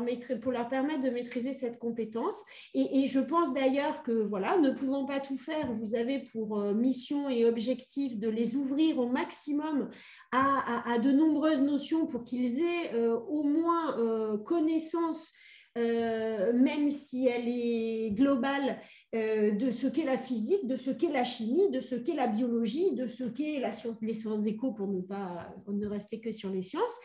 permettre 0.68 1.02
de 1.02 1.12
maîtriser 1.12 1.54
cette 1.54 1.78
compétence. 1.78 2.44
Et, 2.74 3.06
je 3.06 3.20
pense 3.20 3.54
d'ailleurs 3.54 4.02
que, 4.02 4.12
voilà, 4.12 4.58
ne 4.58 4.72
pouvant 4.72 5.06
pas 5.06 5.20
tout 5.20 5.38
faire, 5.38 5.72
vous 5.72 5.94
avez 5.94 6.24
pour 6.24 6.60
euh, 6.60 6.74
mission 6.74 7.30
et 7.30 7.46
objectif 7.46 8.18
de 8.18 8.28
les 8.30 8.56
ouvrir 8.56 8.98
au 8.98 9.06
maximum 9.06 9.92
à, 10.32 10.98
de 10.98 11.12
nombreuses 11.12 11.62
notions 11.62 12.08
pour 12.08 12.24
qu'ils 12.24 12.62
aient 12.62 12.96
euh, 12.96 13.20
au 13.28 13.44
moins 13.44 13.96
euh, 14.00 14.40
connaissance 14.40 15.34
euh, 15.80 16.52
même 16.54 16.90
si 16.92 17.28
elle 17.28 17.48
est 17.48 18.12
globale, 18.12 18.80
euh, 19.16 19.52
de 19.52 19.72
ce 19.72 19.88
qu'est 19.88 20.04
la 20.04 20.18
physique, 20.18 20.68
de 20.68 20.76
ce 20.76 20.92
qu'est 20.92 21.12
la 21.12 21.24
chimie, 21.24 21.72
de 21.72 21.80
ce 21.80 21.96
qu'est 21.96 22.14
la 22.14 22.28
biologie, 22.28 22.94
de 22.94 23.08
ce 23.08 23.24
qu'est 23.24 23.60
la 23.60 23.72
science, 23.72 24.02
les 24.02 24.14
sciences 24.14 24.46
éco 24.46 24.74
pour 24.74 24.88
ne 24.88 25.02
pas 25.02 25.56
ne 25.68 25.88
rester 25.88 26.20
que 26.20 26.32
sur 26.32 26.50
les 26.50 26.62
sciences. 26.62 26.98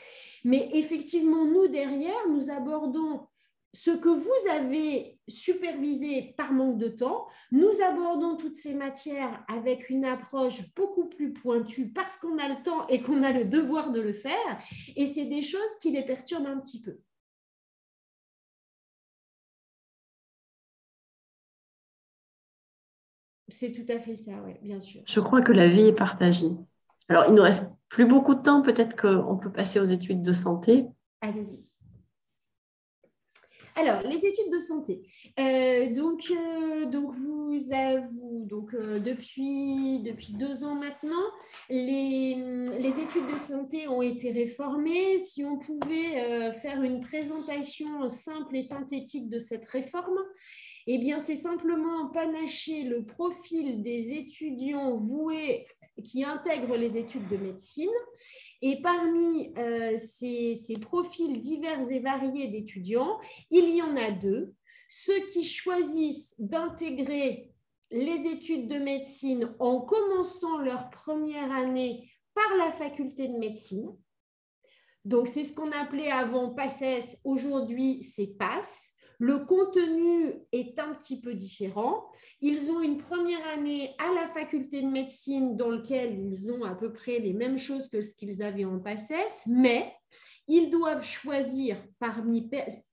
Mais 0.44 0.70
effectivement, 0.74 1.44
nous 1.44 1.68
derrière, 1.68 2.28
nous 2.30 2.50
abordons 2.50 3.20
ce 3.74 3.90
que 3.90 4.08
vous 4.08 4.50
avez 4.50 5.18
supervisé 5.26 6.34
par 6.36 6.52
manque 6.52 6.78
de 6.78 6.88
temps, 6.88 7.26
nous 7.50 7.82
abordons 7.82 8.36
toutes 8.36 8.54
ces 8.54 8.72
matières 8.72 9.44
avec 9.48 9.90
une 9.90 10.04
approche 10.04 10.74
beaucoup 10.76 11.08
plus 11.08 11.32
pointue 11.32 11.92
parce 11.92 12.16
qu'on 12.16 12.38
a 12.38 12.48
le 12.48 12.62
temps 12.62 12.86
et 12.88 13.02
qu'on 13.02 13.22
a 13.24 13.32
le 13.32 13.44
devoir 13.44 13.90
de 13.90 14.00
le 14.00 14.12
faire. 14.12 14.58
Et 14.94 15.06
c'est 15.06 15.24
des 15.24 15.42
choses 15.42 15.60
qui 15.80 15.90
les 15.90 16.04
perturbent 16.04 16.46
un 16.46 16.60
petit 16.60 16.80
peu. 16.80 16.98
C'est 23.54 23.70
tout 23.70 23.86
à 23.88 24.00
fait 24.00 24.16
ça, 24.16 24.32
oui, 24.44 24.54
bien 24.62 24.80
sûr. 24.80 25.00
Je 25.06 25.20
crois 25.20 25.40
que 25.40 25.52
la 25.52 25.68
vie 25.68 25.86
est 25.86 25.92
partagée. 25.92 26.50
Alors, 27.08 27.26
il 27.26 27.30
ne 27.30 27.36
nous 27.36 27.42
reste 27.42 27.64
plus 27.88 28.04
beaucoup 28.04 28.34
de 28.34 28.42
temps. 28.42 28.62
Peut-être 28.62 29.00
qu'on 29.00 29.36
peut 29.36 29.52
passer 29.52 29.78
aux 29.78 29.84
études 29.84 30.22
de 30.22 30.32
santé. 30.32 30.86
Allez-y. 31.20 31.62
Alors, 33.76 34.02
les 34.02 34.24
études 34.24 34.52
de 34.52 34.58
santé. 34.58 35.02
Euh, 35.38 35.92
donc, 35.92 36.32
euh, 36.32 36.86
donc, 36.86 37.12
vous 37.12 37.58
avez, 37.72 38.02
donc 38.44 38.74
euh, 38.74 38.98
depuis, 38.98 40.00
depuis 40.00 40.32
deux 40.32 40.64
ans 40.64 40.74
maintenant, 40.74 41.24
les, 41.68 42.36
les, 42.78 43.00
études 43.00 43.26
de 43.32 43.36
santé 43.36 43.86
ont 43.86 44.02
été 44.02 44.32
réformées. 44.32 45.18
Si 45.18 45.44
on 45.44 45.58
pouvait 45.58 46.52
faire 46.62 46.82
une 46.82 47.00
présentation 47.00 48.08
simple 48.08 48.56
et 48.56 48.62
synthétique 48.62 49.28
de 49.28 49.38
cette 49.38 49.64
réforme, 49.66 50.18
eh 50.86 50.98
bien, 50.98 51.18
c'est 51.18 51.36
simplement 51.36 52.08
panacher 52.08 52.82
le 52.82 53.04
profil 53.04 53.80
des 53.82 54.12
étudiants 54.12 54.94
voués 54.94 55.66
qui 56.02 56.24
intègrent 56.24 56.76
les 56.76 56.96
études 56.96 57.28
de 57.28 57.36
médecine. 57.36 57.90
Et 58.60 58.80
parmi 58.82 59.52
euh, 59.56 59.96
ces, 59.96 60.76
profils 60.80 61.40
divers 61.40 61.90
et 61.90 62.00
variés 62.00 62.48
d'étudiants, 62.48 63.18
il 63.50 63.74
y 63.74 63.82
en 63.82 63.96
a 63.96 64.10
deux. 64.10 64.54
Ceux 64.88 65.24
qui 65.26 65.44
choisissent 65.44 66.34
d'intégrer 66.38 67.50
les 67.90 68.26
études 68.26 68.66
de 68.66 68.78
médecine 68.78 69.54
en 69.58 69.80
commençant 69.80 70.58
leur 70.58 70.90
première 70.90 71.52
année 71.52 72.10
par 72.34 72.56
la 72.56 72.70
faculté 72.70 73.28
de 73.28 73.38
médecine. 73.38 73.96
Donc, 75.04 75.28
c'est 75.28 75.44
ce 75.44 75.52
qu'on 75.52 75.70
appelait 75.70 76.10
avant 76.10 76.54
PASSES, 76.54 77.18
aujourd'hui 77.24 78.02
c'est 78.02 78.26
PASS. 78.38 78.93
Le 79.24 79.38
contenu 79.38 80.34
est 80.52 80.78
un 80.78 80.92
petit 80.92 81.18
peu 81.18 81.32
différent. 81.32 82.12
Ils 82.42 82.70
ont 82.70 82.82
une 82.82 82.98
première 82.98 83.46
année 83.56 83.94
à 83.96 84.12
la 84.12 84.28
faculté 84.28 84.82
de 84.82 84.86
médecine 84.86 85.56
dans 85.56 85.70
laquelle 85.70 86.18
ils 86.18 86.52
ont 86.52 86.62
à 86.62 86.74
peu 86.74 86.92
près 86.92 87.20
les 87.20 87.32
mêmes 87.32 87.56
choses 87.56 87.88
que 87.88 88.02
ce 88.02 88.14
qu'ils 88.14 88.42
avaient 88.42 88.66
en 88.66 88.78
PACES, 88.78 89.46
mais 89.46 89.94
ils 90.46 90.68
doivent 90.68 91.06
choisir 91.06 91.78
parmi 91.98 92.50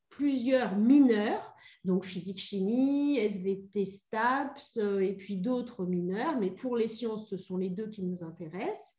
plusieurs 0.10 0.78
mineurs, 0.78 1.54
donc 1.84 2.06
physique-chimie, 2.06 3.18
SVT, 3.18 3.84
STAPS 3.86 4.78
euh, 4.78 5.02
et 5.02 5.18
puis 5.18 5.36
d'autres 5.36 5.86
mineurs, 5.86 6.40
mais 6.40 6.50
pour 6.50 6.78
les 6.78 6.88
sciences, 6.88 7.28
ce 7.28 7.36
sont 7.36 7.58
les 7.58 7.70
deux 7.70 7.90
qui 7.90 8.04
nous 8.04 8.24
intéressent. 8.24 8.96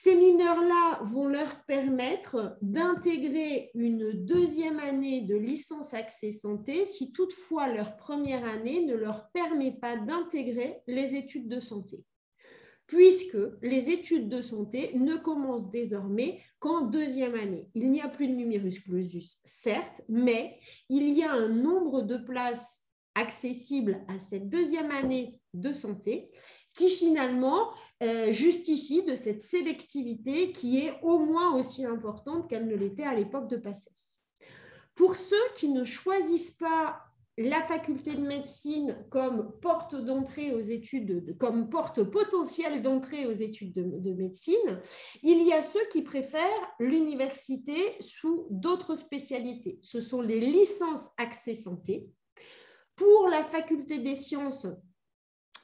Ces 0.00 0.14
mineurs-là 0.14 1.00
vont 1.02 1.26
leur 1.26 1.64
permettre 1.64 2.56
d'intégrer 2.62 3.72
une 3.74 4.12
deuxième 4.12 4.78
année 4.78 5.22
de 5.22 5.34
licence 5.34 5.92
accès 5.92 6.30
santé 6.30 6.84
si 6.84 7.10
toutefois 7.10 7.66
leur 7.66 7.96
première 7.96 8.44
année 8.44 8.86
ne 8.86 8.94
leur 8.94 9.28
permet 9.32 9.72
pas 9.72 9.96
d'intégrer 9.96 10.78
les 10.86 11.16
études 11.16 11.48
de 11.48 11.58
santé 11.58 12.04
puisque 12.86 13.36
les 13.60 13.90
études 13.90 14.28
de 14.28 14.40
santé 14.40 14.92
ne 14.94 15.16
commencent 15.16 15.68
désormais 15.68 16.42
qu'en 16.60 16.82
deuxième 16.82 17.34
année. 17.34 17.68
Il 17.74 17.90
n'y 17.90 18.00
a 18.00 18.08
plus 18.08 18.28
de 18.28 18.34
numerus 18.34 18.78
clausus, 18.78 19.40
certes, 19.44 20.00
mais 20.08 20.60
il 20.88 21.10
y 21.10 21.24
a 21.24 21.32
un 21.32 21.48
nombre 21.48 22.02
de 22.02 22.18
places 22.18 22.84
accessibles 23.16 24.04
à 24.06 24.20
cette 24.20 24.48
deuxième 24.48 24.92
année 24.92 25.40
de 25.54 25.72
santé 25.72 26.30
qui 26.78 26.88
finalement 26.88 27.72
euh, 28.02 28.30
justifie 28.30 29.02
de 29.02 29.16
cette 29.16 29.40
sélectivité 29.40 30.52
qui 30.52 30.78
est 30.78 30.94
au 31.02 31.18
moins 31.18 31.54
aussi 31.56 31.84
importante 31.84 32.48
qu'elle 32.48 32.66
ne 32.66 32.76
l'était 32.76 33.02
à 33.02 33.14
l'époque 33.14 33.48
de 33.48 33.56
PACES. 33.56 34.20
Pour 34.94 35.16
ceux 35.16 35.36
qui 35.56 35.68
ne 35.68 35.84
choisissent 35.84 36.52
pas 36.52 37.00
la 37.38 37.62
faculté 37.62 38.16
de 38.16 38.20
médecine 38.20 38.96
comme 39.10 39.52
porte 39.60 39.94
d'entrée 39.94 40.52
aux 40.52 40.60
études, 40.60 41.36
comme 41.38 41.70
porte 41.70 42.02
potentielle 42.02 42.82
d'entrée 42.82 43.26
aux 43.26 43.32
études 43.32 43.72
de, 43.72 44.12
médecine, 44.12 44.80
il 45.22 45.42
y 45.44 45.52
a 45.52 45.62
ceux 45.62 45.86
qui 45.92 46.02
préfèrent 46.02 46.72
l'université 46.80 47.96
sous 48.00 48.48
d'autres 48.50 48.96
spécialités. 48.96 49.78
Ce 49.82 50.00
sont 50.00 50.20
les 50.20 50.40
licences 50.40 51.08
accès 51.16 51.54
santé. 51.54 52.08
Pour 52.96 53.28
la 53.28 53.44
faculté 53.44 54.00
des 54.00 54.16
sciences, 54.16 54.66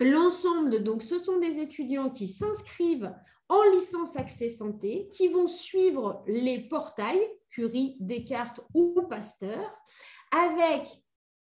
L'ensemble, 0.01 0.83
donc, 0.83 1.03
ce 1.03 1.19
sont 1.19 1.39
des 1.39 1.59
étudiants 1.61 2.11
qui 2.11 2.29
s'inscrivent 2.29 3.13
en 3.49 3.63
licence 3.75 4.17
accès 4.17 4.49
santé, 4.49 5.09
qui 5.13 5.29
vont 5.29 5.47
suivre 5.47 6.23
les 6.27 6.61
portails, 6.61 7.29
Curie, 7.51 7.97
Descartes 8.01 8.61
ou 8.75 9.03
Pasteur, 9.09 9.73
avec 10.33 10.89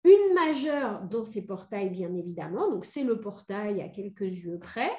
une 0.05 0.33
majeure 0.33 1.01
dans 1.01 1.25
ces 1.25 1.45
portails, 1.45 1.89
bien 1.89 2.13
évidemment. 2.15 2.69
Donc, 2.69 2.85
c'est 2.85 3.03
le 3.03 3.19
portail 3.19 3.81
à 3.81 3.89
quelques 3.89 4.21
yeux 4.21 4.57
près. 4.57 4.91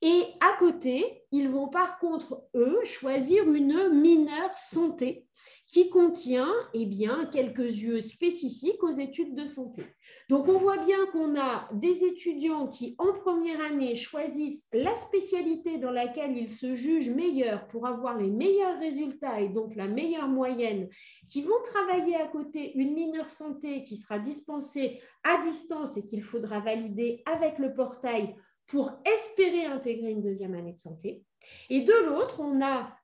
Et 0.00 0.24
à 0.40 0.56
côté, 0.58 1.24
ils 1.32 1.50
vont 1.50 1.68
par 1.68 1.98
contre, 1.98 2.44
eux, 2.54 2.80
choisir 2.84 3.50
une 3.52 3.90
mineure 3.90 4.56
santé 4.56 5.26
qui 5.68 5.90
contient 5.90 6.52
eh 6.72 6.86
bien, 6.86 7.26
quelques 7.26 7.58
yeux 7.58 8.00
spécifiques 8.00 8.82
aux 8.82 8.90
études 8.90 9.34
de 9.34 9.46
santé. 9.46 9.84
Donc, 10.30 10.48
on 10.48 10.56
voit 10.56 10.78
bien 10.78 11.06
qu'on 11.12 11.38
a 11.38 11.68
des 11.74 12.04
étudiants 12.04 12.66
qui, 12.66 12.94
en 12.98 13.12
première 13.12 13.60
année, 13.60 13.94
choisissent 13.94 14.66
la 14.72 14.94
spécialité 14.94 15.76
dans 15.76 15.90
laquelle 15.90 16.36
ils 16.36 16.50
se 16.50 16.74
jugent 16.74 17.10
meilleurs 17.10 17.68
pour 17.68 17.86
avoir 17.86 18.16
les 18.16 18.30
meilleurs 18.30 18.78
résultats 18.78 19.40
et 19.40 19.50
donc 19.50 19.76
la 19.76 19.88
meilleure 19.88 20.28
moyenne, 20.28 20.88
qui 21.28 21.42
vont 21.42 21.60
travailler 21.64 22.16
à 22.16 22.26
côté 22.26 22.72
une 22.76 22.94
mineure 22.94 23.30
santé 23.30 23.82
qui 23.82 23.96
sera 23.96 24.18
dispensée 24.18 25.00
à 25.22 25.42
distance 25.42 25.98
et 25.98 26.04
qu'il 26.04 26.22
faudra 26.22 26.60
valider 26.60 27.22
avec 27.26 27.58
le 27.58 27.74
portail 27.74 28.34
pour 28.68 28.92
espérer 29.04 29.66
intégrer 29.66 30.10
une 30.10 30.22
deuxième 30.22 30.54
année 30.54 30.72
de 30.72 30.78
santé. 30.78 31.22
Et 31.70 31.82
de 31.82 31.92
l'autre, 32.06 32.40
on 32.40 32.62
a 32.62 32.97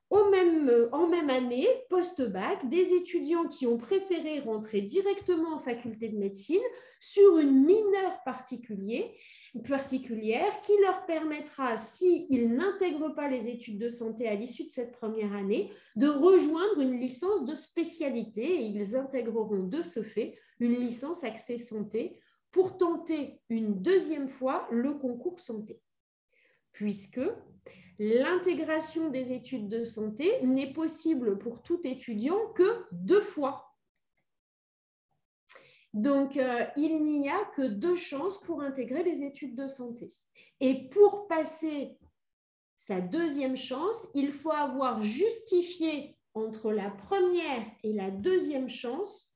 euh, 0.69 0.89
en 0.91 1.07
même 1.07 1.29
année, 1.29 1.67
post-bac, 1.89 2.67
des 2.69 2.93
étudiants 2.93 3.47
qui 3.47 3.67
ont 3.67 3.77
préféré 3.77 4.39
rentrer 4.39 4.81
directement 4.81 5.55
en 5.55 5.59
faculté 5.59 6.09
de 6.09 6.17
médecine 6.17 6.61
sur 6.99 7.37
une 7.37 7.63
mineure 7.65 8.19
particulière 8.23 9.13
qui 10.63 10.73
leur 10.81 11.05
permettra, 11.05 11.77
s'ils 11.77 12.53
n'intègrent 12.53 13.13
pas 13.15 13.29
les 13.29 13.47
études 13.47 13.79
de 13.79 13.89
santé 13.89 14.27
à 14.27 14.35
l'issue 14.35 14.65
de 14.65 14.69
cette 14.69 14.91
première 14.91 15.33
année, 15.33 15.71
de 15.95 16.07
rejoindre 16.07 16.81
une 16.81 16.99
licence 16.99 17.45
de 17.45 17.55
spécialité 17.55 18.43
et 18.43 18.65
ils 18.65 18.95
intégreront 18.95 19.63
de 19.63 19.83
ce 19.83 20.01
fait 20.03 20.37
une 20.59 20.75
licence 20.75 21.23
accès 21.23 21.57
santé 21.57 22.19
pour 22.51 22.77
tenter 22.77 23.39
une 23.49 23.81
deuxième 23.81 24.29
fois 24.29 24.67
le 24.71 24.93
concours 24.93 25.39
santé. 25.39 25.81
Puisque 26.75 27.21
l'intégration 27.99 29.09
des 29.09 29.31
études 29.31 29.69
de 29.69 29.85
santé 29.85 30.45
n'est 30.45 30.73
possible 30.73 31.37
pour 31.39 31.63
tout 31.63 31.79
étudiant 31.85 32.51
que 32.53 32.85
deux 32.91 33.21
fois. 33.21 33.77
Donc, 35.93 36.35
euh, 36.35 36.65
il 36.75 37.01
n'y 37.01 37.29
a 37.29 37.45
que 37.55 37.61
deux 37.61 37.95
chances 37.95 38.41
pour 38.41 38.61
intégrer 38.61 39.03
les 39.03 39.23
études 39.23 39.55
de 39.55 39.67
santé. 39.67 40.11
Et 40.59 40.89
pour 40.89 41.27
passer 41.29 41.97
sa 42.75 42.99
deuxième 42.99 43.55
chance, 43.55 44.05
il 44.13 44.33
faut 44.33 44.51
avoir 44.51 45.01
justifié 45.01 46.17
entre 46.33 46.73
la 46.73 46.91
première 46.91 47.65
et 47.83 47.93
la 47.93 48.11
deuxième 48.11 48.67
chance 48.67 49.33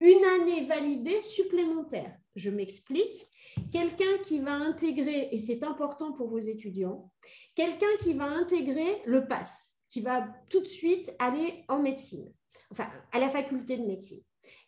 une 0.00 0.24
année 0.24 0.64
validée 0.64 1.20
supplémentaire. 1.20 2.16
Je 2.36 2.50
m'explique. 2.50 3.28
Quelqu'un 3.72 4.18
qui 4.22 4.38
va 4.38 4.52
intégrer, 4.52 5.30
et 5.32 5.38
c'est 5.38 5.62
important 5.64 6.12
pour 6.12 6.28
vos 6.28 6.38
étudiants, 6.38 7.10
quelqu'un 7.54 7.96
qui 7.98 8.12
va 8.12 8.26
intégrer 8.26 9.02
le 9.06 9.26
PASS, 9.26 9.78
qui 9.88 10.02
va 10.02 10.28
tout 10.50 10.60
de 10.60 10.68
suite 10.68 11.14
aller 11.18 11.64
en 11.68 11.80
médecine, 11.80 12.30
enfin 12.70 12.88
à 13.12 13.18
la 13.18 13.30
faculté 13.30 13.78
de 13.78 13.86
médecine. 13.86 14.22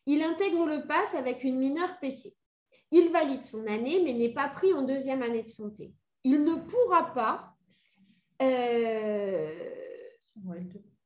Il 0.06 0.22
intègre 0.22 0.64
le 0.64 0.86
PASS 0.86 1.14
avec 1.14 1.44
une 1.44 1.58
mineure 1.58 1.98
PC. 2.00 2.34
Il 2.90 3.10
valide 3.10 3.44
son 3.44 3.66
année, 3.66 4.00
mais 4.02 4.14
n'est 4.14 4.32
pas 4.32 4.48
pris 4.48 4.72
en 4.72 4.82
deuxième 4.82 5.22
année 5.22 5.42
de 5.42 5.48
santé. 5.48 5.92
Il 6.24 6.42
ne 6.42 6.54
pourra 6.54 7.12
pas. 7.12 7.54
Euh, 8.40 9.68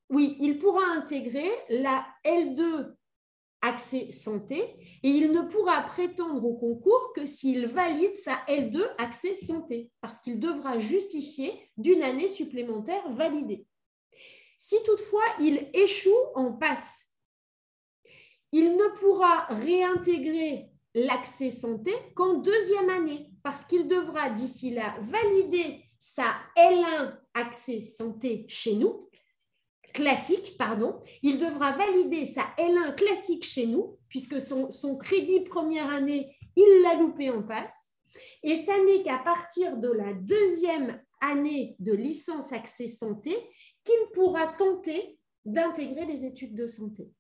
oui, 0.09 0.37
il 0.39 0.59
pourra 0.59 0.85
intégrer 0.95 1.51
la 1.69 2.07
L2 2.25 2.95
accès 3.63 4.11
santé 4.11 4.61
et 5.03 5.09
il 5.09 5.33
ne 5.33 5.43
pourra 5.43 5.81
prétendre 5.83 6.45
au 6.45 6.55
concours 6.55 7.13
que 7.15 7.27
s'il 7.27 7.67
valide 7.67 8.15
sa 8.15 8.35
L2 8.49 8.83
accès 8.99 9.37
santé 9.37 9.91
parce 10.01 10.19
qu'il 10.19 10.39
devra 10.39 10.79
justifier 10.79 11.71
d'une 11.77 12.03
année 12.03 12.29
supplémentaire 12.29 13.11
validée. 13.13 13.65
Si 14.59 14.77
toutefois 14.85 15.25
il 15.41 15.71
échoue 15.73 16.11
en 16.35 16.53
passe, 16.53 17.13
il 18.53 18.77
ne 18.77 19.01
pourra 19.01 19.47
réintégrer 19.47 20.69
l'accès 20.95 21.51
santé 21.51 21.93
qu'en 22.15 22.35
deuxième 22.35 22.91
année 22.91 23.31
parce 23.43 23.65
qu'il 23.65 23.89
devra 23.89 24.31
d'ici 24.31 24.71
là 24.71 24.95
valider 25.01 25.83
sa 25.99 26.35
L1 26.57 27.17
accès 27.35 27.83
santé 27.83 28.45
chez 28.49 28.75
nous 28.75 29.09
classique, 29.93 30.57
pardon, 30.59 31.01
il 31.23 31.39
devra 31.39 31.73
valider 31.73 32.25
sa 32.25 32.43
L1 32.59 32.95
classique 32.95 33.45
chez 33.45 33.67
nous, 33.67 33.99
puisque 34.09 34.41
son, 34.41 34.97
crédit 34.97 35.41
première 35.41 35.91
année, 35.91 36.37
il 36.57 36.83
l'a 36.83 36.95
loupé 36.95 37.31
en 37.31 37.43
passe. 37.43 37.93
Et 38.43 38.57
ça 38.57 38.73
n'est 38.85 39.03
qu'à 39.03 39.19
partir 39.19 39.77
de 39.77 39.89
la 39.89 40.13
deuxième 40.13 41.01
année 41.21 41.77
de 41.79 41.93
licence 41.93 42.53
accès 42.53 42.89
santé 42.89 43.35
qu'il 43.85 44.11
pourra 44.13 44.49
tenter 44.49 45.19
d'intégrer 45.45 46.05
les 46.05 46.25
études 46.25 46.55
de 46.55 46.67
santé. 46.67 47.11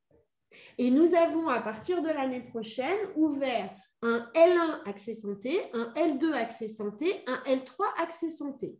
Et 0.78 0.90
nous 0.90 1.14
avons, 1.14 1.48
à 1.48 1.60
partir 1.60 2.02
de 2.02 2.08
l'année 2.08 2.42
prochaine, 2.42 2.98
ouvert 3.16 3.74
un 4.02 4.28
L1 4.34 4.82
accès 4.84 5.14
santé, 5.14 5.60
un 5.72 5.92
L2 5.96 6.32
accès 6.32 6.68
santé, 6.68 7.22
un 7.26 7.42
L3 7.46 7.84
accès 7.98 8.28
santé. 8.28 8.76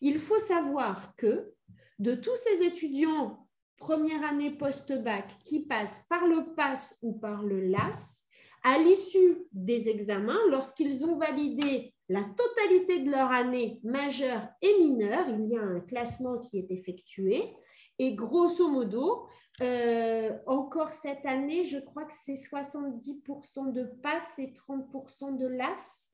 Il 0.00 0.18
faut 0.20 0.38
savoir 0.38 1.14
que 1.16 1.52
de 1.98 2.14
tous 2.14 2.36
ces 2.36 2.64
étudiants 2.64 3.48
première 3.78 4.24
année 4.24 4.50
post-bac 4.50 5.36
qui 5.44 5.60
passent 5.60 6.04
par 6.08 6.26
le 6.26 6.54
PASS 6.54 6.96
ou 7.00 7.12
par 7.12 7.42
le 7.42 7.60
LAS, 7.60 8.24
à 8.64 8.76
l'issue 8.78 9.46
des 9.52 9.88
examens, 9.88 10.40
lorsqu'ils 10.50 11.06
ont 11.06 11.16
validé 11.16 11.94
la 12.08 12.24
totalité 12.24 13.00
de 13.00 13.10
leur 13.10 13.30
année 13.30 13.80
majeure 13.84 14.48
et 14.62 14.78
mineure, 14.78 15.28
il 15.28 15.46
y 15.48 15.56
a 15.56 15.62
un 15.62 15.80
classement 15.80 16.38
qui 16.38 16.58
est 16.58 16.70
effectué. 16.70 17.54
Et 18.00 18.14
grosso 18.14 18.68
modo, 18.68 19.28
euh, 19.62 20.30
encore 20.46 20.92
cette 20.92 21.26
année, 21.26 21.64
je 21.64 21.78
crois 21.78 22.04
que 22.04 22.14
c'est 22.14 22.34
70% 22.34 23.72
de 23.72 23.84
PASS 24.02 24.38
et 24.38 24.52
30% 24.52 25.36
de 25.36 25.46
LAS. 25.46 26.07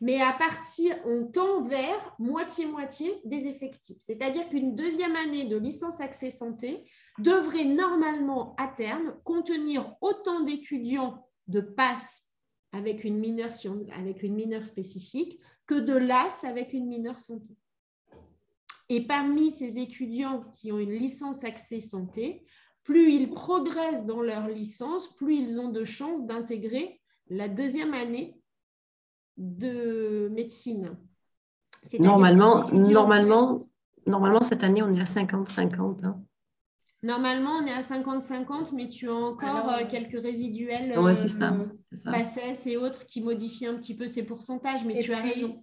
Mais 0.00 0.20
à 0.20 0.32
partir, 0.32 0.96
on 1.04 1.24
tend 1.24 1.62
vers 1.62 2.14
moitié-moitié 2.18 3.20
des 3.24 3.46
effectifs. 3.46 3.98
C'est-à-dire 4.00 4.48
qu'une 4.48 4.76
deuxième 4.76 5.16
année 5.16 5.44
de 5.44 5.56
licence 5.56 6.00
accès 6.00 6.30
santé 6.30 6.84
devrait 7.18 7.64
normalement, 7.64 8.54
à 8.58 8.68
terme, 8.68 9.14
contenir 9.24 9.94
autant 10.00 10.40
d'étudiants 10.40 11.26
de 11.48 11.60
passe 11.60 12.24
avec 12.72 13.04
une 13.04 13.18
mineure, 13.18 13.52
avec 13.96 14.22
une 14.22 14.34
mineure 14.34 14.64
spécifique 14.64 15.38
que 15.66 15.74
de 15.74 15.94
LAS 15.94 16.44
avec 16.44 16.72
une 16.72 16.86
mineure 16.86 17.20
santé. 17.20 17.56
Et 18.88 19.06
parmi 19.06 19.50
ces 19.50 19.78
étudiants 19.78 20.44
qui 20.52 20.72
ont 20.72 20.78
une 20.78 20.92
licence 20.92 21.44
accès 21.44 21.80
santé, 21.80 22.44
plus 22.82 23.14
ils 23.14 23.30
progressent 23.30 24.04
dans 24.04 24.20
leur 24.20 24.48
licence, 24.48 25.14
plus 25.16 25.36
ils 25.36 25.58
ont 25.58 25.70
de 25.70 25.84
chances 25.84 26.26
d'intégrer 26.26 27.00
la 27.30 27.48
deuxième 27.48 27.94
année 27.94 28.36
de 29.36 30.28
médecine. 30.32 30.96
Normalement, 31.98 32.68
normalement, 32.70 33.68
normalement, 34.06 34.42
cette 34.42 34.64
année, 34.64 34.82
on 34.82 34.92
est 34.92 35.00
à 35.00 35.04
50-50. 35.04 36.04
Hein. 36.04 36.22
Normalement, 37.04 37.58
on 37.62 37.66
est 37.66 37.72
à 37.72 37.82
50-50, 37.82 38.74
mais 38.74 38.88
tu 38.88 39.10
as 39.10 39.14
encore 39.14 39.70
euh, 39.70 39.84
quelques 39.86 40.20
résiduels, 40.22 40.98
ouais, 40.98 41.14
ça, 41.14 41.52
euh, 41.52 42.52
et 42.64 42.76
autres 42.78 43.04
qui 43.04 43.20
modifient 43.20 43.66
un 43.66 43.74
petit 43.74 43.94
peu 43.94 44.08
ces 44.08 44.22
pourcentages, 44.22 44.86
mais 44.86 45.00
tu 45.00 45.12
as 45.12 45.20
raison. 45.20 45.62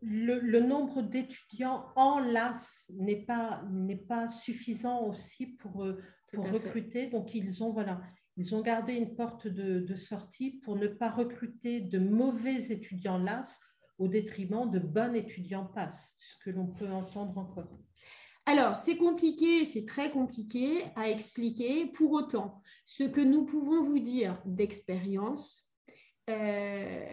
le, 0.00 0.60
nombre 0.60 1.02
d'étudiants 1.02 1.84
en 1.94 2.20
LAS 2.20 2.90
n'est 2.94 3.22
pas, 3.26 3.62
pas 4.08 4.28
suffisant 4.28 5.02
aussi 5.02 5.46
pour, 5.46 5.84
euh, 5.84 6.00
pour 6.32 6.50
recruter. 6.50 7.08
Donc, 7.08 7.34
ils 7.34 7.62
ont, 7.62 7.72
voilà, 7.72 8.00
ils 8.36 8.54
ont 8.54 8.60
gardé 8.60 8.94
une 8.94 9.14
porte 9.14 9.46
de, 9.48 9.94
sortie 9.94 10.52
pour 10.62 10.76
ne 10.76 10.88
pas 10.88 11.10
recruter 11.10 11.80
de 11.80 11.98
mauvais 11.98 12.70
étudiants 12.70 13.18
LAS 13.18 13.60
au 13.98 14.08
détriment 14.08 14.70
de 14.70 14.78
bons 14.78 15.14
étudiants 15.14 15.64
PASS, 15.64 16.16
ce 16.18 16.36
que 16.44 16.50
l'on 16.50 16.66
peut 16.66 16.90
entendre 16.90 17.38
encore. 17.38 17.78
Alors, 18.44 18.76
c'est 18.76 18.96
compliqué, 18.96 19.64
c'est 19.64 19.86
très 19.86 20.10
compliqué 20.10 20.84
à 20.94 21.08
expliquer. 21.08 21.86
Pour 21.86 22.12
autant, 22.12 22.62
ce 22.84 23.04
que 23.04 23.22
nous 23.22 23.44
pouvons 23.44 23.82
vous 23.82 23.98
dire 23.98 24.40
d'expérience, 24.44 25.68
euh, 26.28 27.06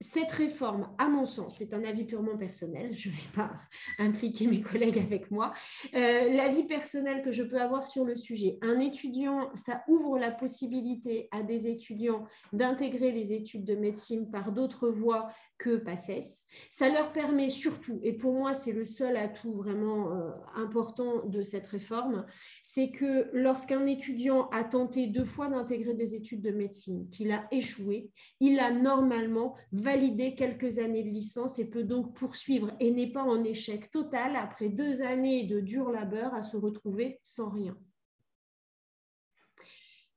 cette 0.00 0.30
réforme, 0.30 0.88
à 0.98 1.08
mon 1.08 1.26
sens, 1.26 1.56
c'est 1.58 1.74
un 1.74 1.82
avis 1.82 2.04
purement 2.04 2.36
personnel, 2.36 2.92
je 2.94 3.08
ne 3.08 3.14
vais 3.14 3.20
pas 3.34 3.52
impliquer 3.98 4.46
mes 4.46 4.60
collègues 4.60 4.98
avec 4.98 5.30
moi, 5.30 5.52
euh, 5.94 6.32
l'avis 6.34 6.64
personnel 6.64 7.20
que 7.22 7.32
je 7.32 7.42
peux 7.42 7.60
avoir 7.60 7.86
sur 7.86 8.04
le 8.04 8.14
sujet. 8.14 8.58
Un 8.62 8.78
étudiant, 8.78 9.50
ça 9.56 9.82
ouvre 9.88 10.16
la 10.16 10.30
possibilité 10.30 11.28
à 11.32 11.42
des 11.42 11.66
étudiants 11.66 12.26
d'intégrer 12.52 13.10
les 13.10 13.32
études 13.32 13.64
de 13.64 13.74
médecine 13.74 14.30
par 14.30 14.52
d'autres 14.52 14.88
voies 14.88 15.30
que 15.58 15.76
PACES. 15.76 16.44
Ça 16.70 16.88
leur 16.88 17.12
permet 17.12 17.50
surtout, 17.50 17.98
et 18.04 18.12
pour 18.12 18.34
moi 18.34 18.54
c'est 18.54 18.72
le 18.72 18.84
seul 18.84 19.16
atout 19.16 19.52
vraiment 19.52 20.12
euh, 20.12 20.30
important 20.54 21.26
de 21.26 21.42
cette 21.42 21.66
réforme, 21.66 22.24
c'est 22.62 22.90
que 22.90 23.28
lorsqu'un 23.32 23.84
étudiant 23.86 24.48
a 24.50 24.62
tenté 24.62 25.08
deux 25.08 25.24
fois 25.24 25.48
d'intégrer 25.48 25.94
des 25.94 26.14
études 26.14 26.42
de 26.42 26.52
médecine, 26.52 27.08
qu'il 27.10 27.32
a 27.32 27.48
échoué, 27.50 28.10
il 28.38 28.60
a 28.60 28.70
normalement 28.70 29.56
validé 29.88 30.34
quelques 30.34 30.78
années 30.78 31.02
de 31.02 31.08
licence 31.08 31.58
et 31.58 31.64
peut 31.64 31.82
donc 31.82 32.14
poursuivre 32.14 32.70
et 32.78 32.90
n'est 32.90 33.10
pas 33.10 33.22
en 33.22 33.42
échec 33.42 33.90
total 33.90 34.36
après 34.36 34.68
deux 34.68 35.00
années 35.00 35.44
de 35.44 35.60
dur 35.60 35.90
labeur 35.90 36.34
à 36.34 36.42
se 36.42 36.58
retrouver 36.58 37.18
sans 37.22 37.48
rien. 37.48 37.74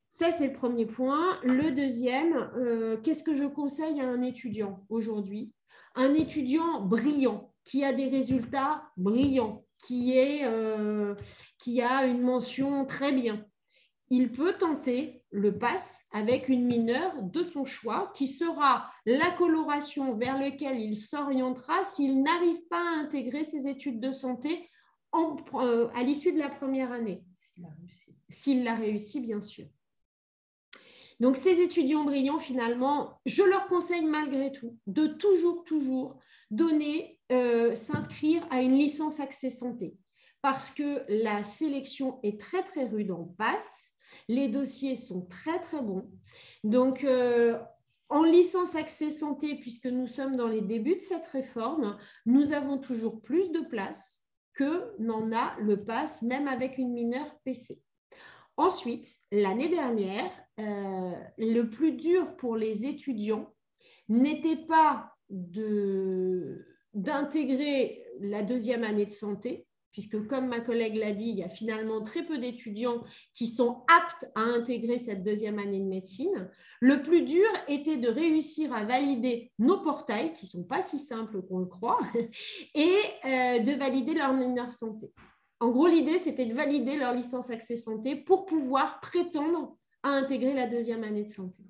Ça, 0.09 0.33
c'est 0.33 0.47
le 0.47 0.53
premier 0.53 0.85
point. 0.85 1.39
Le 1.43 1.71
deuxième, 1.71 2.33
euh, 2.57 2.97
qu'est-ce 3.01 3.23
que 3.23 3.33
je 3.33 3.45
conseille 3.45 4.01
à 4.01 4.09
un 4.09 4.21
étudiant 4.21 4.85
aujourd'hui? 4.89 5.53
Un 5.95 6.13
étudiant 6.15 6.81
brillant, 6.81 7.53
qui 7.63 7.85
a 7.85 7.93
des 7.93 8.09
résultats 8.09 8.83
brillants, 8.97 9.63
qui, 9.85 10.17
est, 10.17 10.43
euh, 10.43 11.15
qui 11.59 11.81
a 11.81 12.05
une 12.05 12.21
mention 12.21 12.85
très 12.85 13.13
bien. 13.13 13.45
Il 14.13 14.33
peut 14.33 14.53
tenter 14.53 15.23
le 15.31 15.57
pass 15.57 16.01
avec 16.11 16.49
une 16.49 16.65
mineure 16.65 17.23
de 17.23 17.43
son 17.43 17.63
choix, 17.63 18.11
qui 18.13 18.27
sera 18.27 18.89
la 19.05 19.31
coloration 19.31 20.15
vers 20.17 20.37
laquelle 20.37 20.81
il 20.81 20.97
s'orientera 20.97 21.85
s'il 21.85 22.21
n'arrive 22.21 22.61
pas 22.69 22.81
à 22.81 22.99
intégrer 22.99 23.45
ses 23.45 23.69
études 23.69 24.01
de 24.01 24.11
santé 24.11 24.69
à 25.13 26.03
l'issue 26.03 26.33
de 26.33 26.39
la 26.39 26.49
première 26.49 26.91
année. 26.91 27.23
S'il 28.29 28.65
l'a 28.65 28.75
réussi, 28.75 29.21
bien 29.21 29.39
sûr. 29.39 29.65
Donc, 31.21 31.37
ces 31.37 31.61
étudiants 31.61 32.03
brillants, 32.03 32.39
finalement, 32.39 33.21
je 33.25 33.43
leur 33.43 33.67
conseille 33.67 34.03
malgré 34.03 34.51
tout 34.51 34.77
de 34.87 35.07
toujours, 35.07 35.63
toujours 35.63 36.19
donner, 36.49 37.17
s'inscrire 37.29 38.45
à 38.49 38.61
une 38.61 38.75
licence 38.75 39.21
accès 39.21 39.49
santé 39.49 39.95
parce 40.41 40.69
que 40.69 41.05
la 41.07 41.43
sélection 41.43 42.19
est 42.23 42.41
très, 42.41 42.63
très 42.63 42.85
rude 42.85 43.11
en 43.11 43.23
passe. 43.37 43.90
Les 44.27 44.47
dossiers 44.47 44.95
sont 44.95 45.25
très, 45.25 45.59
très 45.59 45.81
bons. 45.81 46.09
Donc, 46.63 47.03
euh, 47.03 47.59
en 48.09 48.23
licence 48.23 48.75
accès 48.75 49.09
santé, 49.09 49.55
puisque 49.55 49.85
nous 49.87 50.07
sommes 50.07 50.35
dans 50.35 50.47
les 50.47 50.61
débuts 50.61 50.95
de 50.95 51.01
cette 51.01 51.25
réforme, 51.27 51.97
nous 52.25 52.51
avons 52.51 52.77
toujours 52.77 53.21
plus 53.21 53.51
de 53.51 53.61
places 53.61 54.25
que 54.53 54.93
n'en 54.99 55.31
a 55.31 55.55
le 55.59 55.83
pass, 55.85 56.21
même 56.21 56.47
avec 56.47 56.77
une 56.77 56.91
mineure 56.91 57.33
PC. 57.45 57.81
Ensuite, 58.57 59.15
l'année 59.31 59.69
dernière, 59.69 60.29
euh, 60.59 61.13
le 61.37 61.63
plus 61.63 61.93
dur 61.93 62.35
pour 62.35 62.57
les 62.57 62.85
étudiants 62.85 63.53
n'était 64.09 64.65
pas 64.67 65.15
d'intégrer 66.93 68.05
la 68.19 68.43
deuxième 68.43 68.83
année 68.83 69.05
de 69.05 69.11
santé, 69.11 69.65
puisque 69.91 70.27
comme 70.27 70.47
ma 70.47 70.59
collègue 70.59 70.95
l'a 70.95 71.11
dit, 71.11 71.29
il 71.29 71.37
y 71.37 71.43
a 71.43 71.49
finalement 71.49 72.01
très 72.01 72.23
peu 72.23 72.37
d'étudiants 72.37 73.03
qui 73.33 73.47
sont 73.47 73.83
aptes 73.87 74.29
à 74.35 74.41
intégrer 74.41 74.97
cette 74.97 75.23
deuxième 75.23 75.59
année 75.59 75.79
de 75.79 75.85
médecine. 75.85 76.49
Le 76.79 77.01
plus 77.01 77.23
dur 77.23 77.47
était 77.67 77.97
de 77.97 78.07
réussir 78.07 78.73
à 78.73 78.83
valider 78.83 79.51
nos 79.59 79.81
portails, 79.81 80.33
qui 80.33 80.45
ne 80.45 80.49
sont 80.49 80.63
pas 80.63 80.81
si 80.81 80.99
simples 80.99 81.41
qu'on 81.41 81.59
le 81.59 81.65
croit, 81.65 81.99
et 82.75 82.95
euh, 83.25 83.59
de 83.59 83.77
valider 83.77 84.13
leur 84.13 84.33
mineur 84.33 84.71
santé. 84.71 85.11
En 85.59 85.69
gros, 85.69 85.87
l'idée, 85.87 86.17
c'était 86.17 86.45
de 86.45 86.55
valider 86.55 86.95
leur 86.95 87.13
licence 87.13 87.51
accès 87.51 87.75
santé 87.75 88.15
pour 88.15 88.45
pouvoir 88.45 88.99
prétendre 88.99 89.77
à 90.03 90.09
intégrer 90.09 90.53
la 90.53 90.67
deuxième 90.67 91.03
année 91.03 91.23
de 91.23 91.29
santé. 91.29 91.63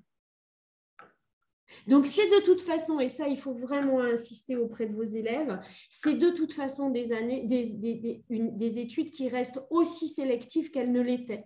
Donc, 1.86 2.06
c'est 2.06 2.28
de 2.28 2.44
toute 2.44 2.60
façon, 2.60 3.00
et 3.00 3.08
ça, 3.08 3.28
il 3.28 3.38
faut 3.38 3.54
vraiment 3.54 4.00
insister 4.00 4.56
auprès 4.56 4.86
de 4.86 4.94
vos 4.94 5.04
élèves, 5.04 5.60
c'est 5.90 6.14
de 6.14 6.30
toute 6.30 6.52
façon 6.52 6.90
des, 6.90 7.12
années, 7.12 7.44
des, 7.46 8.78
études 8.78 9.10
qui 9.10 9.28
restent 9.28 9.60
aussi 9.70 10.08
sélectives 10.08 10.70
qu'elles 10.70 10.92
ne 10.92 11.00
l'étaient. 11.00 11.44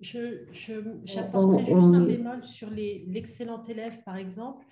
J'apporterai 0.00 1.66
juste 1.66 1.94
un 1.94 2.04
bémol 2.04 2.44
sur 2.44 2.70
l'excellent 2.70 3.62
élève, 3.64 4.02
par 4.04 4.16
exemple. 4.16 4.64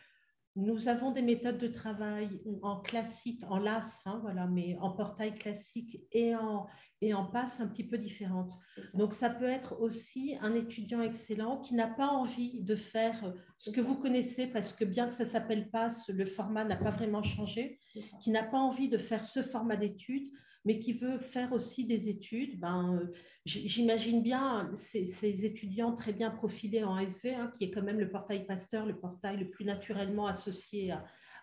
Nous 0.56 0.88
avons 0.88 1.12
des 1.12 1.22
méthodes 1.22 1.58
de 1.58 1.68
travail 1.68 2.40
en 2.62 2.80
classique, 2.80 3.42
en 3.48 3.58
LAS, 3.58 4.02
hein, 4.06 4.18
voilà, 4.22 4.46
mais 4.46 4.76
en 4.80 4.90
portail 4.90 5.34
classique 5.34 6.02
et 6.10 6.34
en, 6.34 6.66
et 7.00 7.14
en 7.14 7.26
passe 7.26 7.60
un 7.60 7.68
petit 7.68 7.84
peu 7.84 7.96
différentes. 7.96 8.58
Donc, 8.94 9.14
ça 9.14 9.30
peut 9.30 9.48
être 9.48 9.80
aussi 9.80 10.36
un 10.40 10.54
étudiant 10.54 11.00
excellent 11.00 11.60
qui 11.60 11.74
n'a 11.74 11.86
pas 11.86 12.08
envie 12.08 12.60
de 12.62 12.74
faire 12.74 13.32
ce 13.58 13.70
que 13.70 13.80
vous 13.80 13.96
connaissez, 13.96 14.48
parce 14.48 14.72
que 14.72 14.84
bien 14.84 15.06
que 15.06 15.14
ça 15.14 15.26
s'appelle 15.26 15.70
passe, 15.70 16.08
le 16.08 16.26
format 16.26 16.64
n'a 16.64 16.76
pas 16.76 16.90
vraiment 16.90 17.22
changé, 17.22 17.78
qui 18.20 18.30
n'a 18.30 18.42
pas 18.42 18.58
envie 18.58 18.88
de 18.88 18.98
faire 18.98 19.22
ce 19.24 19.42
format 19.42 19.76
d'études, 19.76 20.28
mais 20.64 20.78
qui 20.78 20.92
veut 20.92 21.18
faire 21.18 21.52
aussi 21.52 21.84
des 21.84 22.08
études. 22.08 22.58
Ben, 22.58 22.98
euh, 23.00 23.12
J'imagine 23.44 24.22
bien 24.22 24.70
ces, 24.76 25.46
étudiants 25.46 25.94
très 25.94 26.12
bien 26.12 26.30
profilés 26.30 26.84
en 26.84 26.98
SV, 26.98 27.34
hein, 27.34 27.50
qui 27.56 27.64
est 27.64 27.70
quand 27.70 27.82
même 27.82 28.00
le 28.00 28.10
portail 28.10 28.44
Pasteur, 28.46 28.84
le 28.84 28.98
portail 28.98 29.38
le 29.38 29.48
plus 29.48 29.64
naturellement 29.64 30.26
associé 30.26 30.94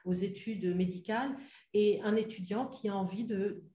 aux 0.05 0.13
études 0.13 0.75
médicales, 0.75 1.35
et 1.73 2.01
un 2.03 2.15
étudiant 2.15 2.67
qui 2.67 2.89
a 2.89 2.95
envie 2.95 3.25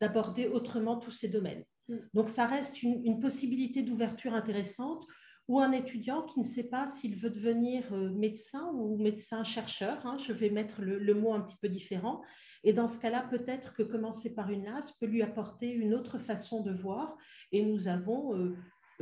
d'aborder 0.01 0.47
autrement 0.47 0.97
tous 0.97 1.11
ces 1.11 1.29
domaines. 1.29 1.65
Mm. 1.89 1.97
Donc, 2.15 2.29
ça 2.29 2.47
reste 2.47 2.83
une, 2.83 3.19
possibilité 3.19 3.83
d'ouverture 3.83 4.35
intéressante 4.35 5.05
ou 5.49 5.61
un 5.61 5.73
étudiant 5.73 6.23
qui 6.23 6.39
ne 6.39 6.45
sait 6.45 6.69
pas 6.69 6.87
s'il 6.87 7.17
veut 7.17 7.31
devenir 7.31 7.93
euh, 7.93 8.11
médecin 8.11 8.71
ou 8.75 8.97
médecin-chercheur. 8.97 10.07
Hein, 10.07 10.17
je 10.19 10.33
vais 10.33 10.51
mettre 10.51 10.83
le, 10.83 11.15
mot 11.15 11.33
un 11.33 11.41
petit 11.41 11.57
peu 11.61 11.69
différent. 11.69 12.23
Et 12.63 12.73
dans 12.73 12.89
ce 12.89 12.99
cas-là, 13.01 13.27
peut-être 13.31 13.75
que 13.75 13.83
commencer 13.83 14.35
par 14.35 14.51
une 14.51 14.65
LAS 14.65 14.93
peut 15.01 15.07
lui 15.07 15.23
apporter 15.23 15.73
une 15.73 15.95
autre 15.95 16.19
façon 16.19 16.63
de 16.63 16.73
voir. 16.73 17.17
Et 17.53 17.65
nous 17.65 17.89
avons 17.89 18.37
euh, 18.37 18.57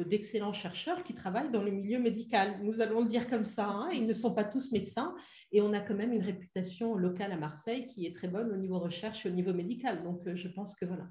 d'excellents 0.04 0.52
chercheurs 0.52 1.02
qui 1.02 1.14
travaillent 1.14 1.50
dans 1.50 1.62
le 1.62 1.70
milieu 1.70 1.98
médical. 1.98 2.60
Nous 2.62 2.80
allons 2.80 3.02
le 3.02 3.08
dire 3.08 3.28
comme 3.28 3.44
ça. 3.44 3.66
Hein. 3.68 3.90
Ils 3.92 4.06
ne 4.06 4.12
sont 4.12 4.34
pas 4.34 4.44
tous 4.44 4.72
médecins. 4.72 5.14
Et 5.52 5.60
on 5.60 5.72
a 5.72 5.80
quand 5.80 5.94
même 5.94 6.12
une 6.12 6.22
réputation 6.22 6.94
locale 6.94 7.32
à 7.32 7.36
Marseille 7.36 7.88
qui 7.88 8.06
est 8.06 8.14
très 8.14 8.28
bonne 8.28 8.52
au 8.52 8.56
niveau 8.56 8.78
recherche 8.78 9.26
et 9.26 9.28
au 9.28 9.32
niveau 9.32 9.52
médical. 9.52 10.02
Donc, 10.04 10.26
euh, 10.26 10.36
je 10.36 10.48
pense 10.48 10.74
que 10.74 10.84
voilà, 10.84 11.08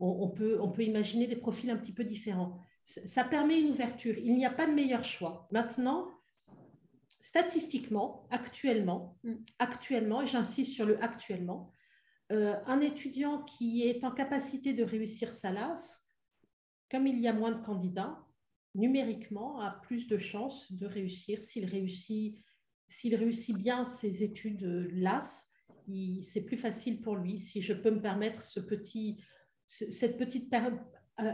on, 0.00 0.28
peut, 0.28 0.58
on 0.60 0.70
peut 0.70 0.82
imaginer 0.82 1.26
des 1.26 1.36
profils 1.36 1.70
un 1.70 1.76
petit 1.76 1.92
peu 1.92 2.04
différents. 2.04 2.64
Ça 2.84 3.24
permet 3.24 3.60
une 3.60 3.70
ouverture. 3.70 4.16
Il 4.18 4.34
n'y 4.34 4.46
a 4.46 4.50
pas 4.50 4.66
de 4.66 4.72
meilleur 4.72 5.04
choix. 5.04 5.48
Maintenant, 5.52 6.08
statistiquement, 7.20 8.26
actuellement, 8.30 9.18
mm. 9.24 9.34
actuellement, 9.58 10.22
et 10.22 10.26
j'insiste 10.26 10.72
sur 10.72 10.86
le 10.86 11.02
actuellement, 11.02 11.74
euh, 12.32 12.56
un 12.66 12.80
étudiant 12.80 13.42
qui 13.42 13.82
est 13.82 14.04
en 14.04 14.10
capacité 14.10 14.72
de 14.72 14.84
réussir 14.84 15.32
sa 15.32 15.50
LAS, 15.52 16.06
comme 16.90 17.06
il 17.06 17.18
y 17.20 17.28
a 17.28 17.32
moins 17.32 17.52
de 17.52 17.64
candidats, 17.64 18.24
numériquement 18.74 19.60
a 19.60 19.70
plus 19.70 20.06
de 20.06 20.18
chances 20.18 20.72
de 20.72 20.86
réussir. 20.86 21.42
S'il 21.42 21.66
réussit, 21.66 22.38
s'il 22.88 23.14
réussit 23.14 23.56
bien 23.56 23.84
ses 23.84 24.22
études 24.22 24.62
LAS, 24.92 25.50
c'est 26.22 26.42
plus 26.42 26.56
facile 26.56 27.00
pour 27.00 27.16
lui. 27.16 27.38
Si 27.38 27.62
je 27.62 27.72
peux 27.72 27.90
me 27.90 28.00
permettre 28.00 28.42
ce 28.42 28.60
petit, 28.60 29.22
cette 29.66 30.16
petite 30.18 30.52
euh, 30.52 30.70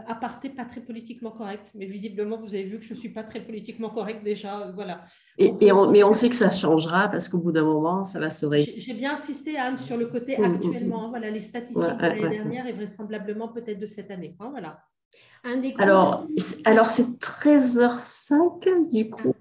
aparté 0.07 0.49
pas 0.49 0.65
très 0.65 0.81
politiquement 0.81 1.31
correct, 1.31 1.71
mais 1.75 1.85
visiblement, 1.85 2.37
vous 2.37 2.53
avez 2.53 2.63
vu 2.63 2.79
que 2.79 2.85
je 2.85 2.93
ne 2.93 2.99
suis 2.99 3.09
pas 3.09 3.23
très 3.23 3.41
politiquement 3.41 3.89
correcte 3.89 4.23
déjà. 4.23 4.71
Voilà. 4.73 5.05
Et, 5.37 5.51
mais 5.51 6.03
on 6.03 6.13
sait 6.13 6.29
que 6.29 6.35
ça 6.35 6.49
changera 6.49 7.09
parce 7.09 7.29
qu'au 7.29 7.37
bout 7.37 7.51
d'un 7.51 7.63
moment, 7.63 8.05
ça 8.05 8.19
va 8.19 8.29
se 8.29 8.45
résoudre. 8.45 8.77
J'ai 8.77 8.93
bien 8.93 9.13
insisté, 9.13 9.57
Anne, 9.57 9.77
sur 9.77 9.97
le 9.97 10.07
côté 10.07 10.37
mm, 10.37 10.41
mm, 10.41 10.47
mm. 10.47 10.55
actuellement. 10.55 11.09
Voilà, 11.09 11.29
les 11.29 11.41
statistiques 11.41 11.83
de 11.83 12.01
l'année 12.01 12.29
dernière 12.29 12.67
et 12.67 12.73
vraisemblablement 12.73 13.49
peut-être 13.49 13.79
de 13.79 13.87
cette 13.87 14.11
année. 14.11 14.35
Hein, 14.39 14.49
voilà. 14.51 14.83
alors, 15.77 16.27
alors 16.65 16.89
c'est 16.89 17.07
13h05, 17.19 18.89
du 18.91 19.09
coup, 19.09 19.35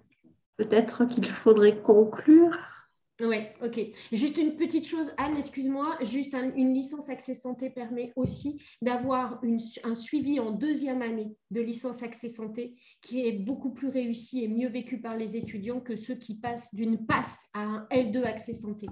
peut-être 0.56 1.04
qu'il 1.06 1.26
faudrait 1.26 1.76
conclure. 1.76 2.75
Oui, 3.22 3.36
ok. 3.62 3.80
Juste 4.12 4.36
une 4.36 4.56
petite 4.56 4.86
chose, 4.86 5.10
Anne, 5.16 5.38
excuse-moi, 5.38 5.96
juste 6.02 6.34
une 6.34 6.74
licence 6.74 7.08
accès 7.08 7.32
santé 7.32 7.70
permet 7.70 8.12
aussi 8.14 8.60
d'avoir 8.82 9.40
un 9.84 9.94
suivi 9.94 10.38
en 10.38 10.50
deuxième 10.50 11.00
année 11.00 11.34
de 11.50 11.62
licence 11.62 12.02
accès 12.02 12.28
santé 12.28 12.74
qui 13.00 13.26
est 13.26 13.32
beaucoup 13.32 13.72
plus 13.72 13.88
réussi 13.88 14.44
et 14.44 14.48
mieux 14.48 14.68
vécu 14.68 15.00
par 15.00 15.16
les 15.16 15.34
étudiants 15.34 15.80
que 15.80 15.96
ceux 15.96 16.16
qui 16.16 16.34
passent 16.34 16.74
d'une 16.74 17.06
passe 17.06 17.46
à 17.54 17.62
un 17.62 17.86
L2 17.90 18.22
accès 18.22 18.52
santé. 18.52 18.86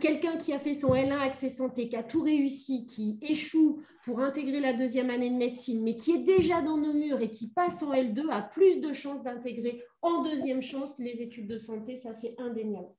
Quelqu'un 0.00 0.36
qui 0.36 0.52
a 0.52 0.58
fait 0.58 0.74
son 0.74 0.92
L1 0.92 1.20
accès 1.20 1.48
santé, 1.48 1.88
qui 1.88 1.96
a 1.96 2.02
tout 2.02 2.22
réussi, 2.22 2.86
qui 2.86 3.18
échoue 3.22 3.80
pour 4.04 4.20
intégrer 4.20 4.58
la 4.58 4.72
deuxième 4.72 5.10
année 5.10 5.30
de 5.30 5.36
médecine, 5.36 5.82
mais 5.82 5.96
qui 5.96 6.10
est 6.10 6.24
déjà 6.24 6.60
dans 6.60 6.76
nos 6.76 6.92
murs 6.92 7.20
et 7.20 7.30
qui 7.30 7.48
passe 7.48 7.84
en 7.84 7.94
L2, 7.94 8.30
a 8.30 8.42
plus 8.42 8.80
de 8.80 8.92
chances 8.92 9.22
d'intégrer 9.22 9.80
en 10.02 10.22
deuxième 10.22 10.60
chance 10.60 10.98
les 10.98 11.22
études 11.22 11.48
de 11.48 11.56
santé, 11.56 11.96
ça 11.96 12.12
c'est 12.12 12.34
indéniable. 12.38 12.97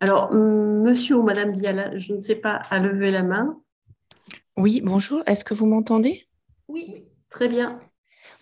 Alors, 0.00 0.32
monsieur 0.32 1.16
ou 1.16 1.22
madame 1.22 1.52
Biala, 1.52 1.98
je 1.98 2.12
ne 2.14 2.20
sais 2.20 2.36
pas, 2.36 2.56
à 2.70 2.78
lever 2.78 3.10
la 3.10 3.22
main. 3.22 3.60
Oui, 4.56 4.80
bonjour. 4.82 5.22
Est-ce 5.26 5.44
que 5.44 5.54
vous 5.54 5.66
m'entendez? 5.66 6.26
Oui. 6.68 7.04
Très 7.32 7.48
bien. 7.48 7.78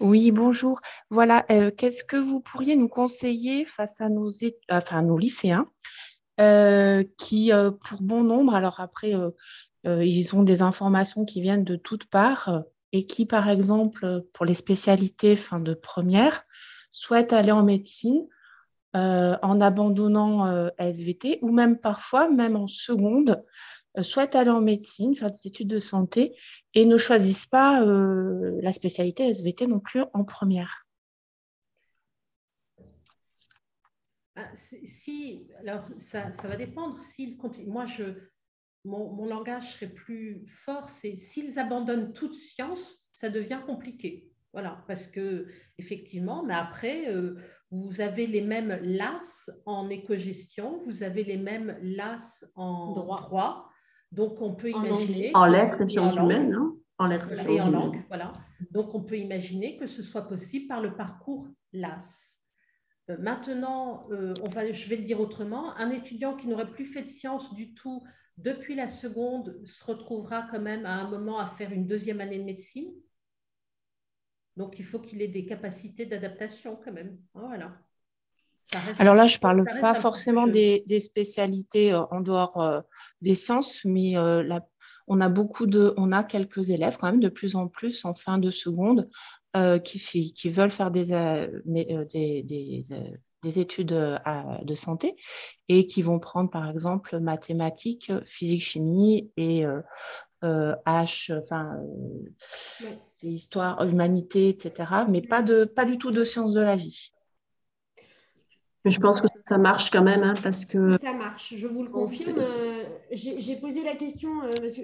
Oui, 0.00 0.32
bonjour. 0.32 0.80
Voilà, 1.10 1.46
euh, 1.52 1.70
qu'est-ce 1.70 2.02
que 2.02 2.16
vous 2.16 2.40
pourriez 2.40 2.74
nous 2.74 2.88
conseiller 2.88 3.64
face 3.64 4.00
à 4.00 4.08
nos, 4.08 4.32
enfin, 4.68 5.02
nos 5.02 5.16
lycéens 5.16 5.70
euh, 6.40 7.04
qui, 7.16 7.52
euh, 7.52 7.70
pour 7.70 8.02
bon 8.02 8.24
nombre, 8.24 8.52
alors 8.52 8.80
après, 8.80 9.12
ils 9.84 10.34
ont 10.34 10.42
des 10.42 10.60
informations 10.60 11.24
qui 11.24 11.40
viennent 11.40 11.62
de 11.62 11.76
toutes 11.76 12.06
parts 12.06 12.64
et 12.90 13.06
qui, 13.06 13.26
par 13.26 13.48
exemple, 13.48 14.24
pour 14.32 14.44
les 14.44 14.54
spécialités 14.54 15.36
fin 15.36 15.60
de 15.60 15.74
première, 15.74 16.42
souhaitent 16.90 17.32
aller 17.32 17.52
en 17.52 17.62
médecine, 17.62 18.26
euh, 18.96 19.36
en 19.42 19.60
abandonnant 19.60 20.48
euh, 20.48 20.68
SVT 20.78 21.38
ou 21.42 21.52
même 21.52 21.78
parfois, 21.78 22.28
même 22.28 22.56
en 22.56 22.66
seconde, 22.66 23.44
euh, 23.96 24.02
souhaitent 24.02 24.34
aller 24.34 24.50
en 24.50 24.60
médecine, 24.60 25.14
faire 25.14 25.30
des 25.30 25.46
études 25.46 25.68
de 25.68 25.78
santé 25.78 26.36
et 26.74 26.84
ne 26.84 26.96
choisissent 26.96 27.46
pas 27.46 27.84
la 27.84 28.72
spécialité 28.72 29.28
SVT 29.28 29.68
non 29.68 29.78
plus 29.78 30.02
en 30.12 30.24
première. 30.24 30.88
Ah, 34.34 34.50
si, 34.54 35.46
alors 35.60 35.84
ça, 35.96 36.32
va 36.42 36.56
dépendre. 36.56 37.00
S'ils 37.00 37.38
moi, 37.68 37.86
je, 37.86 38.04
mon, 38.84 39.12
mon, 39.12 39.26
langage 39.26 39.74
serait 39.74 39.92
plus 39.92 40.44
fort. 40.48 40.90
C'est 40.90 41.14
s'ils 41.14 41.60
abandonnent 41.60 42.12
toute 42.12 42.34
science, 42.34 43.06
ça 43.12 43.28
devient 43.28 43.60
compliqué. 43.64 44.32
Voilà, 44.52 44.82
parce 44.88 45.06
que 45.06 45.46
effectivement, 45.78 46.42
mais 46.42 46.54
après, 46.54 47.06
vous 47.70 48.00
avez 48.00 48.26
les 48.26 48.40
mêmes 48.40 48.78
LAS 48.82 49.50
en 49.64 49.88
éco-gestion, 49.90 50.82
vous 50.86 51.02
avez 51.02 51.24
les 51.24 51.36
mêmes 51.36 51.76
LAS 51.82 52.44
en 52.56 52.92
droit. 52.92 53.68
Donc, 54.10 54.42
on 54.42 54.54
peut 54.54 54.70
imaginer. 54.70 55.30
En 55.34 55.44
lettres 55.44 55.80
et 55.80 55.86
sciences 55.86 56.16
humaines, 56.16 56.52
hein 56.52 56.74
En 56.98 57.06
lettres 57.06 57.30
et, 57.48 57.60
en 57.60 57.70
langue, 57.70 58.02
voilà. 58.08 58.32
Donc, 58.72 58.94
on 58.94 59.02
peut 59.02 59.18
imaginer 59.18 59.76
que 59.76 59.86
ce 59.86 60.02
soit 60.02 60.22
possible 60.22 60.66
par 60.66 60.80
le 60.80 60.96
parcours 60.96 61.46
LAS. 61.72 62.38
Euh, 63.08 63.16
maintenant, 63.18 64.02
euh, 64.10 64.34
on 64.46 64.50
va, 64.50 64.72
je 64.72 64.88
vais 64.88 64.96
le 64.96 65.04
dire 65.04 65.20
autrement, 65.20 65.76
un 65.76 65.90
étudiant 65.90 66.34
qui 66.34 66.48
n'aurait 66.48 66.70
plus 66.70 66.86
fait 66.86 67.02
de 67.02 67.08
sciences 67.08 67.54
du 67.54 67.72
tout 67.72 68.02
depuis 68.36 68.74
la 68.74 68.88
seconde 68.88 69.60
se 69.64 69.84
retrouvera 69.84 70.46
quand 70.50 70.60
même 70.60 70.86
à 70.86 70.94
un 70.94 71.08
moment 71.08 71.38
à 71.38 71.46
faire 71.46 71.72
une 71.72 71.86
deuxième 71.86 72.20
année 72.20 72.38
de 72.38 72.44
médecine. 72.44 72.90
Donc, 74.60 74.78
il 74.78 74.84
faut 74.84 74.98
qu'il 74.98 75.22
ait 75.22 75.28
des 75.28 75.46
capacités 75.46 76.04
d'adaptation 76.04 76.78
quand 76.84 76.92
même. 76.92 77.16
Voilà. 77.32 77.72
Alors 78.98 79.14
là, 79.14 79.26
je 79.26 79.38
ne 79.38 79.40
parle 79.40 79.64
pas 79.80 79.94
forcément 79.94 80.46
des, 80.46 81.00
spécialités 81.00 81.94
euh, 81.94 82.02
en 82.10 82.20
dehors 82.20 82.60
euh, 82.60 82.82
des 83.22 83.34
sciences, 83.34 83.80
mais 83.86 84.18
euh, 84.18 84.46
on 85.06 85.22
a 85.22 85.30
beaucoup 85.30 85.64
de, 85.64 85.94
on 85.96 86.12
a 86.12 86.24
quelques 86.24 86.68
élèves 86.68 86.98
quand 87.00 87.06
même 87.06 87.20
de 87.20 87.30
plus 87.30 87.56
en 87.56 87.68
plus 87.68 88.04
en 88.04 88.12
fin 88.12 88.36
de 88.36 88.50
seconde 88.50 89.08
qui, 89.82 90.32
qui, 90.34 90.50
veulent 90.50 90.70
faire 90.70 90.90
des, 90.92 91.06
des, 91.64 92.44
des, 93.42 93.58
études 93.58 93.88
de 93.88 94.74
santé 94.74 95.16
et 95.68 95.86
qui 95.86 96.02
vont 96.02 96.20
prendre 96.20 96.50
par 96.50 96.70
exemple 96.70 97.18
mathématiques, 97.18 98.12
physique, 98.24 98.62
chimie 98.62 99.32
et 99.36 99.64
H, 100.42 101.38
enfin, 101.42 101.78
c'est 103.04 103.26
histoire, 103.26 103.82
humanité, 103.84 104.48
etc., 104.48 105.04
mais 105.08 105.20
pas, 105.20 105.42
de, 105.42 105.64
pas 105.64 105.84
du 105.84 105.98
tout 105.98 106.10
de 106.10 106.24
sciences 106.24 106.52
de 106.52 106.60
la 106.60 106.76
vie. 106.76 107.12
Je 108.84 108.98
pense 108.98 109.20
que 109.20 109.26
ça 109.46 109.58
marche 109.58 109.90
quand 109.90 110.02
même, 110.02 110.22
hein, 110.22 110.34
parce 110.42 110.64
que... 110.64 110.96
Ça 110.96 111.12
marche, 111.12 111.54
je 111.54 111.66
vous 111.66 111.82
le 111.82 111.90
confirme. 111.90 112.40
Euh, 113.10 113.16
j'ai 113.16 113.56
posé 113.56 113.82
la 113.82 113.96
question, 113.96 114.42
euh, 114.42 114.48
parce 114.60 114.76
que 114.76 114.82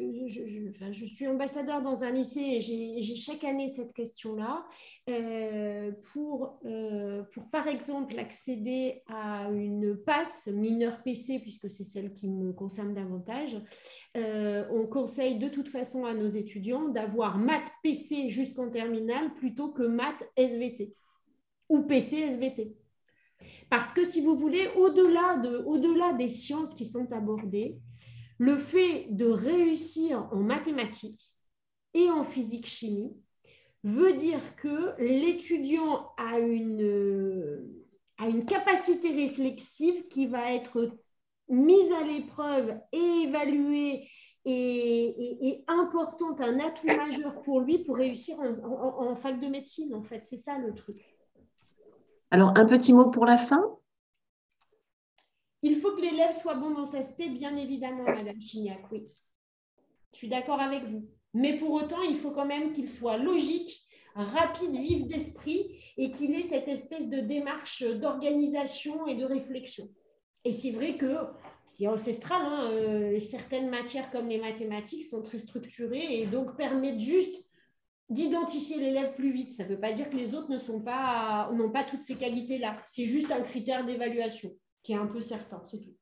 je, 0.93 1.05
suis 1.05 1.27
ambassadeur 1.27 1.83
dans 1.83 2.05
un 2.05 2.11
lycée 2.11 2.41
et 2.41 2.61
j'ai 2.61 3.17
chaque 3.17 3.45
année 3.45 3.69
cette 3.69 3.93
question-là. 3.93 4.65
Euh, 5.09 5.93
pour, 6.13 6.59
pour, 7.33 7.51
par 7.51 7.69
exemple, 7.69 8.19
accéder 8.19 9.03
à 9.07 9.49
une 9.51 9.97
passe 9.97 10.49
mineure 10.49 11.03
PC, 11.03 11.39
puisque 11.39 11.71
c'est 11.71 11.85
celle 11.85 12.13
qui 12.13 12.29
me 12.29 12.53
concerne 12.53 12.93
davantage, 12.93 13.57
on 14.17 14.87
conseille 14.91 15.39
de 15.39 15.49
toute 15.49 15.69
façon 15.69 16.07
à 16.07 16.15
nos 16.15 16.29
étudiants 16.29 16.89
d'avoir 16.89 17.39
maths 17.39 17.71
PC 17.83 18.29
jusqu'en 18.29 18.71
terminale 18.71 19.35
plutôt 19.35 19.69
que 19.69 19.83
maths 19.83 20.25
SVT 20.37 20.95
ou 21.69 21.83
PC 21.83 22.17
SVT. 22.17 22.75
Parce 23.69 23.93
que 23.93 24.05
si 24.05 24.21
vous 24.21 24.37
voulez, 24.37 24.69
au-delà 24.77 25.37
de, 25.37 25.59
au 25.59 25.79
des 26.17 26.29
sciences 26.29 26.73
qui 26.73 26.85
sont 26.85 27.13
abordées, 27.13 27.77
le 28.39 28.59
fait 28.59 29.07
de 29.11 29.27
réussir 29.27 30.29
en 30.33 30.37
mathématiques 30.37 31.33
et 31.95 32.11
en 32.11 32.23
physique-chimie 32.23 33.17
veut 33.85 34.15
dire 34.15 34.57
que 34.57 34.95
l'étudiant 34.99 36.11
a 36.17 36.39
une, 36.39 37.65
capacité 38.47 39.13
réflexive 39.13 40.09
qui 40.09 40.27
va 40.27 40.53
être 40.53 40.91
mise 41.49 41.93
à 41.93 42.03
l'épreuve 42.03 42.77
et 42.93 43.23
évaluée 43.25 44.09
et, 44.45 45.65
importante, 45.67 46.41
un 46.41 46.59
atout 46.61 46.87
majeur 46.87 47.41
pour 47.41 47.61
lui 47.61 47.79
pour 47.79 47.97
réussir 47.97 48.39
en, 48.39 49.11
en 49.11 49.17
fac 49.17 49.41
de 49.41 49.49
médecine, 49.49 49.95
en 49.95 50.03
fait. 50.03 50.25
C'est 50.25 50.37
ça 50.37 50.59
le 50.59 50.73
truc. 50.73 51.17
Alors, 52.31 52.57
un 52.57 52.67
petit 52.67 52.93
mot 52.93 53.11
pour 53.11 53.25
la 53.25 53.37
fin? 53.37 53.63
Il 55.67 55.81
faut 55.81 55.97
que 55.97 56.01
l'élève 56.01 56.31
soit 56.31 56.55
bon 56.55 56.71
dans 56.71 56.85
cet 56.85 57.01
aspect, 57.01 57.29
bien 57.29 57.57
évidemment, 57.57 58.05
Madame 58.05 58.41
Chignac, 58.41 58.83
oui. 58.93 59.09
Je 60.13 60.19
suis 60.19 60.29
d'accord 60.29 60.61
avec 60.61 60.85
vous. 60.85 61.09
Mais 61.35 61.57
pour 61.57 61.73
autant, 61.73 62.03
il 62.03 62.15
faut 62.15 62.31
quand 62.31 62.47
même 62.47 62.73
qu'il 62.73 62.89
soit 62.89 63.17
logique, 63.17 63.85
rapide, 64.15 64.77
vif 64.77 65.09
d'esprit 65.09 65.77
et 65.97 66.13
qu'il 66.13 66.33
ait 66.37 66.43
cette 66.43 66.69
espèce 66.69 67.09
de 67.09 67.19
démarche 67.19 67.83
d'organisation 67.83 69.09
et 69.09 69.17
de 69.17 69.25
réflexion. 69.25 69.91
Et 70.45 70.53
c'est 70.53 70.71
vrai 70.71 70.97
que 70.97 71.17
c'est 71.65 71.89
ancestral, 71.89 72.43
hein, 72.43 72.71
euh, 72.71 73.19
certaines 73.19 73.69
matières 73.69 74.13
comme 74.13 74.29
les 74.29 74.39
mathématiques 74.39 75.03
sont 75.03 75.21
très 75.21 75.39
structurées 75.39 76.21
et 76.21 76.27
donc 76.27 76.57
permettent 76.57 77.01
juste 77.01 77.43
d'identifier 78.09 78.79
l'élève 78.79 79.17
plus 79.17 79.33
vite. 79.33 79.51
Ça 79.51 79.65
ne 79.65 79.71
veut 79.71 79.81
pas 79.81 79.93
dire 79.93 80.11
que 80.11 80.17
les 80.17 80.37
autres 80.37 80.49
ne 80.49 80.59
sont 80.59 80.81
pas, 80.81 81.51
n'ont 81.53 81.73
pas 81.73 81.83
toutes 81.83 82.03
ces 82.03 82.15
qualités-là. 82.15 82.81
C'est 82.87 83.05
juste 83.05 83.33
un 83.33 83.41
critère 83.41 83.85
d'évaluation 83.85 84.53
qui 84.87 84.93
est 84.93 84.97
un 84.97 85.09
peu 85.09 85.21
certain, 85.21 85.61
c'est 85.65 85.81
tout. 85.81 85.97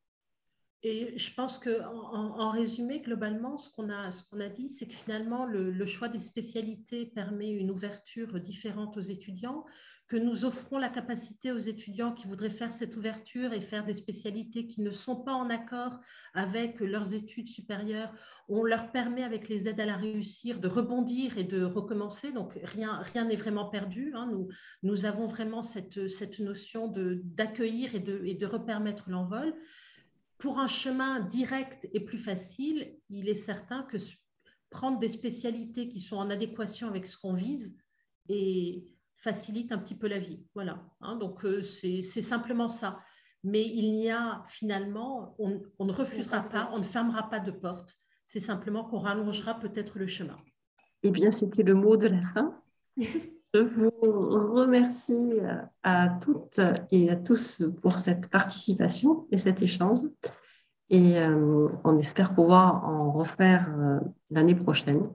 Et 0.83 1.17
je 1.17 1.35
pense 1.35 1.57
qu'en 1.57 1.71
en, 1.73 2.51
résumé, 2.51 3.01
globalement, 3.01 3.57
ce 3.57 3.71
qu'on 3.71 3.89
a, 3.89 4.11
a 4.11 4.49
dit, 4.51 4.71
c'est 4.71 4.87
que 4.87 4.93
finalement, 4.93 5.47
le, 5.47 5.71
le, 5.71 5.87
choix 5.87 6.09
des 6.09 6.21
spécialités 6.21 7.07
permet 7.07 7.49
une 7.49 7.71
ouverture 7.71 8.39
différente 8.39 8.99
aux 8.99 9.01
étudiants, 9.01 9.65
que 10.07 10.17
nous 10.17 10.45
offrons 10.45 10.79
la 10.79 10.91
capacité 10.91 11.51
aux 11.51 11.59
étudiants 11.59 12.13
qui 12.13 12.27
voudraient 12.27 12.51
faire 12.51 12.71
cette 12.71 12.97
ouverture 12.97 13.55
et 13.55 13.63
faire 13.63 13.87
des 13.87 13.95
spécialités 13.95 14.67
qui 14.67 14.83
ne 14.83 14.91
sont 14.91 15.17
pas 15.17 15.33
en 15.33 15.49
accord 15.49 15.99
avec 16.35 16.81
leurs 16.81 17.15
études 17.15 17.49
supérieures. 17.49 18.13
On 18.49 18.65
leur 18.65 18.93
permet, 18.93 19.23
avec 19.23 19.49
les 19.49 19.67
aides 19.67 19.81
à 19.81 19.87
la 19.87 19.97
réussir, 19.97 20.61
de 20.61 20.69
rebondir 20.69 21.39
et 21.39 21.45
de 21.45 21.65
recommencer. 21.65 22.33
Donc, 22.33 22.53
rien 22.63 23.25
n'est 23.25 23.37
vraiment 23.37 23.71
perdu. 23.71 24.13
Hein. 24.15 24.29
Nous, 24.31 24.49
nous 24.83 25.07
avons 25.07 25.27
vraiment 25.27 25.63
cette, 25.63 26.09
cette 26.09 26.39
notion 26.39 26.93
d'accueillir 27.25 27.95
et 27.95 28.01
de, 28.01 28.23
et 28.27 28.35
de 28.35 28.47
repermettre 28.47 29.09
l'envol. 29.09 29.55
Pour 30.37 30.59
un 30.59 30.67
chemin 30.67 31.21
direct 31.21 31.89
et 31.95 32.01
plus 32.01 32.19
facile, 32.19 32.99
il 33.09 33.31
est 33.31 33.35
certain 33.35 33.85
que 33.85 33.97
prendre 34.69 34.99
des 34.99 35.09
spécialités 35.09 35.89
qui 35.89 36.01
sont 36.01 36.17
en 36.17 36.29
adéquation 36.29 36.89
avec 36.89 37.07
ce 37.07 37.17
qu'on 37.17 37.33
vise 37.33 37.75
et 38.29 38.85
facilite 39.25 39.73
un 39.73 39.79
petit 39.79 39.95
peu 39.95 40.07
la 40.07 40.19
vie. 40.19 40.45
Voilà. 40.55 40.79
Hein. 41.01 41.17
donc, 41.17 41.45
euh, 41.45 41.63
c'est 41.63 42.03
simplement 42.03 42.69
ça. 42.69 43.01
Mais 43.43 43.67
il 43.67 43.93
n'y 43.93 44.11
a 44.11 44.45
finalement, 44.49 45.35
on, 45.39 45.61
ne 45.81 45.93
refusera 45.93 46.43
pas, 46.43 46.71
on 46.73 46.79
ne 46.79 46.85
fermera 46.85 47.29
pas 47.29 47.41
de 47.41 47.51
porte. 47.51 47.95
C'est 48.27 48.41
simplement 48.41 48.85
qu'on 48.85 49.01
rallongera 49.01 49.59
peut-être 49.59 49.99
le 49.99 50.07
chemin. 50.07 50.37
Eh 51.03 51.11
bien, 51.11 51.31
c'était 51.31 51.63
le 51.63 51.75
mot 51.75 51.97
de 51.97 52.09
la 52.09 52.21
fin. 52.21 52.63
Je 52.97 53.61
vous 53.61 53.91
remercie 54.53 55.13
euh, 55.15 55.63
à 55.83 56.09
toutes 56.23 56.61
et 56.91 57.11
à 57.11 57.17
tous 57.17 57.65
pour 57.83 57.99
cette 57.99 58.29
participation 58.29 59.27
et 59.31 59.37
cet 59.37 59.63
échange. 59.63 60.01
Et 60.91 61.19
euh, 61.19 61.69
on 61.85 61.99
espère 61.99 62.35
pouvoir 62.35 62.85
en 62.85 63.13
refaire 63.13 63.73
l'année 64.31 64.55
prochaine. 64.55 65.09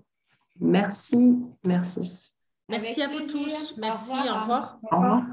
Merci, 0.59 1.37
merci. 1.65 2.33
Merci 2.69 3.01
à 3.01 3.07
vous 3.07 3.21
tous. 3.21 3.75
Merci, 3.77 4.11
au 4.11 4.41
revoir. 4.41 4.79
Au 4.91 4.95
revoir. 4.95 5.23